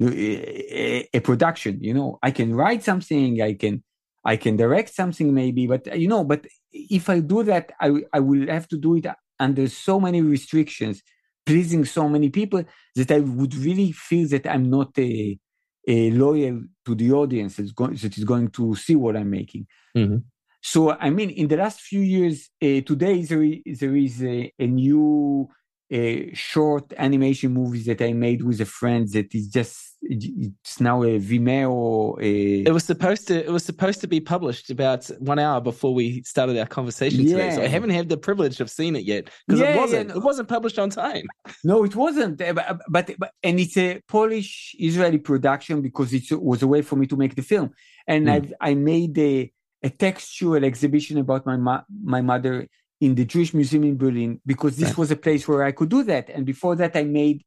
a, 0.00 1.08
a, 1.14 1.20
production. 1.20 1.78
You 1.82 1.94
know, 1.94 2.18
I 2.22 2.30
can 2.30 2.54
write 2.54 2.82
something. 2.82 3.40
I 3.40 3.54
can 3.54 3.82
I 4.24 4.36
can 4.36 4.56
direct 4.56 4.92
something 4.92 5.32
maybe, 5.32 5.66
but 5.66 5.96
you 5.98 6.08
know, 6.08 6.24
but 6.24 6.46
if 6.72 7.08
I 7.08 7.20
do 7.20 7.42
that, 7.44 7.72
I 7.80 8.02
I 8.12 8.20
will 8.20 8.48
have 8.48 8.68
to 8.68 8.76
do 8.76 8.96
it 8.96 9.06
under 9.38 9.68
so 9.68 10.00
many 10.00 10.20
restrictions, 10.20 11.02
pleasing 11.44 11.84
so 11.84 12.08
many 12.08 12.30
people 12.30 12.64
that 12.96 13.10
I 13.10 13.20
would 13.20 13.54
really 13.54 13.92
feel 13.92 14.28
that 14.28 14.46
I'm 14.46 14.68
not 14.68 14.98
a, 14.98 15.38
a 15.86 16.10
loyal 16.10 16.62
to 16.86 16.94
the 16.94 17.12
audience 17.12 17.56
that's 17.56 17.72
going, 17.72 17.94
that 17.96 18.16
is 18.16 18.24
going 18.24 18.50
to 18.50 18.74
see 18.74 18.96
what 18.96 19.16
I'm 19.16 19.30
making. 19.30 19.66
Mm-hmm. 19.96 20.18
So, 20.66 20.90
I 20.90 21.10
mean, 21.10 21.30
in 21.30 21.46
the 21.46 21.56
last 21.56 21.80
few 21.80 22.00
years, 22.00 22.50
uh, 22.60 22.82
today 22.90 23.22
there 23.22 23.44
is, 23.44 23.78
there 23.78 23.94
is 23.94 24.20
a, 24.20 24.52
a 24.58 24.66
new 24.66 25.48
a 25.92 26.34
short 26.34 26.92
animation 26.96 27.54
movie 27.54 27.82
that 27.84 28.02
I 28.02 28.12
made 28.12 28.42
with 28.42 28.60
a 28.60 28.64
friend 28.64 29.08
that 29.12 29.32
is 29.32 29.46
just 29.46 29.96
it's 30.02 30.80
now 30.80 31.04
a 31.04 31.20
Vimeo. 31.20 32.20
A... 32.20 32.62
It 32.68 32.72
was 32.72 32.82
supposed 32.82 33.28
to 33.28 33.44
it 33.44 33.52
was 33.52 33.64
supposed 33.64 34.00
to 34.00 34.08
be 34.08 34.20
published 34.20 34.68
about 34.68 35.06
one 35.20 35.38
hour 35.38 35.60
before 35.60 35.94
we 35.94 36.24
started 36.24 36.58
our 36.58 36.66
conversation 36.66 37.20
yeah. 37.20 37.36
today. 37.36 37.54
So 37.54 37.62
I 37.62 37.68
haven't 37.68 37.90
had 37.90 38.08
the 38.08 38.16
privilege 38.16 38.60
of 38.60 38.68
seeing 38.68 38.96
it 38.96 39.04
yet 39.04 39.30
because 39.46 39.60
yeah, 39.60 39.74
it 39.74 39.76
wasn't 39.78 40.08
yeah, 40.08 40.14
no. 40.14 40.20
it 40.20 40.24
wasn't 40.24 40.48
published 40.48 40.80
on 40.80 40.90
time. 40.90 41.26
No, 41.64 41.84
it 41.84 41.94
wasn't. 41.94 42.40
Uh, 42.40 42.52
but, 42.52 42.80
but, 42.88 43.10
but 43.18 43.30
and 43.44 43.60
it's 43.60 43.76
a 43.76 44.00
Polish 44.08 44.74
Israeli 44.78 45.18
production 45.18 45.80
because 45.80 46.12
it 46.12 46.24
was 46.42 46.60
a 46.62 46.66
way 46.66 46.82
for 46.82 46.96
me 46.96 47.06
to 47.06 47.16
make 47.16 47.36
the 47.36 47.42
film. 47.42 47.70
And 48.08 48.26
mm. 48.26 48.52
I 48.60 48.70
I 48.70 48.74
made 48.74 49.16
a 49.18 49.52
a 49.82 49.90
textual 49.90 50.64
exhibition 50.64 51.18
about 51.18 51.46
my 51.46 51.56
ma- 51.56 51.84
my 52.02 52.20
mother 52.20 52.66
in 53.00 53.14
the 53.14 53.24
Jewish 53.24 53.52
Museum 53.52 53.84
in 53.84 53.96
Berlin 53.96 54.40
because 54.46 54.76
this 54.76 54.88
right. 54.88 54.98
was 54.98 55.10
a 55.10 55.16
place 55.16 55.46
where 55.46 55.62
I 55.62 55.72
could 55.72 55.90
do 55.90 56.02
that. 56.04 56.30
And 56.30 56.46
before 56.46 56.76
that, 56.76 56.96
I 56.96 57.04
made 57.04 57.44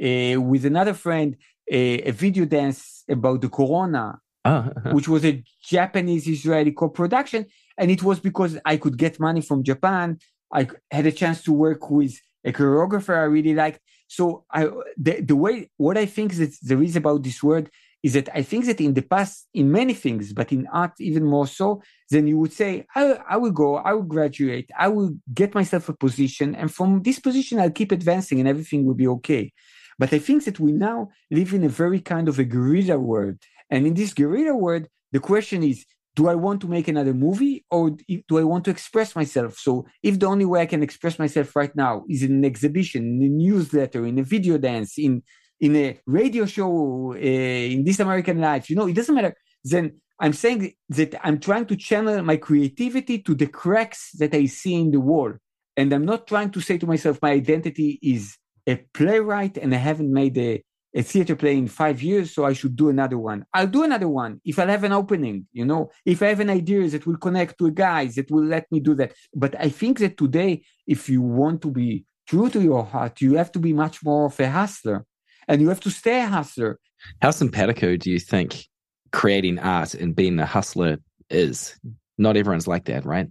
uh, 0.00 0.40
with 0.40 0.64
another 0.64 0.94
friend 0.94 1.36
a, 1.70 2.02
a, 2.02 2.12
video 2.12 2.44
dance 2.44 3.04
about 3.08 3.40
the 3.40 3.48
Corona, 3.48 4.18
oh. 4.44 4.62
which 4.92 5.08
was 5.08 5.24
a 5.24 5.42
Japanese 5.62 6.28
Israeli 6.28 6.72
co-production, 6.72 7.46
and 7.78 7.90
it 7.90 8.02
was 8.02 8.20
because 8.20 8.58
I 8.64 8.76
could 8.76 8.96
get 8.96 9.18
money 9.18 9.40
from 9.40 9.64
Japan. 9.64 10.18
I 10.52 10.68
had 10.90 11.06
a 11.06 11.12
chance 11.12 11.42
to 11.44 11.52
work 11.52 11.90
with 11.90 12.14
a 12.44 12.52
choreographer 12.52 13.16
I 13.16 13.24
really 13.24 13.54
liked. 13.54 13.80
So 14.06 14.44
I, 14.52 14.68
the, 14.96 15.22
the 15.22 15.36
way 15.36 15.70
what 15.76 15.96
I 15.96 16.06
think 16.06 16.34
that 16.34 16.54
there 16.62 16.82
is 16.82 16.94
about 16.94 17.22
this 17.22 17.42
word 17.42 17.70
is 18.04 18.12
that 18.12 18.28
I 18.34 18.42
think 18.42 18.66
that 18.66 18.82
in 18.82 18.92
the 18.92 19.02
past, 19.02 19.48
in 19.54 19.72
many 19.72 19.94
things, 19.94 20.34
but 20.34 20.52
in 20.52 20.66
art 20.70 20.92
even 21.00 21.24
more 21.24 21.46
so, 21.46 21.82
then 22.10 22.26
you 22.26 22.36
would 22.38 22.52
say, 22.52 22.86
I, 22.94 23.18
I 23.30 23.36
will 23.38 23.50
go, 23.50 23.76
I 23.76 23.94
will 23.94 24.10
graduate, 24.16 24.70
I 24.78 24.88
will 24.88 25.12
get 25.32 25.54
myself 25.54 25.88
a 25.88 25.94
position, 25.94 26.54
and 26.54 26.72
from 26.72 27.02
this 27.02 27.18
position, 27.18 27.58
I'll 27.58 27.78
keep 27.80 27.92
advancing 27.92 28.38
and 28.40 28.48
everything 28.48 28.84
will 28.84 29.00
be 29.04 29.08
okay. 29.08 29.52
But 29.98 30.12
I 30.12 30.18
think 30.18 30.44
that 30.44 30.60
we 30.60 30.72
now 30.72 31.08
live 31.30 31.54
in 31.54 31.64
a 31.64 31.68
very 31.68 32.00
kind 32.00 32.28
of 32.28 32.38
a 32.38 32.44
guerrilla 32.44 32.98
world. 32.98 33.38
And 33.70 33.86
in 33.86 33.94
this 33.94 34.12
guerrilla 34.12 34.54
world, 34.54 34.86
the 35.12 35.20
question 35.20 35.62
is, 35.62 35.86
do 36.14 36.28
I 36.28 36.34
want 36.34 36.60
to 36.60 36.68
make 36.68 36.88
another 36.88 37.14
movie 37.14 37.64
or 37.70 37.96
do 38.28 38.38
I 38.38 38.44
want 38.44 38.64
to 38.66 38.70
express 38.70 39.16
myself? 39.16 39.56
So 39.58 39.86
if 40.02 40.18
the 40.18 40.26
only 40.26 40.44
way 40.44 40.60
I 40.60 40.66
can 40.66 40.82
express 40.82 41.18
myself 41.18 41.56
right 41.56 41.74
now 41.74 42.04
is 42.08 42.22
in 42.22 42.32
an 42.32 42.44
exhibition, 42.44 43.02
in 43.02 43.22
a 43.22 43.28
newsletter, 43.28 44.06
in 44.06 44.18
a 44.18 44.22
video 44.22 44.58
dance, 44.58 44.98
in 44.98 45.22
in 45.60 45.76
a 45.76 46.00
radio 46.06 46.46
show 46.46 47.12
uh, 47.12 47.16
in 47.16 47.84
This 47.84 48.00
American 48.00 48.40
Life, 48.40 48.68
you 48.70 48.76
know, 48.76 48.86
it 48.86 48.94
doesn't 48.94 49.14
matter. 49.14 49.34
Then 49.62 50.00
I'm 50.20 50.32
saying 50.32 50.72
that 50.90 51.14
I'm 51.26 51.40
trying 51.40 51.66
to 51.66 51.76
channel 51.76 52.22
my 52.22 52.36
creativity 52.36 53.20
to 53.22 53.34
the 53.34 53.46
cracks 53.46 54.10
that 54.18 54.34
I 54.34 54.46
see 54.46 54.74
in 54.74 54.90
the 54.90 55.00
wall. 55.00 55.32
And 55.76 55.92
I'm 55.92 56.04
not 56.04 56.26
trying 56.26 56.50
to 56.50 56.60
say 56.60 56.78
to 56.78 56.86
myself, 56.86 57.18
my 57.20 57.32
identity 57.32 57.98
is 58.02 58.36
a 58.66 58.76
playwright 58.94 59.56
and 59.58 59.74
I 59.74 59.78
haven't 59.78 60.12
made 60.12 60.38
a, 60.38 60.62
a 60.94 61.02
theater 61.02 61.34
play 61.34 61.58
in 61.58 61.66
five 61.66 62.00
years, 62.00 62.32
so 62.32 62.44
I 62.44 62.52
should 62.52 62.76
do 62.76 62.88
another 62.88 63.18
one. 63.18 63.44
I'll 63.52 63.66
do 63.66 63.82
another 63.82 64.08
one 64.08 64.40
if 64.44 64.58
I'll 64.58 64.68
have 64.68 64.84
an 64.84 64.92
opening, 64.92 65.46
you 65.52 65.64
know, 65.64 65.90
if 66.06 66.22
I 66.22 66.26
have 66.26 66.40
an 66.40 66.50
idea 66.50 66.88
that 66.90 67.06
will 67.06 67.16
connect 67.16 67.58
to 67.58 67.66
a 67.66 67.72
guy 67.72 68.06
that 68.06 68.30
will 68.30 68.44
let 68.44 68.70
me 68.70 68.78
do 68.78 68.94
that. 68.94 69.12
But 69.34 69.58
I 69.58 69.68
think 69.68 69.98
that 69.98 70.16
today, 70.16 70.62
if 70.86 71.08
you 71.08 71.20
want 71.20 71.62
to 71.62 71.72
be 71.72 72.04
true 72.28 72.48
to 72.50 72.62
your 72.62 72.84
heart, 72.84 73.20
you 73.20 73.34
have 73.34 73.50
to 73.52 73.58
be 73.58 73.72
much 73.72 74.04
more 74.04 74.26
of 74.26 74.38
a 74.38 74.48
hustler 74.48 75.04
and 75.48 75.60
you 75.60 75.68
have 75.68 75.80
to 75.80 75.90
stay 75.90 76.20
a 76.20 76.26
hustler. 76.26 76.78
How 77.20 77.30
simpatico 77.30 77.96
do 77.96 78.10
you 78.10 78.18
think 78.18 78.66
creating 79.12 79.58
art 79.58 79.94
and 79.94 80.14
being 80.14 80.38
a 80.38 80.46
hustler 80.46 80.98
is? 81.30 81.78
Not 82.18 82.36
everyone's 82.36 82.68
like 82.68 82.84
that, 82.86 83.04
right? 83.04 83.28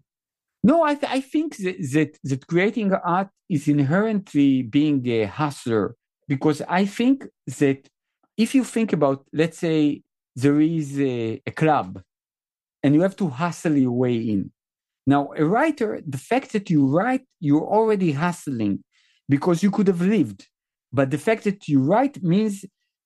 No, 0.63 0.83
I, 0.83 0.95
th- 0.95 1.11
I 1.11 1.21
think 1.21 1.57
that, 1.57 1.75
that, 1.93 2.17
that 2.23 2.47
creating 2.47 2.93
art 2.93 3.29
is 3.49 3.67
inherently 3.67 4.63
being 4.63 5.05
a 5.07 5.25
hustler 5.25 5.95
because 6.27 6.61
I 6.69 6.85
think 6.85 7.25
that 7.59 7.89
if 8.37 8.55
you 8.55 8.63
think 8.63 8.93
about, 8.93 9.25
let's 9.33 9.59
say, 9.59 10.01
there 10.35 10.59
is 10.61 10.99
a, 10.99 11.41
a 11.45 11.51
club 11.51 12.01
and 12.81 12.95
you 12.95 13.01
have 13.01 13.15
to 13.17 13.29
hustle 13.29 13.77
your 13.77 13.91
way 13.91 14.15
in. 14.15 14.51
Now, 15.05 15.31
a 15.35 15.45
writer, 15.45 16.01
the 16.05 16.17
fact 16.17 16.53
that 16.53 16.69
you 16.69 16.87
write, 16.87 17.25
you're 17.39 17.67
already 17.67 18.13
hustling 18.13 18.83
because 19.27 19.61
you 19.61 19.69
could 19.69 19.87
have 19.87 20.01
lived. 20.01 20.47
But 20.93 21.11
the 21.11 21.17
fact 21.17 21.43
that 21.45 21.67
you 21.67 21.79
write 21.79 22.21
means 22.23 22.63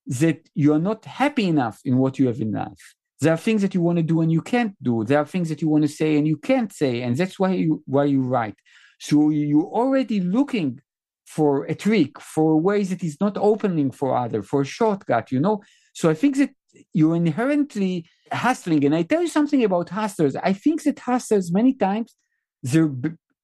that 0.08 0.40
you 0.54 0.74
are 0.74 0.80
not 0.80 1.06
happy 1.06 1.46
enough 1.48 1.80
in 1.86 1.98
what 1.98 2.20
you 2.20 2.28
have 2.28 2.40
in 2.40 2.52
life. 2.52 2.96
There 3.22 3.34
are 3.34 3.38
things 3.38 3.62
that 3.64 3.74
you 3.74 3.82
want 3.82 3.98
to 3.98 4.04
do 4.04 4.22
and 4.22 4.32
you 4.32 4.42
can't 4.42 4.76
do. 4.84 5.04
There 5.04 5.20
are 5.20 5.26
things 5.26 5.50
that 5.50 5.62
you 5.62 5.70
want 5.70 5.84
to 5.84 5.88
say 5.88 6.18
and 6.18 6.28
you 6.28 6.38
can't 6.38 6.72
say, 6.72 7.02
and 7.02 7.18
that's 7.18 7.40
why 7.40 7.52
you 7.54 7.84
why 7.86 8.06
you 8.06 8.22
write. 8.22 8.56
So 9.00 9.30
you're 9.30 9.72
already 9.82 10.20
looking 10.20 10.80
for 11.26 11.66
a 11.66 11.76
trick, 11.76 12.20
for 12.22 12.60
ways 12.60 12.90
that 12.90 13.04
is 13.04 13.18
not 13.20 13.38
opening 13.38 13.92
for 13.92 14.16
other, 14.16 14.42
for 14.44 14.62
a 14.62 14.66
shortcut, 14.66 15.32
you 15.32 15.40
know. 15.40 15.62
So 15.94 16.10
I 16.10 16.14
think 16.14 16.38
that 16.38 16.52
you're 16.94 17.16
inherently 17.16 18.08
hustling. 18.32 18.86
And 18.86 18.96
I 18.96 19.02
tell 19.02 19.22
you 19.22 19.28
something 19.28 19.64
about 19.64 19.90
hustlers. 19.90 20.36
I 20.36 20.54
think 20.54 20.84
that 20.84 21.00
hustlers 21.00 21.52
many 21.52 21.74
times 21.74 22.16
they're 22.64 22.92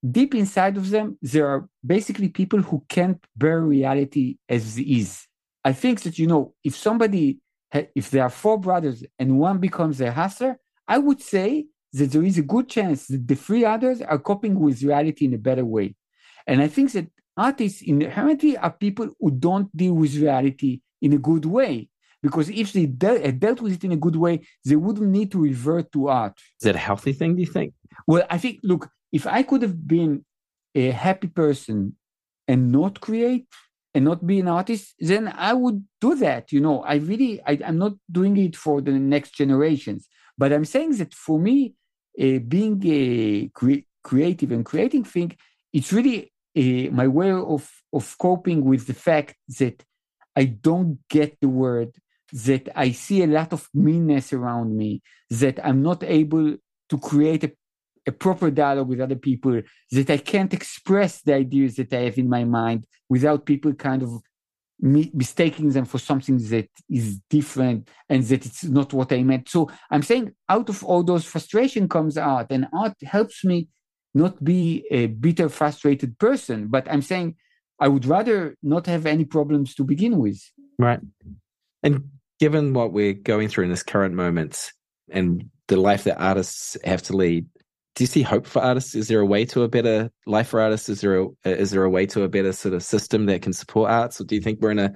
deep 0.09 0.35
inside 0.35 0.77
of 0.77 0.89
them, 0.89 1.17
there 1.21 1.47
are 1.47 1.67
basically 1.85 2.29
people 2.29 2.61
who 2.61 2.83
can't 2.89 3.23
bear 3.35 3.61
reality 3.61 4.37
as 4.49 4.77
is. 4.77 5.25
I 5.63 5.73
think 5.73 6.01
that, 6.01 6.19
you 6.19 6.27
know, 6.27 6.53
if 6.63 6.75
somebody, 6.75 7.39
if 7.95 8.09
there 8.09 8.23
are 8.23 8.29
four 8.29 8.59
brothers 8.59 9.03
and 9.17 9.39
one 9.39 9.59
becomes 9.59 10.01
a 10.01 10.11
hustler, 10.11 10.57
I 10.87 10.97
would 10.97 11.21
say 11.21 11.67
that 11.93 12.11
there 12.11 12.23
is 12.23 12.37
a 12.37 12.43
good 12.43 12.69
chance 12.69 13.07
that 13.07 13.27
the 13.27 13.35
three 13.35 13.63
others 13.63 14.01
are 14.01 14.19
coping 14.19 14.59
with 14.59 14.83
reality 14.83 15.25
in 15.25 15.33
a 15.33 15.37
better 15.37 15.63
way. 15.63 15.95
And 16.45 16.61
I 16.61 16.67
think 16.67 16.91
that 16.91 17.07
artists 17.37 17.81
inherently 17.81 18.57
are 18.57 18.71
people 18.71 19.09
who 19.19 19.31
don't 19.31 19.75
deal 19.75 19.93
with 19.93 20.15
reality 20.15 20.81
in 21.01 21.13
a 21.13 21.17
good 21.17 21.45
way. 21.45 21.89
Because 22.21 22.49
if 22.49 22.71
they 22.73 22.85
de- 22.85 23.27
uh, 23.27 23.31
dealt 23.31 23.61
with 23.61 23.73
it 23.73 23.83
in 23.83 23.91
a 23.91 23.97
good 23.97 24.15
way, 24.15 24.41
they 24.65 24.75
wouldn't 24.77 25.09
need 25.09 25.31
to 25.31 25.39
revert 25.39 25.91
to 25.91 26.07
art. 26.07 26.33
Is 26.37 26.63
that 26.65 26.75
a 26.75 26.79
healthy 26.79 27.13
thing, 27.13 27.35
do 27.35 27.41
you 27.41 27.47
think? 27.47 27.73
Well, 28.07 28.25
I 28.29 28.37
think, 28.37 28.59
look, 28.63 28.89
if 29.13 29.27
I 29.27 29.43
could 29.43 29.61
have 29.61 29.87
been 29.87 30.25
a 30.75 30.89
happy 30.89 31.27
person 31.27 31.95
and 32.47 32.71
not 32.71 32.99
create 32.99 33.45
and 33.93 34.03
not 34.03 34.25
be 34.25 34.39
an 34.39 34.47
artist, 34.47 34.95
then 34.99 35.27
I 35.27 35.53
would 35.53 35.85
do 36.01 36.15
that. 36.15 36.51
You 36.51 36.61
know, 36.61 36.81
I 36.81 36.95
really, 36.95 37.41
I, 37.45 37.53
am 37.63 37.77
not 37.77 37.93
doing 38.11 38.35
it 38.37 38.55
for 38.55 38.81
the 38.81 38.91
next 38.91 39.35
generations, 39.35 40.07
but 40.37 40.51
I'm 40.51 40.65
saying 40.65 40.97
that 40.97 41.13
for 41.13 41.39
me, 41.39 41.75
uh, 42.19 42.39
being 42.39 42.81
a 42.85 43.49
cre- 43.53 43.85
creative 44.03 44.51
and 44.51 44.65
creating 44.65 45.03
thing, 45.03 45.37
it's 45.71 45.93
really 45.93 46.33
uh, 46.57 46.91
my 46.91 47.07
way 47.07 47.31
of 47.31 47.69
of 47.93 48.15
coping 48.17 48.63
with 48.63 48.87
the 48.87 48.93
fact 48.93 49.35
that 49.59 49.83
I 50.35 50.45
don't 50.45 50.99
get 51.09 51.37
the 51.39 51.49
word, 51.49 51.91
that 52.31 52.69
I 52.75 52.91
see 52.91 53.21
a 53.23 53.27
lot 53.27 53.53
of 53.53 53.69
meanness 53.73 54.33
around 54.33 54.75
me, 54.75 55.01
that 55.29 55.63
I'm 55.63 55.81
not 55.83 56.03
able 56.03 56.57
to 56.89 56.97
create 56.97 57.43
a 57.43 57.51
a 58.07 58.11
proper 58.11 58.51
dialogue 58.51 58.89
with 58.89 58.99
other 58.99 59.15
people, 59.15 59.61
that 59.91 60.09
I 60.09 60.17
can't 60.17 60.53
express 60.53 61.21
the 61.21 61.35
ideas 61.35 61.75
that 61.75 61.93
I 61.93 62.01
have 62.01 62.17
in 62.17 62.29
my 62.29 62.43
mind 62.43 62.85
without 63.09 63.45
people 63.45 63.73
kind 63.73 64.03
of 64.03 64.21
mistaking 64.79 65.69
them 65.69 65.85
for 65.85 65.97
something 65.97 66.37
that 66.49 66.67
is 66.89 67.19
different 67.29 67.87
and 68.09 68.23
that 68.23 68.45
it's 68.45 68.65
not 68.65 68.91
what 68.91 69.13
I 69.13 69.23
meant. 69.23 69.47
So 69.47 69.71
I'm 69.89 70.01
saying 70.01 70.33
out 70.49 70.67
of 70.67 70.83
all 70.83 71.03
those 71.03 71.23
frustration 71.23 71.87
comes 71.87 72.17
art, 72.17 72.47
and 72.49 72.67
art 72.73 72.95
helps 73.03 73.45
me 73.45 73.69
not 74.13 74.43
be 74.43 74.85
a 74.91 75.07
bitter, 75.07 75.47
frustrated 75.47 76.19
person. 76.19 76.67
But 76.67 76.91
I'm 76.91 77.01
saying 77.01 77.35
I 77.79 77.87
would 77.87 78.05
rather 78.05 78.57
not 78.61 78.85
have 78.87 79.05
any 79.05 79.25
problems 79.25 79.73
to 79.75 79.83
begin 79.83 80.17
with. 80.19 80.41
Right. 80.77 80.99
And 81.81 82.09
given 82.39 82.73
what 82.73 82.91
we're 82.91 83.13
going 83.13 83.47
through 83.47 83.65
in 83.65 83.69
this 83.69 83.83
current 83.83 84.15
moment 84.15 84.71
and 85.09 85.49
the 85.67 85.77
life 85.77 86.03
that 86.03 86.21
artists 86.21 86.77
have 86.83 87.01
to 87.03 87.15
lead, 87.15 87.45
do 87.95 88.03
you 88.03 88.07
see 88.07 88.23
hope 88.23 88.47
for 88.47 88.61
artists? 88.61 88.95
Is 88.95 89.07
there 89.07 89.19
a 89.19 89.25
way 89.25 89.45
to 89.45 89.61
a 89.63 89.67
better 89.67 90.09
life 90.25 90.47
for 90.47 90.59
artists? 90.59 90.89
Is 90.89 91.01
there 91.01 91.21
a 91.21 91.27
is 91.45 91.71
there 91.71 91.83
a 91.83 91.89
way 91.89 92.05
to 92.07 92.23
a 92.23 92.29
better 92.29 92.51
sort 92.51 92.73
of 92.73 92.83
system 92.83 93.27
that 93.27 93.41
can 93.41 93.53
support 93.53 93.91
arts, 93.91 94.19
or 94.19 94.23
do 94.23 94.35
you 94.35 94.41
think 94.41 94.61
we're 94.61 94.71
in 94.71 94.79
a 94.79 94.93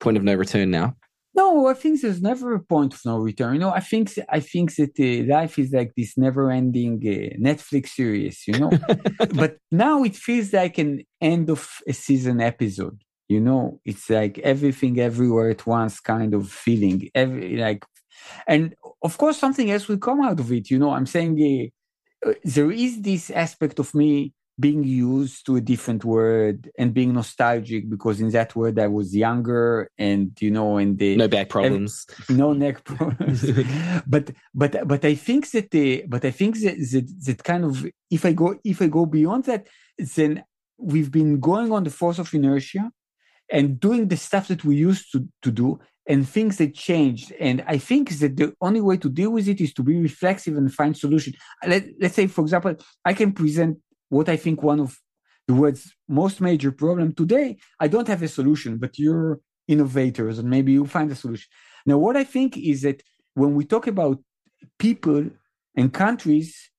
point 0.00 0.16
of 0.16 0.24
no 0.24 0.34
return 0.34 0.70
now? 0.70 0.96
No, 1.32 1.68
I 1.68 1.74
think 1.74 2.00
there's 2.00 2.20
never 2.20 2.54
a 2.54 2.60
point 2.60 2.92
of 2.92 3.00
no 3.04 3.18
return. 3.18 3.54
You 3.54 3.60
know, 3.60 3.70
I 3.70 3.80
think 3.80 4.12
I 4.28 4.40
think 4.40 4.74
that 4.76 4.98
uh, 4.98 5.32
life 5.32 5.58
is 5.60 5.70
like 5.72 5.92
this 5.96 6.18
never-ending 6.18 6.96
uh, 7.04 7.38
Netflix 7.40 7.90
series. 7.90 8.42
You 8.48 8.58
know, 8.58 8.70
but 9.34 9.58
now 9.70 10.02
it 10.02 10.16
feels 10.16 10.52
like 10.52 10.78
an 10.78 11.04
end 11.20 11.50
of 11.50 11.68
a 11.86 11.92
season 11.92 12.40
episode. 12.40 13.00
You 13.28 13.40
know, 13.40 13.80
it's 13.84 14.10
like 14.10 14.40
everything 14.40 14.98
everywhere 14.98 15.50
at 15.50 15.64
once 15.66 16.00
kind 16.00 16.34
of 16.34 16.50
feeling. 16.50 17.08
Every 17.14 17.56
like, 17.58 17.84
and 18.48 18.74
of 19.04 19.16
course 19.16 19.38
something 19.38 19.70
else 19.70 19.86
will 19.86 19.98
come 19.98 20.22
out 20.22 20.40
of 20.40 20.50
it. 20.50 20.68
You 20.68 20.80
know, 20.80 20.90
I'm 20.90 21.06
saying 21.06 21.38
uh, 21.40 21.70
Uh, 22.24 22.34
there 22.44 22.70
is 22.70 23.02
this 23.02 23.30
aspect 23.30 23.78
of 23.78 23.94
me 23.94 24.32
being 24.58 24.84
used 24.84 25.46
to 25.46 25.56
a 25.56 25.60
different 25.60 26.04
word 26.04 26.70
and 26.78 26.92
being 26.92 27.14
nostalgic 27.14 27.88
because 27.88 28.20
in 28.20 28.28
that 28.30 28.54
word 28.54 28.78
I 28.78 28.88
was 28.88 29.16
younger 29.16 29.90
and 29.96 30.36
you 30.40 30.50
know 30.50 30.76
and 30.76 30.98
the 30.98 31.16
no 31.16 31.28
back 31.28 31.48
problems. 31.48 32.06
no 32.28 32.52
neck 32.52 32.84
problems. 32.92 33.50
But 34.06 34.32
but 34.54 34.86
but 34.86 35.04
I 35.04 35.14
think 35.14 35.50
that 35.52 35.70
the 35.70 36.04
but 36.06 36.24
I 36.24 36.30
think 36.30 36.58
that, 36.60 36.76
that 36.92 37.24
that 37.26 37.44
kind 37.44 37.64
of 37.64 37.86
if 38.10 38.24
I 38.24 38.32
go 38.32 38.56
if 38.64 38.82
I 38.82 38.88
go 38.88 39.06
beyond 39.06 39.44
that 39.44 39.66
then 39.98 40.44
we've 40.78 41.10
been 41.10 41.40
going 41.40 41.72
on 41.72 41.84
the 41.84 41.90
force 41.90 42.18
of 42.18 42.32
inertia 42.34 42.90
and 43.50 43.80
doing 43.80 44.08
the 44.08 44.16
stuff 44.16 44.48
that 44.48 44.64
we 44.64 44.76
used 44.76 45.12
to, 45.12 45.28
to 45.42 45.50
do 45.50 45.80
and 46.10 46.28
things 46.28 46.54
that 46.60 46.72
changed 46.90 47.28
and 47.46 47.56
i 47.74 47.76
think 47.88 48.04
that 48.20 48.36
the 48.36 48.48
only 48.60 48.82
way 48.88 48.96
to 49.04 49.08
deal 49.20 49.32
with 49.36 49.46
it 49.52 49.60
is 49.60 49.72
to 49.72 49.82
be 49.82 49.96
reflexive 50.08 50.56
and 50.56 50.74
find 50.80 50.92
solution 50.96 51.32
Let, 51.72 51.82
let's 52.02 52.16
say 52.18 52.26
for 52.26 52.42
example 52.46 52.74
i 53.10 53.12
can 53.20 53.30
present 53.32 53.78
what 54.10 54.28
I 54.28 54.36
think 54.36 54.62
one 54.62 54.80
of 54.80 54.98
the 55.48 55.54
world's 55.54 55.94
most 56.08 56.40
major 56.40 56.70
problem 56.70 57.14
today, 57.14 57.56
I 57.80 57.88
don't 57.88 58.08
have 58.08 58.22
a 58.22 58.28
solution, 58.28 58.76
but 58.76 58.98
you're 58.98 59.40
innovators 59.66 60.38
and 60.38 60.50
maybe 60.50 60.72
you 60.72 60.86
find 60.86 61.10
a 61.10 61.14
solution. 61.14 61.48
Now, 61.86 61.96
what 61.96 62.16
I 62.16 62.24
think 62.24 62.58
is 62.58 62.82
that 62.82 63.02
when 63.34 63.54
we 63.54 63.64
talk 63.64 63.86
about 63.86 64.18
people 64.78 65.30
and 65.76 65.92
countries, 65.92 66.70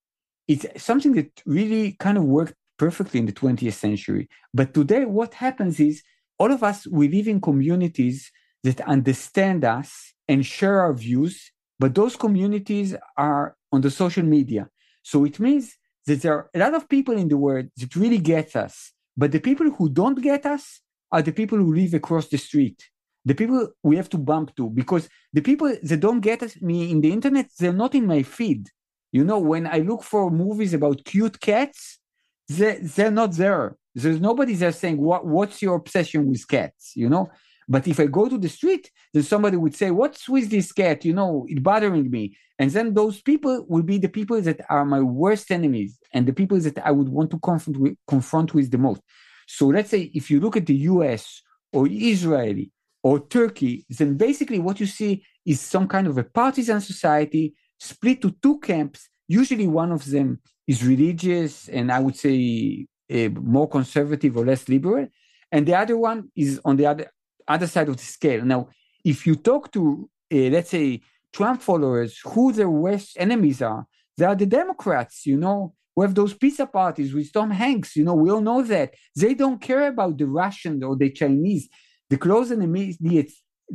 it's 0.48 0.66
something 0.82 1.14
that 1.14 1.42
really 1.46 1.94
kind 1.94 2.18
of 2.18 2.26
worked 2.26 2.54
perfectly 2.78 3.20
in 3.20 3.26
the 3.26 3.32
20th 3.32 3.74
century. 3.74 4.30
But 4.54 4.74
today, 4.74 5.06
what 5.06 5.34
happens 5.34 5.80
is 5.80 6.04
all 6.38 6.52
of 6.52 6.64
us, 6.64 6.86
we 6.88 7.08
live 7.08 7.28
in 7.28 7.40
communities 7.40 8.32
that 8.64 8.82
understand 8.82 9.64
us 9.66 10.14
and 10.28 10.46
share 10.46 10.82
our 10.82 10.94
views, 10.94 11.52
but 11.80 11.96
those 11.96 12.16
communities 12.16 12.96
are 13.18 13.56
on 13.72 13.82
the 13.82 13.92
social 13.92 14.24
media. 14.24 14.70
So 15.04 15.26
it 15.26 15.40
means 15.40 15.76
that 16.06 16.22
there 16.22 16.34
are 16.34 16.50
a 16.54 16.60
lot 16.60 16.74
of 16.74 16.90
people 16.90 17.16
in 17.18 17.28
the 17.28 17.38
world 17.38 17.68
that 17.78 17.96
really 17.96 18.18
get 18.18 18.56
us, 18.56 18.92
but 19.18 19.32
the 19.32 19.40
people 19.40 19.70
who 19.72 19.90
don't 19.90 20.22
get 20.22 20.46
us 20.46 20.82
are 21.12 21.22
the 21.22 21.32
people 21.32 21.58
who 21.58 21.74
live 21.74 21.94
across 21.94 22.28
the 22.28 22.38
street. 22.38 22.90
The 23.24 23.36
people 23.36 23.70
we 23.84 23.98
have 23.98 24.10
to 24.10 24.18
bump 24.18 24.56
to 24.56 24.70
because 24.70 25.08
the 25.32 25.42
people 25.42 25.76
that 25.84 26.00
don't 26.00 26.22
get 26.22 26.42
me 26.62 26.90
in 26.90 27.02
the 27.02 27.12
internet, 27.12 27.50
they're 27.60 27.74
not 27.74 27.94
in 27.94 28.08
my 28.08 28.24
feed. 28.24 28.68
You 29.12 29.24
know, 29.24 29.40
when 29.40 29.68
I 29.68 29.80
look 29.80 30.04
for 30.04 30.32
movies 30.32 30.74
about 30.74 31.04
cute 31.06 31.40
cats, 31.40 32.00
they, 32.48 32.80
they're 32.82 33.12
not 33.12 33.34
there. 33.34 33.78
There's 33.94 34.20
nobody 34.20 34.56
there 34.56 34.72
saying, 34.72 34.98
what, 34.98 35.26
what's 35.26 35.62
your 35.62 35.76
obsession 35.76 36.28
with 36.30 36.48
cats? 36.48 36.94
You 36.96 37.10
know, 37.10 37.30
but 37.72 37.88
if 37.88 38.02
I 38.02 38.08
go 38.08 38.28
to 38.28 38.38
the 38.38 38.50
street, 38.50 38.92
then 39.14 39.24
somebody 39.24 39.56
would 39.56 39.74
say, 39.74 39.92
What's 39.92 40.28
with 40.28 40.50
this 40.50 40.74
cat? 40.74 41.06
You 41.06 41.14
know, 41.14 41.46
it's 41.48 41.62
bothering 41.62 42.12
me. 42.12 42.38
And 42.60 42.70
then 42.70 42.94
those 42.94 43.22
people 43.22 43.66
will 43.70 43.82
be 43.82 43.98
the 43.98 44.10
people 44.10 44.42
that 44.42 44.60
are 44.70 44.84
my 44.84 45.00
worst 45.00 45.50
enemies 45.52 45.98
and 46.14 46.28
the 46.28 46.34
people 46.34 46.60
that 46.60 46.78
I 46.86 46.92
would 46.92 47.08
want 47.08 47.32
to 47.32 47.40
confront 47.40 47.78
with, 47.78 47.96
confront 48.08 48.54
with 48.54 48.72
the 48.72 48.78
most. 48.78 49.02
So 49.48 49.68
let's 49.68 49.90
say 49.90 50.12
if 50.14 50.30
you 50.30 50.42
look 50.42 50.58
at 50.58 50.66
the 50.66 50.76
US 50.92 51.42
or 51.72 51.88
Israeli 51.90 52.72
or 53.04 53.26
Turkey, 53.26 53.86
then 53.90 54.18
basically 54.18 54.60
what 54.60 54.82
you 54.82 54.86
see 54.86 55.24
is 55.46 55.62
some 55.62 55.88
kind 55.88 56.08
of 56.08 56.18
a 56.18 56.26
partisan 56.26 56.82
society 56.82 57.56
split 57.80 58.22
to 58.22 58.36
two 58.44 58.60
camps. 58.60 59.08
Usually 59.30 59.68
one 59.68 59.94
of 59.94 60.06
them 60.06 60.42
is 60.68 60.86
religious 60.86 61.70
and 61.70 61.90
I 61.90 62.00
would 62.00 62.18
say 62.18 62.86
uh, 63.10 63.30
more 63.30 63.70
conservative 63.70 64.36
or 64.36 64.46
less 64.46 64.68
liberal. 64.68 65.08
And 65.54 65.66
the 65.66 65.76
other 65.76 65.98
one 65.98 66.30
is 66.36 66.60
on 66.66 66.76
the 66.76 66.86
other 66.86 67.08
other 67.52 67.68
side 67.68 67.90
of 67.90 67.98
the 67.98 68.04
scale. 68.04 68.44
Now, 68.44 68.70
if 69.04 69.26
you 69.28 69.36
talk 69.36 69.72
to, 69.74 70.10
uh, 70.34 70.36
let's 70.56 70.70
say, 70.70 71.02
Trump 71.34 71.62
followers, 71.62 72.20
who 72.24 72.52
their 72.52 72.70
worst 72.70 73.16
enemies 73.18 73.62
are, 73.62 73.86
they 74.18 74.26
are 74.26 74.36
the 74.36 74.46
Democrats, 74.46 75.26
you 75.26 75.38
know, 75.38 75.74
who 75.96 76.02
have 76.02 76.16
those 76.16 76.34
pizza 76.34 76.66
parties 76.66 77.14
with 77.14 77.32
Tom 77.32 77.52
Hanks. 77.52 77.96
You 77.96 78.04
know, 78.04 78.16
we 78.16 78.30
all 78.30 78.42
know 78.42 78.62
that. 78.64 78.94
They 79.16 79.34
don't 79.34 79.62
care 79.62 79.88
about 79.88 80.18
the 80.18 80.26
Russians 80.26 80.84
or 80.84 80.96
the 80.96 81.10
Chinese. 81.10 81.70
The 82.10 82.18
close 82.18 82.52
and 82.52 82.64
immediate 82.64 83.32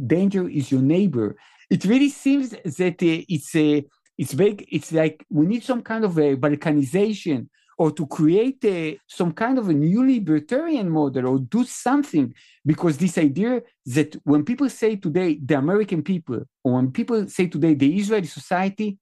danger 0.07 0.49
is 0.49 0.71
your 0.71 0.83
neighbor. 0.83 1.37
It 1.71 1.85
really 1.85 2.11
seems 2.11 2.51
that 2.51 3.03
uh, 3.03 3.25
it's 3.29 3.55
a 3.57 3.85
it's 4.19 4.35
big. 4.35 4.67
It's 4.71 4.93
like 4.93 5.25
we 5.31 5.47
need 5.47 5.65
some 5.65 5.83
kind 5.83 6.05
of 6.05 6.19
a 6.19 6.37
Balkanization 6.37 7.49
or 7.79 7.91
to 7.91 8.07
create 8.07 8.65
a, 8.65 8.99
some 9.07 9.33
kind 9.33 9.59
of 9.59 9.69
a 9.69 9.73
new 9.73 10.07
libertarian 10.07 10.89
model 10.89 11.27
or 11.27 11.39
do 11.39 11.65
something. 11.65 12.33
Because 12.65 12.97
this 12.97 13.19
idea 13.19 13.63
that 13.87 14.17
when 14.25 14.45
people 14.45 14.69
say 14.69 14.97
today 14.97 15.39
the 15.45 15.57
american 15.57 16.03
people 16.03 16.41
or 16.65 16.73
when 16.75 16.91
people 16.91 17.29
say 17.29 17.47
today 17.47 17.75
the 17.75 17.97
israeli 17.99 18.27
society 18.27 18.99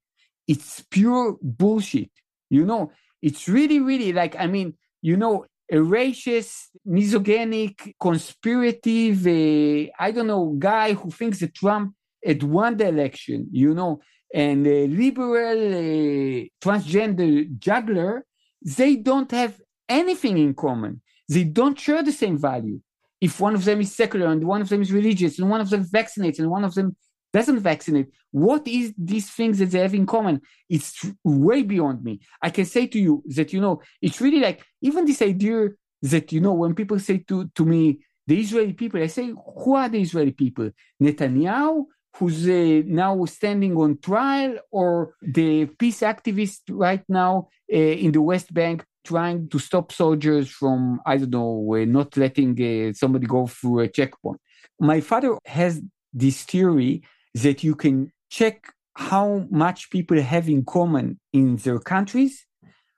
it's 0.47 0.85
pure 0.91 1.39
bullshit. 1.41 2.11
You 2.51 2.67
know 2.67 2.93
it's 3.25 3.49
really 3.49 3.81
really 3.81 4.13
like 4.13 4.37
i 4.39 4.47
mean 4.47 4.75
you 5.01 5.17
know 5.17 5.47
a 5.73 5.77
racist 5.77 6.69
misogynic 6.85 7.97
conspirative 7.99 9.19
uh, 9.27 10.05
i 10.05 10.11
don't 10.15 10.27
know 10.27 10.55
guy 10.59 10.93
who 10.93 11.11
thinks 11.11 11.41
that 11.41 11.55
trump 11.55 11.95
had 12.25 12.43
won 12.43 12.77
the 12.77 12.87
election 12.87 13.49
you 13.51 13.73
know 13.75 13.99
and 14.35 14.67
a 14.67 14.87
liberal 14.89 15.61
uh, 15.75 16.45
transgender 16.63 17.31
juggler 17.59 18.27
they 18.65 18.97
don't 18.97 19.31
have 19.31 19.61
anything 19.89 20.39
in 20.39 20.55
common. 20.55 21.03
They 21.29 21.45
don't 21.45 21.79
share 21.79 22.03
the 22.03 22.13
same 22.13 22.39
value. 22.39 22.81
If 23.21 23.41
one 23.41 23.55
of 23.55 23.65
them 23.65 23.81
is 23.81 23.95
secular 23.95 24.27
and 24.27 24.43
one 24.45 24.61
of 24.61 24.69
them 24.69 24.83
is 24.83 24.93
religious 24.93 25.39
and 25.39 25.49
one 25.49 25.61
of 25.61 25.71
them 25.71 25.85
vaccinates 25.85 26.39
and 26.39 26.51
one 26.51 26.65
of 26.65 26.75
them 26.75 26.97
doesn't 27.33 27.61
vaccinate, 27.61 28.09
what 28.31 28.67
is 28.67 28.93
these 28.97 29.31
things 29.31 29.59
that 29.59 29.71
they 29.71 29.81
have 29.81 29.95
in 29.95 30.07
common? 30.07 30.41
It's 30.69 31.05
way 31.25 31.63
beyond 31.63 32.05
me. 32.05 32.21
I 32.43 32.51
can 32.51 32.65
say 32.65 32.87
to 32.87 32.99
you 32.99 33.23
that, 33.27 33.53
you 33.53 33.61
know, 33.61 33.81
it's 34.03 34.21
really 34.21 34.41
like 34.41 34.65
even 34.83 35.05
this 35.05 35.23
idea 35.23 35.69
that, 36.03 36.33
you 36.33 36.41
know, 36.41 36.53
when 36.53 36.75
people 36.75 36.99
say 36.99 37.19
to, 37.29 37.49
to 37.55 37.65
me, 37.65 38.01
the 38.27 38.41
Israeli 38.41 38.73
people, 38.73 39.03
I 39.03 39.09
say, 39.09 39.33
who 39.33 39.75
are 39.75 39.89
the 39.89 40.01
Israeli 40.01 40.33
people? 40.33 40.71
Netanyahu, 41.03 41.85
who's 42.17 42.49
uh, 42.49 42.83
now 42.87 43.25
standing 43.25 43.77
on 43.77 43.99
trial, 43.99 44.57
or 44.71 45.15
the 45.21 45.67
peace 45.67 46.01
activists 46.01 46.63
right 46.71 47.03
now 47.09 47.49
uh, 47.73 47.77
in 47.77 48.13
the 48.13 48.23
West 48.23 48.55
Bank 48.55 48.85
trying 49.05 49.49
to 49.49 49.59
stop 49.59 49.93
soldiers 49.93 50.49
from, 50.49 51.01
I 51.05 51.19
don't 51.19 51.31
know, 51.31 51.75
uh, 51.75 51.85
not 51.85 52.17
letting 52.17 52.53
uh, 52.61 52.93
somebody 52.95 53.27
go 53.27 53.47
through 53.47 53.81
a 53.81 53.89
checkpoint. 53.89 54.41
My 54.81 55.01
father 55.01 55.37
has 55.45 55.83
this 56.13 56.43
theory 56.43 57.03
that 57.35 57.63
you 57.63 57.75
can 57.75 58.13
check 58.31 58.73
how 58.95 59.47
much 59.51 59.91
people 59.91 60.21
have 60.21 60.49
in 60.49 60.65
common 60.65 61.21
in 61.33 61.57
their 61.57 61.81
countries 61.81 62.47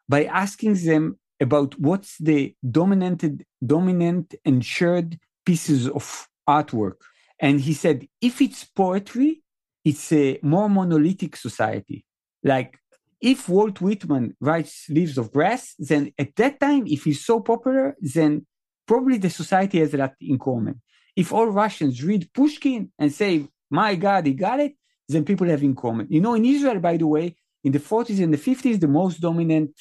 by 0.08 0.24
asking 0.26 0.74
them 0.74 1.18
about 1.40 1.78
what's 1.80 2.18
the 2.18 2.54
dominant, 2.70 3.24
dominant 3.64 4.34
and 4.44 4.64
shared 4.64 5.18
pieces 5.44 5.88
of 5.88 6.28
artwork. 6.48 6.96
And 7.40 7.60
he 7.60 7.74
said, 7.74 8.06
if 8.20 8.40
it's 8.40 8.64
poetry, 8.64 9.42
it's 9.84 10.12
a 10.12 10.38
more 10.42 10.68
monolithic 10.68 11.36
society. 11.36 12.04
Like 12.42 12.78
if 13.20 13.48
Walt 13.48 13.80
Whitman 13.80 14.36
writes 14.40 14.86
Leaves 14.88 15.18
of 15.18 15.32
Grass, 15.32 15.74
then 15.78 16.12
at 16.18 16.34
that 16.36 16.60
time, 16.60 16.86
if 16.86 17.04
he's 17.04 17.24
so 17.24 17.40
popular, 17.40 17.96
then 18.00 18.46
probably 18.86 19.18
the 19.18 19.30
society 19.30 19.78
has 19.80 19.94
lot 19.94 20.14
in 20.20 20.38
common. 20.38 20.80
If 21.14 21.32
all 21.32 21.46
Russians 21.46 22.02
read 22.02 22.32
Pushkin 22.32 22.92
and 22.98 23.12
say, 23.12 23.48
my 23.70 23.94
God, 23.96 24.26
he 24.26 24.34
got 24.34 24.60
it, 24.60 24.74
then 25.08 25.24
people 25.24 25.46
have 25.48 25.62
in 25.62 25.74
common. 25.74 26.06
You 26.10 26.20
know, 26.20 26.34
in 26.34 26.44
Israel, 26.44 26.78
by 26.80 26.96
the 26.96 27.06
way, 27.06 27.36
in 27.64 27.72
the 27.72 27.80
40s 27.80 28.22
and 28.22 28.32
the 28.32 28.38
50s, 28.38 28.80
the 28.80 28.88
most 28.88 29.20
dominant 29.20 29.72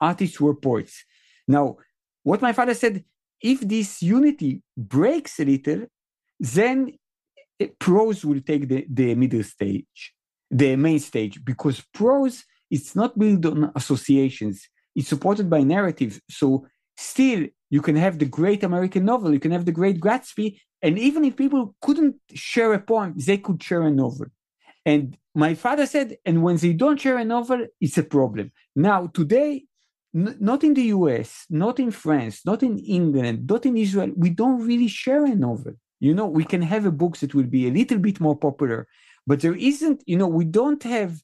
artists 0.00 0.40
were 0.40 0.54
poets. 0.54 1.04
Now, 1.48 1.76
what 2.22 2.42
my 2.42 2.52
father 2.52 2.74
said, 2.74 3.04
if 3.40 3.60
this 3.60 4.02
unity 4.02 4.62
breaks 4.76 5.40
a 5.40 5.44
little, 5.44 5.86
then 6.38 6.92
Eh, 7.62 7.68
prose 7.78 8.24
will 8.24 8.40
take 8.40 8.68
the, 8.68 8.86
the 8.88 9.14
middle 9.14 9.42
stage, 9.42 10.14
the 10.50 10.76
main 10.76 10.98
stage, 10.98 11.44
because 11.44 11.80
prose 11.92 12.44
it's 12.70 12.96
not 12.96 13.18
built 13.18 13.44
on 13.46 13.70
associations. 13.76 14.68
It's 14.96 15.08
supported 15.08 15.48
by 15.48 15.62
narrative. 15.62 16.20
So 16.30 16.66
still, 16.96 17.46
you 17.70 17.82
can 17.82 17.96
have 17.96 18.18
the 18.18 18.24
great 18.24 18.62
American 18.64 19.04
novel, 19.04 19.32
you 19.32 19.40
can 19.40 19.52
have 19.52 19.66
the 19.66 19.72
great 19.80 20.00
Gatsby, 20.00 20.58
and 20.80 20.98
even 20.98 21.24
if 21.24 21.36
people 21.36 21.74
couldn't 21.80 22.16
share 22.34 22.72
a 22.72 22.80
poem, 22.80 23.14
they 23.16 23.38
could 23.38 23.62
share 23.62 23.82
a 23.82 23.90
novel. 23.90 24.26
And 24.84 25.16
my 25.34 25.54
father 25.54 25.86
said, 25.86 26.16
and 26.26 26.42
when 26.42 26.56
they 26.56 26.72
don't 26.72 27.00
share 27.00 27.18
a 27.18 27.24
novel, 27.24 27.66
it's 27.80 27.98
a 27.98 28.02
problem. 28.02 28.50
Now, 28.74 29.06
today, 29.06 29.64
n- 30.14 30.36
not 30.40 30.64
in 30.64 30.74
the 30.74 30.86
US, 30.96 31.46
not 31.48 31.78
in 31.78 31.90
France, 31.90 32.40
not 32.44 32.62
in 32.62 32.78
England, 32.78 33.48
not 33.48 33.64
in 33.64 33.76
Israel, 33.76 34.10
we 34.16 34.30
don't 34.30 34.66
really 34.66 34.88
share 34.88 35.24
a 35.24 35.34
novel. 35.34 35.74
You 36.02 36.14
know, 36.14 36.26
we 36.26 36.44
can 36.44 36.62
have 36.62 36.84
a 36.84 36.90
book 36.90 37.16
that 37.18 37.32
will 37.32 37.50
be 37.58 37.68
a 37.68 37.70
little 37.70 37.98
bit 37.98 38.18
more 38.18 38.36
popular, 38.36 38.88
but 39.24 39.40
there 39.40 39.54
isn't, 39.54 40.02
you 40.04 40.16
know, 40.18 40.26
we 40.26 40.44
don't 40.44 40.82
have 40.82 41.20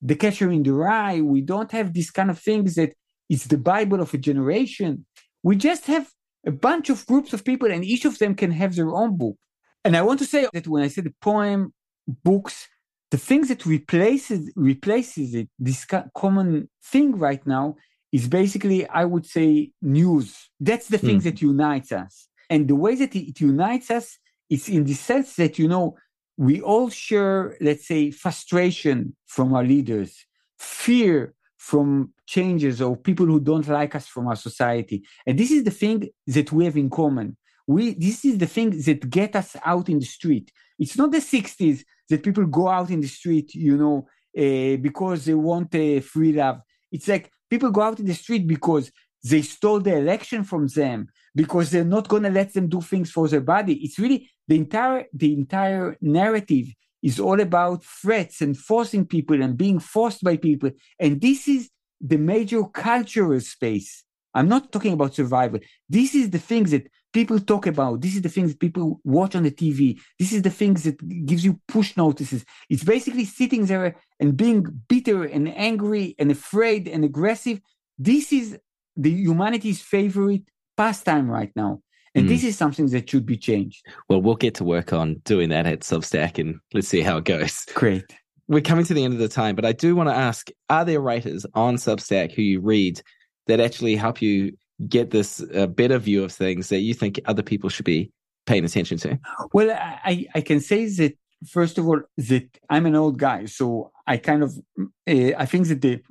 the 0.00 0.14
catcher 0.14 0.48
in 0.52 0.62
the 0.62 0.72
rye. 0.72 1.20
We 1.20 1.40
don't 1.40 1.72
have 1.72 1.92
these 1.92 2.12
kind 2.12 2.30
of 2.30 2.38
things 2.38 2.76
that 2.76 2.94
it's 3.28 3.46
the 3.48 3.58
Bible 3.58 4.00
of 4.00 4.14
a 4.14 4.18
generation. 4.18 5.06
We 5.42 5.56
just 5.56 5.86
have 5.86 6.08
a 6.46 6.52
bunch 6.52 6.88
of 6.88 7.04
groups 7.06 7.32
of 7.32 7.44
people, 7.44 7.72
and 7.72 7.84
each 7.84 8.04
of 8.04 8.20
them 8.20 8.36
can 8.36 8.52
have 8.52 8.76
their 8.76 8.94
own 8.94 9.16
book. 9.16 9.36
And 9.84 9.96
I 9.96 10.02
want 10.02 10.20
to 10.20 10.24
say 10.24 10.46
that 10.52 10.68
when 10.68 10.84
I 10.84 10.88
say 10.88 11.02
the 11.02 11.14
poem, 11.20 11.74
books, 12.06 12.68
the 13.10 13.18
things 13.18 13.48
that 13.48 13.66
replaces 13.66 14.52
replaces 14.54 15.34
it, 15.34 15.48
this 15.58 15.84
common 16.16 16.70
thing 16.92 17.18
right 17.18 17.44
now, 17.44 17.74
is 18.12 18.28
basically, 18.28 18.86
I 18.86 19.04
would 19.04 19.26
say, 19.26 19.72
news. 19.82 20.48
That's 20.60 20.86
the 20.86 20.98
thing 20.98 21.18
mm. 21.18 21.24
that 21.24 21.42
unites 21.42 21.90
us. 21.90 22.28
And 22.52 22.68
the 22.68 22.76
way 22.76 22.94
that 22.96 23.16
it 23.16 23.40
unites 23.40 23.90
us 23.90 24.18
is 24.50 24.68
in 24.68 24.84
the 24.84 24.92
sense 24.92 25.36
that, 25.36 25.58
you 25.58 25.68
know, 25.68 25.96
we 26.36 26.60
all 26.60 26.90
share, 26.90 27.56
let's 27.62 27.86
say, 27.88 28.10
frustration 28.10 29.16
from 29.26 29.54
our 29.54 29.64
leaders, 29.64 30.26
fear 30.58 31.34
from 31.56 32.12
changes 32.26 32.82
or 32.82 32.94
people 32.94 33.24
who 33.24 33.40
don't 33.40 33.66
like 33.68 33.94
us 33.94 34.06
from 34.06 34.28
our 34.28 34.36
society. 34.36 35.02
And 35.26 35.38
this 35.38 35.50
is 35.50 35.64
the 35.64 35.70
thing 35.70 36.10
that 36.26 36.52
we 36.52 36.66
have 36.66 36.76
in 36.76 36.90
common. 36.90 37.38
We 37.66 37.94
this 37.94 38.22
is 38.26 38.36
the 38.36 38.52
thing 38.56 38.70
that 38.86 39.08
get 39.08 39.34
us 39.34 39.56
out 39.64 39.88
in 39.88 39.98
the 39.98 40.12
street. 40.18 40.52
It's 40.78 40.98
not 40.98 41.10
the 41.10 41.24
60s 41.34 41.84
that 42.10 42.22
people 42.22 42.44
go 42.44 42.68
out 42.68 42.90
in 42.90 43.00
the 43.00 43.08
street, 43.08 43.54
you 43.54 43.78
know, 43.78 43.96
uh, 44.36 44.76
because 44.76 45.24
they 45.24 45.34
want 45.34 45.74
a 45.74 45.98
uh, 45.98 46.00
free 46.02 46.34
love. 46.34 46.60
It's 46.90 47.08
like 47.08 47.30
people 47.48 47.70
go 47.70 47.82
out 47.82 48.00
in 48.00 48.06
the 48.06 48.20
street 48.24 48.46
because 48.46 48.90
they 49.24 49.42
stole 49.42 49.80
the 49.80 49.96
election 49.96 50.44
from 50.44 50.66
them 50.68 51.08
because 51.34 51.70
they're 51.70 51.84
not 51.84 52.08
going 52.08 52.24
to 52.24 52.30
let 52.30 52.52
them 52.52 52.68
do 52.68 52.80
things 52.80 53.10
for 53.10 53.28
their 53.28 53.40
body. 53.40 53.74
It's 53.84 53.98
really 53.98 54.30
the 54.48 54.56
entire 54.56 55.06
the 55.12 55.32
entire 55.32 55.96
narrative 56.00 56.66
is 57.02 57.18
all 57.18 57.40
about 57.40 57.84
threats 57.84 58.40
and 58.40 58.56
forcing 58.56 59.06
people 59.06 59.42
and 59.42 59.56
being 59.56 59.78
forced 59.80 60.22
by 60.22 60.36
people. 60.36 60.70
And 60.98 61.20
this 61.20 61.48
is 61.48 61.70
the 62.00 62.16
major 62.16 62.64
cultural 62.64 63.40
space. 63.40 64.04
I'm 64.34 64.48
not 64.48 64.72
talking 64.72 64.94
about 64.94 65.14
survival. 65.14 65.60
This 65.88 66.14
is 66.14 66.30
the 66.30 66.38
things 66.38 66.70
that 66.70 66.88
people 67.12 67.38
talk 67.38 67.66
about. 67.66 68.00
This 68.00 68.14
is 68.14 68.22
the 68.22 68.28
things 68.28 68.50
that 68.50 68.60
people 68.60 69.00
watch 69.04 69.34
on 69.34 69.42
the 69.42 69.50
TV. 69.50 70.00
This 70.18 70.32
is 70.32 70.42
the 70.42 70.50
things 70.50 70.84
that 70.84 71.26
gives 71.26 71.44
you 71.44 71.60
push 71.68 71.96
notices. 71.96 72.44
It's 72.70 72.84
basically 72.84 73.26
sitting 73.26 73.66
there 73.66 73.96
and 74.18 74.36
being 74.36 74.64
bitter 74.88 75.24
and 75.24 75.48
angry 75.54 76.14
and 76.18 76.30
afraid 76.30 76.88
and 76.88 77.04
aggressive. 77.04 77.60
This 77.98 78.32
is 78.32 78.58
the 78.96 79.10
humanity's 79.10 79.80
favorite 79.80 80.42
pastime 80.76 81.30
right 81.30 81.52
now. 81.56 81.80
And 82.14 82.26
mm. 82.26 82.28
this 82.28 82.44
is 82.44 82.56
something 82.58 82.88
that 82.90 83.08
should 83.08 83.24
be 83.24 83.36
changed. 83.36 83.86
Well, 84.08 84.20
we'll 84.20 84.34
get 84.34 84.54
to 84.56 84.64
work 84.64 84.92
on 84.92 85.14
doing 85.24 85.48
that 85.48 85.66
at 85.66 85.80
Substack 85.80 86.38
and 86.38 86.60
let's 86.74 86.88
see 86.88 87.00
how 87.00 87.16
it 87.16 87.24
goes. 87.24 87.64
Great. 87.74 88.04
We're 88.48 88.60
coming 88.60 88.84
to 88.84 88.94
the 88.94 89.04
end 89.04 89.14
of 89.14 89.20
the 89.20 89.28
time, 89.28 89.56
but 89.56 89.64
I 89.64 89.72
do 89.72 89.96
want 89.96 90.10
to 90.10 90.14
ask 90.14 90.50
Are 90.68 90.84
there 90.84 91.00
writers 91.00 91.46
on 91.54 91.76
Substack 91.76 92.32
who 92.32 92.42
you 92.42 92.60
read 92.60 93.00
that 93.46 93.60
actually 93.60 93.96
help 93.96 94.20
you 94.20 94.56
get 94.88 95.10
this 95.10 95.42
uh, 95.54 95.66
better 95.66 95.98
view 95.98 96.24
of 96.24 96.32
things 96.32 96.68
that 96.68 96.80
you 96.80 96.92
think 96.92 97.20
other 97.24 97.42
people 97.42 97.70
should 97.70 97.84
be 97.84 98.10
paying 98.46 98.64
attention 98.64 98.98
to? 98.98 99.18
Well, 99.52 99.70
I, 99.70 100.26
I 100.34 100.40
can 100.40 100.60
say 100.60 100.86
that, 100.86 101.16
first 101.48 101.78
of 101.78 101.86
all, 101.86 102.00
that 102.18 102.48
I'm 102.68 102.86
an 102.86 102.96
old 102.96 103.18
guy. 103.18 103.46
So 103.46 103.92
I 104.06 104.16
kind 104.18 104.42
of, 104.42 104.58
uh, 104.78 105.32
I 105.38 105.46
think 105.46 105.68
that 105.68 105.80
the 105.80 106.02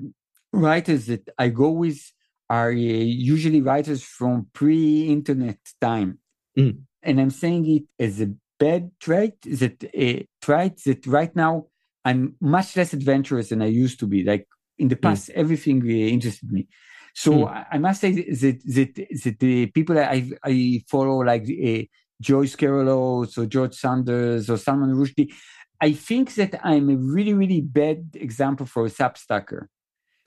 writers 0.53 1.05
that 1.07 1.27
I 1.37 1.49
go 1.49 1.69
with 1.69 2.11
are 2.51 2.71
uh, 2.71 3.03
usually 3.33 3.61
writers 3.61 4.03
from 4.03 4.47
pre-internet 4.51 5.57
time, 5.79 6.19
mm. 6.59 6.77
and 7.01 7.21
I'm 7.21 7.29
saying 7.29 7.63
it 7.77 7.83
as 7.97 8.19
a 8.19 8.29
bad 8.59 8.91
trait. 8.99 9.35
That 9.43 9.81
a 9.93 10.19
uh, 10.19 10.23
trait 10.41 10.73
that 10.85 11.07
right 11.07 11.33
now 11.33 11.67
I'm 12.03 12.35
much 12.41 12.75
less 12.75 12.91
adventurous 12.91 13.49
than 13.49 13.61
I 13.61 13.67
used 13.67 13.99
to 14.01 14.07
be. 14.07 14.25
Like 14.25 14.47
in 14.77 14.89
the 14.89 14.97
mm. 14.97 15.01
past, 15.01 15.29
mm. 15.29 15.35
everything 15.35 15.81
uh, 15.81 16.13
interested 16.15 16.51
me. 16.51 16.67
So 17.15 17.31
mm. 17.31 17.47
I, 17.47 17.65
I, 17.71 17.77
must 17.77 18.01
say 18.01 18.11
that 18.11 18.59
that, 18.75 18.95
that 19.23 19.39
the 19.39 19.67
people 19.67 19.97
I 19.97 20.29
I 20.43 20.83
follow, 20.89 21.19
like 21.23 21.43
uh, 21.43 21.83
Joyce 22.19 22.57
Carol 22.57 22.89
or 22.89 23.45
George 23.47 23.75
Saunders 23.75 24.49
or 24.49 24.57
Salman 24.57 24.93
Rushdie, 24.93 25.31
I 25.79 25.93
think 25.93 26.35
that 26.35 26.59
I'm 26.65 26.89
a 26.89 26.97
really 26.97 27.33
really 27.33 27.61
bad 27.61 28.09
example 28.15 28.65
for 28.65 28.85
a 28.85 28.89
Substacker 28.89 29.67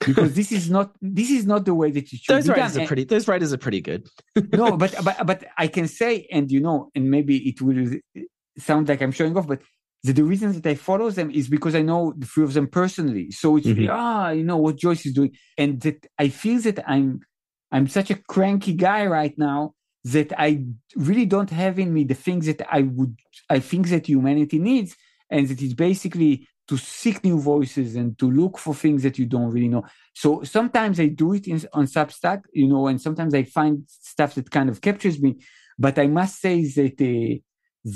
because 0.05 0.33
this 0.33 0.51
is 0.51 0.69
not 0.75 0.95
this 1.01 1.29
is 1.29 1.45
not 1.45 1.65
the 1.65 1.73
way 1.73 1.91
that 1.91 2.11
it 2.11 2.19
should 2.19 2.35
those 2.35 2.45
be 2.45 2.51
writers 2.51 2.73
done. 2.73 2.83
are 2.83 2.87
pretty 2.87 3.03
those 3.03 3.27
writers 3.27 3.53
are 3.53 3.57
pretty 3.57 3.81
good 3.81 4.07
no 4.53 4.77
but 4.83 4.95
but 5.03 5.25
but 5.25 5.43
i 5.57 5.67
can 5.67 5.87
say 5.87 6.27
and 6.31 6.51
you 6.51 6.59
know 6.59 6.89
and 6.95 7.09
maybe 7.09 7.37
it 7.49 7.61
will 7.61 7.89
sound 8.57 8.87
like 8.87 9.01
i'm 9.01 9.11
showing 9.11 9.35
off 9.37 9.47
but 9.47 9.61
the, 10.03 10.13
the 10.13 10.23
reason 10.23 10.51
that 10.53 10.65
i 10.65 10.75
follow 10.75 11.09
them 11.09 11.31
is 11.31 11.47
because 11.47 11.75
i 11.75 11.81
know 11.81 12.13
the 12.17 12.25
three 12.25 12.43
of 12.43 12.53
them 12.53 12.67
personally 12.67 13.31
so 13.31 13.57
it's 13.57 13.67
mm-hmm. 13.67 13.87
ah 13.89 14.29
you 14.29 14.43
know 14.43 14.57
what 14.57 14.77
joyce 14.77 15.05
is 15.05 15.13
doing 15.13 15.31
and 15.57 15.81
that 15.81 16.05
i 16.19 16.29
feel 16.29 16.61
that 16.61 16.79
i'm 16.87 17.19
i'm 17.71 17.87
such 17.87 18.09
a 18.09 18.15
cranky 18.15 18.73
guy 18.73 19.05
right 19.05 19.37
now 19.37 19.73
that 20.03 20.31
i 20.37 20.63
really 20.95 21.25
don't 21.25 21.49
have 21.49 21.79
in 21.79 21.93
me 21.93 22.03
the 22.03 22.13
things 22.13 22.45
that 22.45 22.61
i 22.71 22.81
would 22.81 23.17
i 23.49 23.59
think 23.59 23.89
that 23.89 24.07
humanity 24.07 24.59
needs 24.59 24.95
and 25.29 25.47
that 25.47 25.61
it's 25.61 25.73
basically 25.73 26.47
to 26.67 26.77
seek 26.77 27.23
new 27.23 27.39
voices 27.39 27.95
and 27.95 28.17
to 28.17 28.29
look 28.29 28.57
for 28.57 28.73
things 28.73 29.03
that 29.03 29.19
you 29.19 29.25
don't 29.25 29.51
really 29.51 29.67
know. 29.67 29.83
So 30.13 30.43
sometimes 30.43 30.99
I 30.99 31.07
do 31.07 31.33
it 31.33 31.47
in, 31.47 31.61
on 31.73 31.85
Substack, 31.85 32.43
you 32.53 32.67
know, 32.67 32.87
and 32.87 32.99
sometimes 32.99 33.33
I 33.33 33.43
find 33.43 33.83
stuff 33.87 34.35
that 34.35 34.49
kind 34.49 34.69
of 34.69 34.81
captures 34.81 35.21
me. 35.21 35.37
But 35.77 35.99
I 35.99 36.07
must 36.07 36.39
say 36.39 36.65
that 36.65 37.01
uh, 37.01 37.39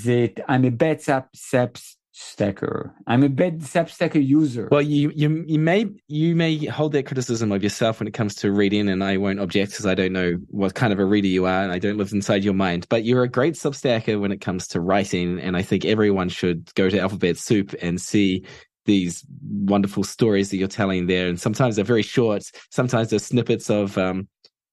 that 0.03 0.43
I'm 0.47 0.65
a 0.65 0.71
bad 0.71 1.01
sub, 1.01 1.27
subs 1.33 1.98
stacker. 2.11 2.93
I'm 3.07 3.23
a 3.23 3.29
bad 3.29 3.59
Substacker 3.59 4.25
user. 4.25 4.67
Well, 4.71 4.81
you 4.81 5.11
you 5.15 5.43
you 5.47 5.59
may 5.59 5.85
you 6.07 6.35
may 6.35 6.65
hold 6.65 6.91
that 6.93 7.05
criticism 7.05 7.51
of 7.51 7.63
yourself 7.63 7.99
when 7.99 8.07
it 8.07 8.13
comes 8.13 8.35
to 8.35 8.51
reading, 8.51 8.89
and 8.89 9.03
I 9.03 9.17
won't 9.17 9.39
object 9.39 9.71
because 9.71 9.85
I 9.85 9.95
don't 9.95 10.13
know 10.13 10.33
what 10.49 10.75
kind 10.75 10.93
of 10.93 10.99
a 10.99 11.05
reader 11.05 11.27
you 11.27 11.45
are, 11.45 11.63
and 11.63 11.71
I 11.71 11.79
don't 11.79 11.97
live 11.97 12.11
inside 12.11 12.43
your 12.43 12.53
mind. 12.53 12.87
But 12.89 13.03
you're 13.03 13.23
a 13.23 13.29
great 13.29 13.53
Substacker 13.55 14.19
when 14.19 14.31
it 14.31 14.41
comes 14.41 14.67
to 14.69 14.81
writing, 14.81 15.39
and 15.39 15.55
I 15.55 15.61
think 15.61 15.85
everyone 15.85 16.29
should 16.29 16.73
go 16.75 16.89
to 16.89 16.99
Alphabet 16.99 17.37
Soup 17.37 17.73
and 17.81 18.01
see 18.01 18.45
these 18.85 19.23
wonderful 19.43 20.03
stories 20.03 20.49
that 20.49 20.57
you're 20.57 20.67
telling 20.67 21.07
there. 21.07 21.27
And 21.27 21.39
sometimes 21.39 21.75
they're 21.75 21.85
very 21.85 22.01
short. 22.01 22.43
Sometimes 22.71 23.09
they're 23.09 23.19
snippets 23.19 23.69
of 23.69 23.97
um, 23.99 24.27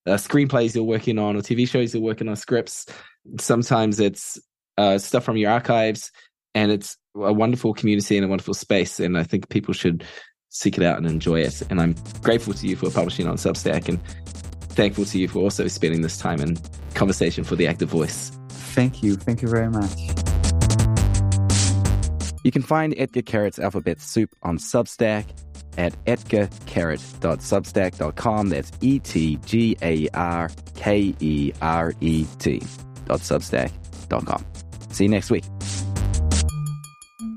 uh, 0.07 0.15
screenplays 0.15 0.75
you're 0.75 0.85
working 0.85 1.19
on 1.19 1.37
or 1.37 1.41
TV 1.41 1.69
shows 1.69 1.93
you're 1.93 2.03
working 2.03 2.29
on 2.29 2.37
scripts. 2.37 2.87
Sometimes 3.39 4.01
it's 4.01 4.39
uh, 4.79 4.97
stuff 4.97 5.25
from 5.25 5.37
your 5.37 5.51
archives 5.51 6.11
and 6.55 6.73
it's 6.73 6.97
a 7.23 7.33
wonderful 7.33 7.75
community 7.75 8.17
and 8.17 8.25
a 8.25 8.29
wonderful 8.29 8.55
space. 8.55 9.01
And 9.01 9.19
I 9.19 9.23
think 9.23 9.49
people 9.49 9.75
should 9.75 10.05
seek 10.51 10.79
it 10.79 10.85
out 10.85 10.99
and 10.99 11.07
enjoy 11.07 11.41
it. 11.41 11.63
And 11.71 11.81
I'm 11.81 11.95
grateful 12.23 12.55
to 12.55 12.67
you 12.67 12.77
for 12.77 12.91
publishing 12.91 13.29
on 13.29 13.37
Substack 13.37 13.89
and 13.89 14.01
thankful 14.77 15.05
to 15.07 15.19
you 15.19 15.27
for 15.29 15.41
also 15.41 15.67
spending 15.69 16.03
this 16.03 16.19
time 16.19 16.41
in 16.41 16.59
conversation 16.95 17.45
for 17.45 17.57
the 17.57 17.67
active 17.67 17.89
voice. 17.89 18.31
Thank 18.49 19.03
you. 19.03 19.17
Thank 19.17 19.41
you 19.43 19.49
very 19.49 19.71
much. 19.71 19.99
You 22.45 22.53
can 22.53 22.63
find 22.63 22.95
Etgar 22.95 23.25
Keret's 23.25 23.59
Alphabet 23.59 24.01
Soup 24.01 24.33
on 24.43 24.59
Substack 24.59 25.25
at 25.77 25.93
etgarkeret.substack.com. 26.05 28.49
That's 28.49 28.71
E 28.81 29.01
T 29.01 29.37
G 29.45 29.77
A 29.83 30.09
R 30.15 30.49
K 30.75 31.15
E 31.19 31.53
R 31.61 31.93
E 32.01 32.25
T 32.39 32.63
dot 33.07 33.21
substack.com. 33.21 34.47
See 34.91 35.05
you 35.05 35.11
next 35.11 35.31
week. 35.31 35.45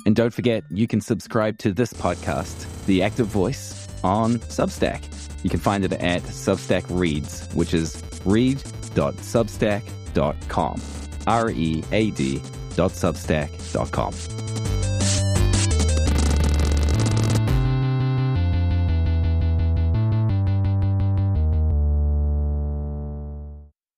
And 0.06 0.16
don't 0.16 0.34
forget, 0.34 0.64
you 0.70 0.88
can 0.88 1.02
subscribe 1.02 1.58
to 1.60 1.74
this 1.74 1.94
podcast, 1.94 2.66
The 2.86 3.04
Active 3.04 3.28
Voice, 3.28 3.88
on 4.04 4.40
Substack. 4.40 5.04
You 5.44 5.50
can 5.50 5.60
find 5.60 5.84
it 5.86 5.94
at 5.94 6.22
Substack 6.24 6.86
Reads, 6.90 7.48
which 7.54 7.74
is 7.74 8.04
read.substack.com. 8.26 10.82
R 11.28 11.52
E 11.52 11.84
A 11.92 12.12
D 12.12 12.42
dot 12.76 12.92
substack.com. 12.92 14.14